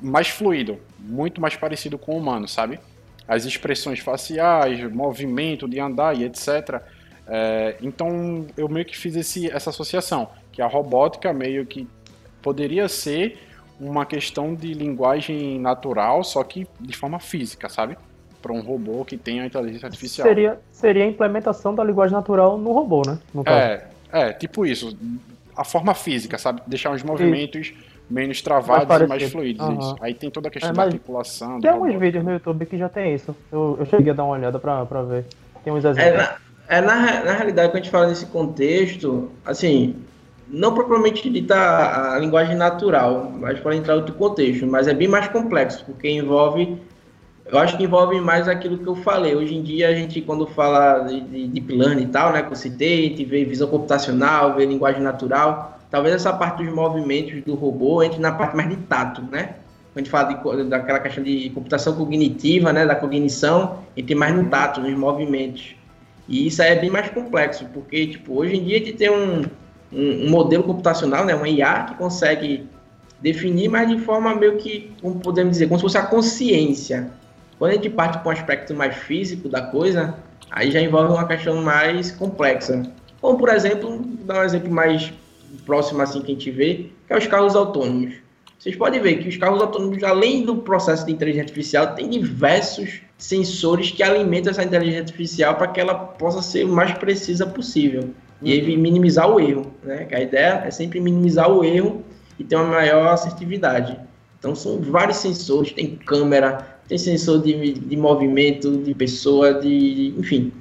mais 0.00 0.28
fluido, 0.28 0.80
muito 0.98 1.40
mais 1.40 1.54
parecido 1.54 1.96
com 1.96 2.14
o 2.14 2.18
humano, 2.18 2.48
sabe? 2.48 2.80
As 3.28 3.44
expressões 3.44 4.00
faciais, 4.00 4.82
movimento 4.92 5.68
de 5.68 5.78
andar 5.78 6.16
e 6.16 6.24
etc. 6.24 6.82
É, 7.24 7.76
então 7.80 8.46
eu 8.56 8.68
meio 8.68 8.84
que 8.84 8.96
fiz 8.96 9.14
esse, 9.14 9.48
essa 9.48 9.70
associação, 9.70 10.28
que 10.50 10.60
a 10.60 10.66
robótica 10.66 11.32
meio 11.32 11.64
que 11.64 11.86
poderia 12.42 12.88
ser 12.88 13.38
uma 13.80 14.04
questão 14.04 14.54
de 14.54 14.74
linguagem 14.74 15.58
natural, 15.58 16.22
só 16.22 16.42
que 16.44 16.66
de 16.80 16.96
forma 16.96 17.18
física, 17.18 17.68
sabe? 17.68 17.96
para 18.42 18.52
um 18.52 18.60
robô 18.60 19.04
que 19.04 19.16
tenha 19.16 19.46
inteligência 19.46 19.86
artificial. 19.86 20.26
Seria, 20.26 20.58
seria 20.72 21.04
a 21.04 21.06
implementação 21.06 21.74
da 21.74 21.84
linguagem 21.84 22.12
natural 22.12 22.58
no 22.58 22.72
robô, 22.72 23.02
né? 23.06 23.18
No 23.32 23.44
é, 23.46 23.86
é, 24.10 24.32
tipo 24.32 24.66
isso. 24.66 24.98
A 25.56 25.64
forma 25.64 25.94
física, 25.94 26.36
sabe? 26.36 26.60
Deixar 26.66 26.90
os 26.90 27.02
movimentos 27.02 27.68
isso. 27.68 27.74
menos 28.10 28.42
travados 28.42 28.88
mais 28.88 29.02
e 29.02 29.06
mais 29.06 29.22
fluidos. 29.30 29.66
Uhum. 29.66 29.96
Aí 30.00 30.12
tem 30.12 30.30
toda 30.30 30.48
a 30.48 30.50
questão 30.50 30.72
é, 30.72 30.74
da 30.74 30.82
articulação. 30.82 31.60
Tem 31.60 31.70
alguns 31.70 31.94
vídeos 31.94 32.24
no 32.24 32.32
YouTube 32.32 32.66
que 32.66 32.76
já 32.76 32.88
tem 32.88 33.14
isso. 33.14 33.34
Eu, 33.50 33.76
eu 33.78 33.86
cheguei 33.86 34.10
a 34.10 34.14
dar 34.14 34.24
uma 34.24 34.32
olhada 34.32 34.58
para 34.58 35.02
ver. 35.02 35.24
Tem 35.62 35.72
uns 35.72 35.84
exemplos. 35.84 36.02
É, 36.02 36.16
na, 36.16 36.36
é 36.68 36.80
na, 36.80 37.24
na 37.24 37.32
realidade, 37.34 37.68
quando 37.68 37.76
a 37.76 37.82
gente 37.82 37.90
fala 37.90 38.08
nesse 38.08 38.26
contexto, 38.26 39.30
assim, 39.44 39.94
não 40.52 40.74
propriamente 40.74 41.28
dita 41.30 42.14
a, 42.14 42.18
linguagem 42.18 42.54
natural, 42.54 43.32
mas 43.40 43.58
para 43.58 43.74
entrar 43.74 43.94
em 43.94 43.98
outro 43.98 44.14
contexto, 44.14 44.66
mas 44.66 44.86
é 44.86 44.92
bem 44.92 45.08
mais 45.08 45.26
complexo, 45.28 45.82
porque 45.86 46.08
envolve 46.08 46.78
eu 47.46 47.58
acho 47.58 47.76
que 47.76 47.82
envolve 47.84 48.20
mais 48.20 48.48
aquilo 48.48 48.78
que 48.78 48.86
eu 48.86 48.94
falei. 48.94 49.34
Hoje 49.34 49.54
em 49.54 49.62
dia, 49.62 49.88
a 49.88 49.94
gente, 49.94 50.20
quando 50.22 50.46
fala 50.46 51.00
de, 51.00 51.20
de 51.20 51.48
deep 51.48 51.74
learning 51.74 52.04
e 52.04 52.06
tal, 52.06 52.32
né, 52.32 52.42
que 52.42 52.52
eu 52.52 52.56
citei, 52.56 53.06
a 53.06 53.08
gente 53.08 53.24
vê 53.24 53.44
visão 53.44 53.68
computacional, 53.68 54.54
vê 54.54 54.64
linguagem 54.64 55.02
natural, 55.02 55.78
talvez 55.90 56.14
essa 56.14 56.32
parte 56.32 56.64
dos 56.64 56.72
movimentos 56.72 57.42
do 57.42 57.54
robô 57.54 58.02
entre 58.02 58.20
na 58.20 58.32
parte 58.32 58.56
mais 58.56 58.70
de 58.70 58.76
tato, 58.76 59.22
né? 59.22 59.56
Quando 59.92 59.96
a 59.96 59.98
gente 59.98 60.10
fala 60.10 60.32
de, 60.32 60.64
daquela 60.64 61.00
questão 61.00 61.22
de 61.22 61.50
computação 61.50 61.94
cognitiva, 61.94 62.72
né, 62.72 62.86
da 62.86 62.94
cognição, 62.94 63.80
entre 63.96 64.14
mais 64.14 64.34
no 64.34 64.48
tato, 64.48 64.80
nos 64.80 64.96
movimentos. 64.96 65.74
E 66.28 66.46
isso 66.46 66.62
aí 66.62 66.70
é 66.70 66.76
bem 66.76 66.90
mais 66.90 67.10
complexo, 67.10 67.66
porque, 67.74 68.06
tipo, 68.06 68.38
hoje 68.38 68.56
em 68.56 68.64
dia 68.64 68.76
a 68.76 68.78
gente 68.78 68.92
tem 68.94 69.10
um, 69.10 69.42
um, 69.92 70.26
um 70.26 70.30
modelo 70.30 70.62
computacional, 70.62 71.24
né, 71.24 71.34
uma 71.34 71.48
IA, 71.48 71.84
que 71.84 71.94
consegue 71.94 72.66
definir, 73.20 73.68
mas 73.68 73.88
de 73.88 73.98
forma 73.98 74.34
meio 74.34 74.56
que, 74.56 74.92
como 75.00 75.20
podemos 75.20 75.52
dizer, 75.52 75.68
como 75.68 75.78
se 75.78 75.82
fosse 75.82 75.98
a 75.98 76.02
consciência 76.02 77.10
quando 77.62 77.70
a 77.70 77.74
gente 77.74 77.90
parte 77.90 78.18
para 78.18 78.28
um 78.28 78.32
aspecto 78.32 78.74
mais 78.74 78.96
físico 78.96 79.48
da 79.48 79.62
coisa, 79.62 80.16
aí 80.50 80.72
já 80.72 80.80
envolve 80.80 81.12
uma 81.12 81.28
questão 81.28 81.62
mais 81.62 82.10
complexa. 82.10 82.82
Como, 83.20 83.38
por 83.38 83.50
exemplo, 83.50 84.04
dar 84.24 84.40
um 84.40 84.42
exemplo 84.42 84.68
mais 84.68 85.12
próximo 85.64 86.02
assim 86.02 86.20
que 86.22 86.32
a 86.32 86.34
gente 86.34 86.50
vê, 86.50 86.90
que 87.06 87.12
é 87.12 87.16
os 87.16 87.28
carros 87.28 87.54
autônomos. 87.54 88.14
Vocês 88.58 88.74
podem 88.74 89.00
ver 89.00 89.18
que 89.18 89.28
os 89.28 89.36
carros 89.36 89.62
autônomos, 89.62 90.02
além 90.02 90.44
do 90.44 90.56
processo 90.56 91.06
de 91.06 91.12
inteligência 91.12 91.44
artificial, 91.44 91.94
tem 91.94 92.10
diversos 92.10 93.00
sensores 93.16 93.92
que 93.92 94.02
alimentam 94.02 94.50
essa 94.50 94.64
inteligência 94.64 95.02
artificial 95.02 95.54
para 95.54 95.68
que 95.68 95.80
ela 95.80 95.94
possa 95.94 96.42
ser 96.42 96.64
o 96.64 96.68
mais 96.68 96.92
precisa 96.98 97.46
possível. 97.46 98.10
E 98.42 98.52
aí 98.52 98.76
minimizar 98.76 99.30
o 99.30 99.40
erro. 99.40 99.72
Né? 99.82 100.08
A 100.12 100.20
ideia 100.20 100.62
é 100.64 100.70
sempre 100.70 101.00
minimizar 101.00 101.50
o 101.50 101.64
erro 101.64 102.02
e 102.38 102.44
ter 102.44 102.56
uma 102.56 102.64
maior 102.64 103.08
assertividade. 103.08 103.98
Então 104.38 104.54
são 104.54 104.80
vários 104.80 105.18
sensores, 105.18 105.72
tem 105.72 105.96
câmera, 105.96 106.66
tem 106.88 106.98
sensor 106.98 107.40
de, 107.42 107.74
de 107.74 107.96
movimento 107.96 108.76
de 108.78 108.92
pessoa, 108.94 109.54
de, 109.54 110.14
enfim, 110.18 110.52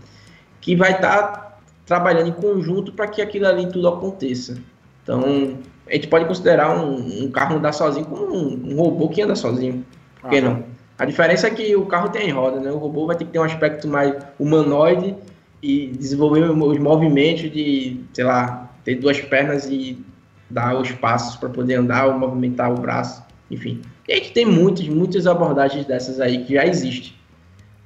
que 0.60 0.76
vai 0.76 0.92
estar 0.92 1.22
tá 1.24 1.58
trabalhando 1.86 2.30
em 2.30 2.34
conjunto 2.34 2.94
para 2.94 3.08
que 3.08 3.22
aquilo 3.22 3.48
ali 3.48 3.68
tudo 3.68 3.88
aconteça. 3.88 4.58
Então, 5.04 5.58
a 5.90 5.94
gente 5.94 6.08
pode 6.08 6.26
considerar 6.26 6.80
um, 6.80 7.24
um 7.24 7.32
carro 7.32 7.58
andar 7.58 7.74
sozinho 7.74 8.06
como 8.06 8.34
um, 8.34 8.72
um, 8.72 8.76
robô 8.78 9.10
que 9.10 9.22
anda 9.22 9.36
sozinho. 9.36 9.84
Por 10.22 10.30
que 10.30 10.38
ah, 10.38 10.42
não? 10.42 10.64
A 10.98 11.06
diferença 11.06 11.48
é 11.48 11.50
que 11.50 11.76
o 11.76 11.86
carro 11.88 12.10
tem 12.10 12.30
roda, 12.30 12.60
né? 12.60 12.72
O 12.72 12.78
robô 12.78 13.08
vai 13.08 13.16
ter 13.16 13.26
que 13.26 13.32
ter 13.32 13.40
um 13.40 13.44
aspecto 13.44 13.88
mais 13.88 14.16
humanoide 14.40 15.16
e 15.62 15.88
desenvolver 15.88 16.50
os 16.50 16.80
movimentos 16.80 17.52
de, 17.52 18.02
sei 18.14 18.24
lá, 18.24 18.70
ter 18.84 18.96
duas 18.96 19.20
pernas 19.22 19.66
e 19.66 20.04
dar 20.50 20.76
os 20.76 20.92
passos 20.92 21.36
para 21.36 21.50
poder 21.50 21.76
andar 21.76 22.08
ou 22.08 22.18
movimentar 22.18 22.72
o 22.72 22.76
braço, 22.76 23.24
enfim. 23.50 23.82
E 24.08 24.14
a 24.14 24.16
gente 24.16 24.32
tem 24.32 24.46
muitas, 24.46 24.88
muitas 24.88 25.28
abordagens 25.28 25.86
dessas 25.86 26.20
aí 26.20 26.44
que 26.44 26.56
já 26.56 26.66
existem. 26.66 27.14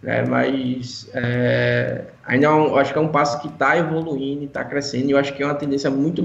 né? 0.01 0.23
Mas 0.25 1.09
é, 1.13 2.05
ainda 2.25 2.45
é 2.47 2.49
um, 2.49 2.75
acho 2.77 2.93
que 2.93 2.97
é 2.97 3.01
um 3.01 3.09
passo 3.09 3.41
que 3.41 3.47
está 3.47 3.77
evoluindo, 3.77 4.45
está 4.45 4.63
crescendo, 4.63 5.09
e 5.09 5.11
eu 5.11 5.17
acho 5.17 5.33
que 5.33 5.43
é 5.43 5.45
uma 5.45 5.55
tendência 5.55 5.89
muito 5.89 6.23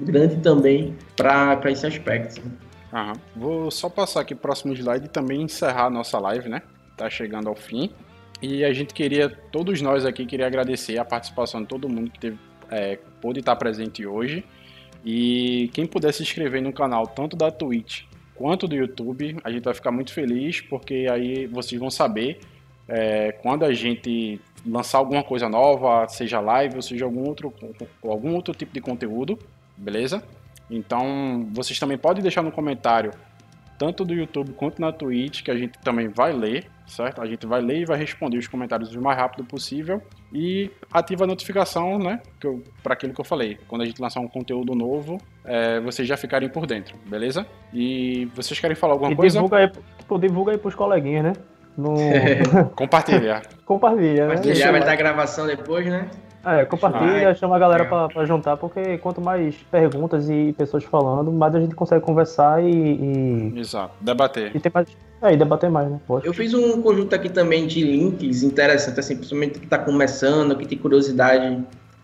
grande 0.00 0.36
também 0.36 0.96
para 1.16 1.70
esse 1.70 1.86
aspecto. 1.86 2.42
Aham. 2.92 3.12
Vou 3.36 3.70
só 3.70 3.88
passar 3.88 4.20
aqui 4.22 4.32
o 4.32 4.36
próximo 4.36 4.72
slide 4.72 5.06
e 5.06 5.08
também 5.08 5.42
encerrar 5.42 5.84
a 5.84 5.90
nossa 5.90 6.18
live, 6.18 6.48
né? 6.48 6.62
Tá 6.96 7.08
chegando 7.08 7.48
ao 7.48 7.54
fim. 7.54 7.90
E 8.40 8.64
a 8.64 8.72
gente 8.72 8.94
queria, 8.94 9.28
todos 9.28 9.80
nós 9.80 10.04
aqui, 10.04 10.24
queria 10.24 10.46
agradecer 10.46 10.98
a 10.98 11.04
participação 11.04 11.62
de 11.62 11.66
todo 11.66 11.88
mundo 11.88 12.10
que 12.10 12.18
teve, 12.18 12.38
é, 12.70 12.98
pôde 13.20 13.40
estar 13.40 13.56
presente 13.56 14.06
hoje. 14.06 14.44
E 15.04 15.70
quem 15.72 15.86
puder 15.86 16.12
se 16.12 16.22
inscrever 16.22 16.62
no 16.62 16.72
canal, 16.72 17.06
tanto 17.06 17.36
da 17.36 17.50
Twitch 17.50 18.02
quanto 18.34 18.68
do 18.68 18.76
YouTube, 18.76 19.36
a 19.42 19.50
gente 19.50 19.64
vai 19.64 19.74
ficar 19.74 19.90
muito 19.90 20.12
feliz, 20.12 20.60
porque 20.60 21.06
aí 21.10 21.46
vocês 21.46 21.80
vão 21.80 21.90
saber 21.90 22.38
é, 22.86 23.32
quando 23.32 23.64
a 23.64 23.72
gente 23.72 24.40
lançar 24.64 24.98
alguma 24.98 25.24
coisa 25.24 25.48
nova, 25.48 26.06
seja 26.08 26.40
live 26.40 26.76
ou 26.76 26.82
seja 26.82 27.04
algum 27.04 27.26
outro, 27.26 27.52
algum 28.02 28.34
outro 28.34 28.54
tipo 28.54 28.72
de 28.72 28.80
conteúdo, 28.80 29.38
beleza? 29.76 30.22
Então 30.70 31.48
vocês 31.52 31.78
também 31.78 31.98
podem 31.98 32.22
deixar 32.22 32.42
no 32.42 32.52
comentário, 32.52 33.12
tanto 33.76 34.04
do 34.04 34.14
YouTube 34.14 34.52
quanto 34.52 34.80
na 34.80 34.92
Twitch, 34.92 35.42
que 35.42 35.50
a 35.50 35.56
gente 35.56 35.78
também 35.80 36.08
vai 36.08 36.32
ler, 36.32 36.70
certo? 36.88 37.20
A 37.20 37.26
gente 37.26 37.46
vai 37.46 37.60
ler 37.60 37.80
e 37.80 37.84
vai 37.84 37.98
responder 37.98 38.38
os 38.38 38.48
comentários 38.48 38.94
o 38.94 39.00
mais 39.00 39.16
rápido 39.16 39.44
possível 39.44 40.02
e 40.32 40.70
ativa 40.92 41.24
a 41.24 41.26
notificação, 41.26 41.98
né? 41.98 42.20
Para 42.82 42.94
aquilo 42.94 43.14
que 43.14 43.20
eu 43.20 43.24
falei. 43.24 43.58
Quando 43.68 43.82
a 43.82 43.84
gente 43.84 44.00
lançar 44.00 44.20
um 44.20 44.28
conteúdo 44.28 44.74
novo, 44.74 45.18
é, 45.44 45.80
vocês 45.80 46.06
já 46.06 46.16
ficarem 46.16 46.48
por 46.48 46.66
dentro, 46.66 46.96
beleza? 47.06 47.46
E 47.72 48.26
vocês 48.34 48.58
querem 48.58 48.76
falar 48.76 48.94
alguma 48.94 49.12
e 49.12 49.16
coisa? 49.16 49.38
Divulga 49.38 49.58
aí, 49.58 49.70
pô, 50.06 50.18
divulga 50.18 50.52
aí 50.52 50.58
pros 50.58 50.74
coleguinhas, 50.74 51.24
né? 51.24 51.32
No... 51.76 51.94
Compartilha. 52.74 53.42
Compartilha, 53.64 54.26
né? 54.26 54.36
Compartilhar, 54.36 54.72
vai 54.72 54.80
dar 54.80 54.96
gravação 54.96 55.46
depois, 55.46 55.86
né? 55.86 56.08
É, 56.44 56.64
compartilha, 56.64 57.34
chama 57.34 57.56
a 57.56 57.58
galera 57.58 57.84
pra, 57.84 58.08
pra, 58.08 58.24
juntar, 58.24 58.56
porque 58.56 58.98
quanto 58.98 59.20
mais 59.20 59.56
perguntas 59.70 60.30
e 60.30 60.54
pessoas 60.56 60.84
falando, 60.84 61.32
mais 61.32 61.54
a 61.54 61.60
gente 61.60 61.74
consegue 61.74 62.04
conversar 62.04 62.62
e. 62.62 62.70
e... 62.70 63.58
Exato, 63.58 63.92
debater. 64.00 64.54
E, 64.54 64.60
ter 64.60 64.70
mais, 64.72 64.88
é, 65.20 65.32
e 65.34 65.36
debater 65.36 65.68
mais, 65.68 65.90
né? 65.90 66.00
Eu 66.22 66.32
fiz 66.32 66.54
um 66.54 66.80
conjunto 66.80 67.14
aqui 67.14 67.28
também 67.28 67.66
de 67.66 67.82
links 67.82 68.42
interessantes, 68.42 68.98
assim, 68.98 69.16
principalmente 69.16 69.58
que 69.58 69.64
está 69.64 69.78
começando, 69.78 70.56
que 70.56 70.66
tem 70.66 70.78
curiosidade 70.78 71.62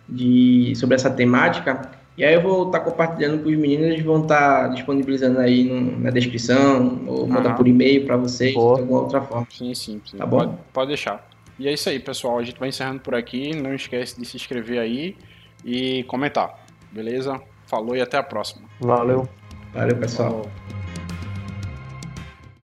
de, 0.09 0.73
sobre 0.75 0.97
essa 0.97 1.11
temática. 1.11 1.91
E 2.17 2.25
aí 2.25 2.35
eu 2.35 2.43
vou 2.43 2.67
estar 2.67 2.81
tá 2.81 2.85
compartilhando 2.85 3.43
com 3.43 3.49
os 3.49 3.57
meninos, 3.57 3.87
eles 3.87 4.05
vão 4.05 4.23
estar 4.23 4.63
tá 4.63 4.69
disponibilizando 4.69 5.39
aí 5.39 5.65
no, 5.65 6.01
na 6.01 6.11
descrição, 6.11 7.01
ou 7.07 7.27
mandar 7.27 7.51
uhum. 7.51 7.57
por 7.57 7.69
e-mail 7.69 8.05
para 8.05 8.17
vocês, 8.17 8.55
Boa. 8.55 8.77
de 8.77 8.81
alguma 8.83 9.01
outra 9.01 9.21
forma. 9.21 9.47
Sim, 9.51 9.75
sim, 9.75 10.01
sim. 10.05 10.17
Tá 10.17 10.27
bom? 10.27 10.39
Pode, 10.39 10.53
pode 10.73 10.89
deixar. 10.89 11.34
E 11.59 11.69
é 11.69 11.73
isso 11.73 11.89
aí, 11.89 11.99
pessoal. 12.01 12.39
A 12.39 12.43
gente 12.43 12.59
vai 12.59 12.69
encerrando 12.69 13.01
por 13.01 13.15
aqui. 13.15 13.55
Não 13.55 13.75
esquece 13.75 14.19
de 14.19 14.27
se 14.27 14.37
inscrever 14.37 14.79
aí 14.79 15.17
e 15.65 16.05
comentar. 16.05 16.65
Beleza? 16.91 17.41
Falou 17.67 17.97
e 17.97 18.01
até 18.01 18.17
a 18.17 18.23
próxima. 18.23 18.69
Valeu. 18.81 19.29
Valeu, 19.73 19.97
pessoal. 19.97 20.31
Falou. 20.31 20.51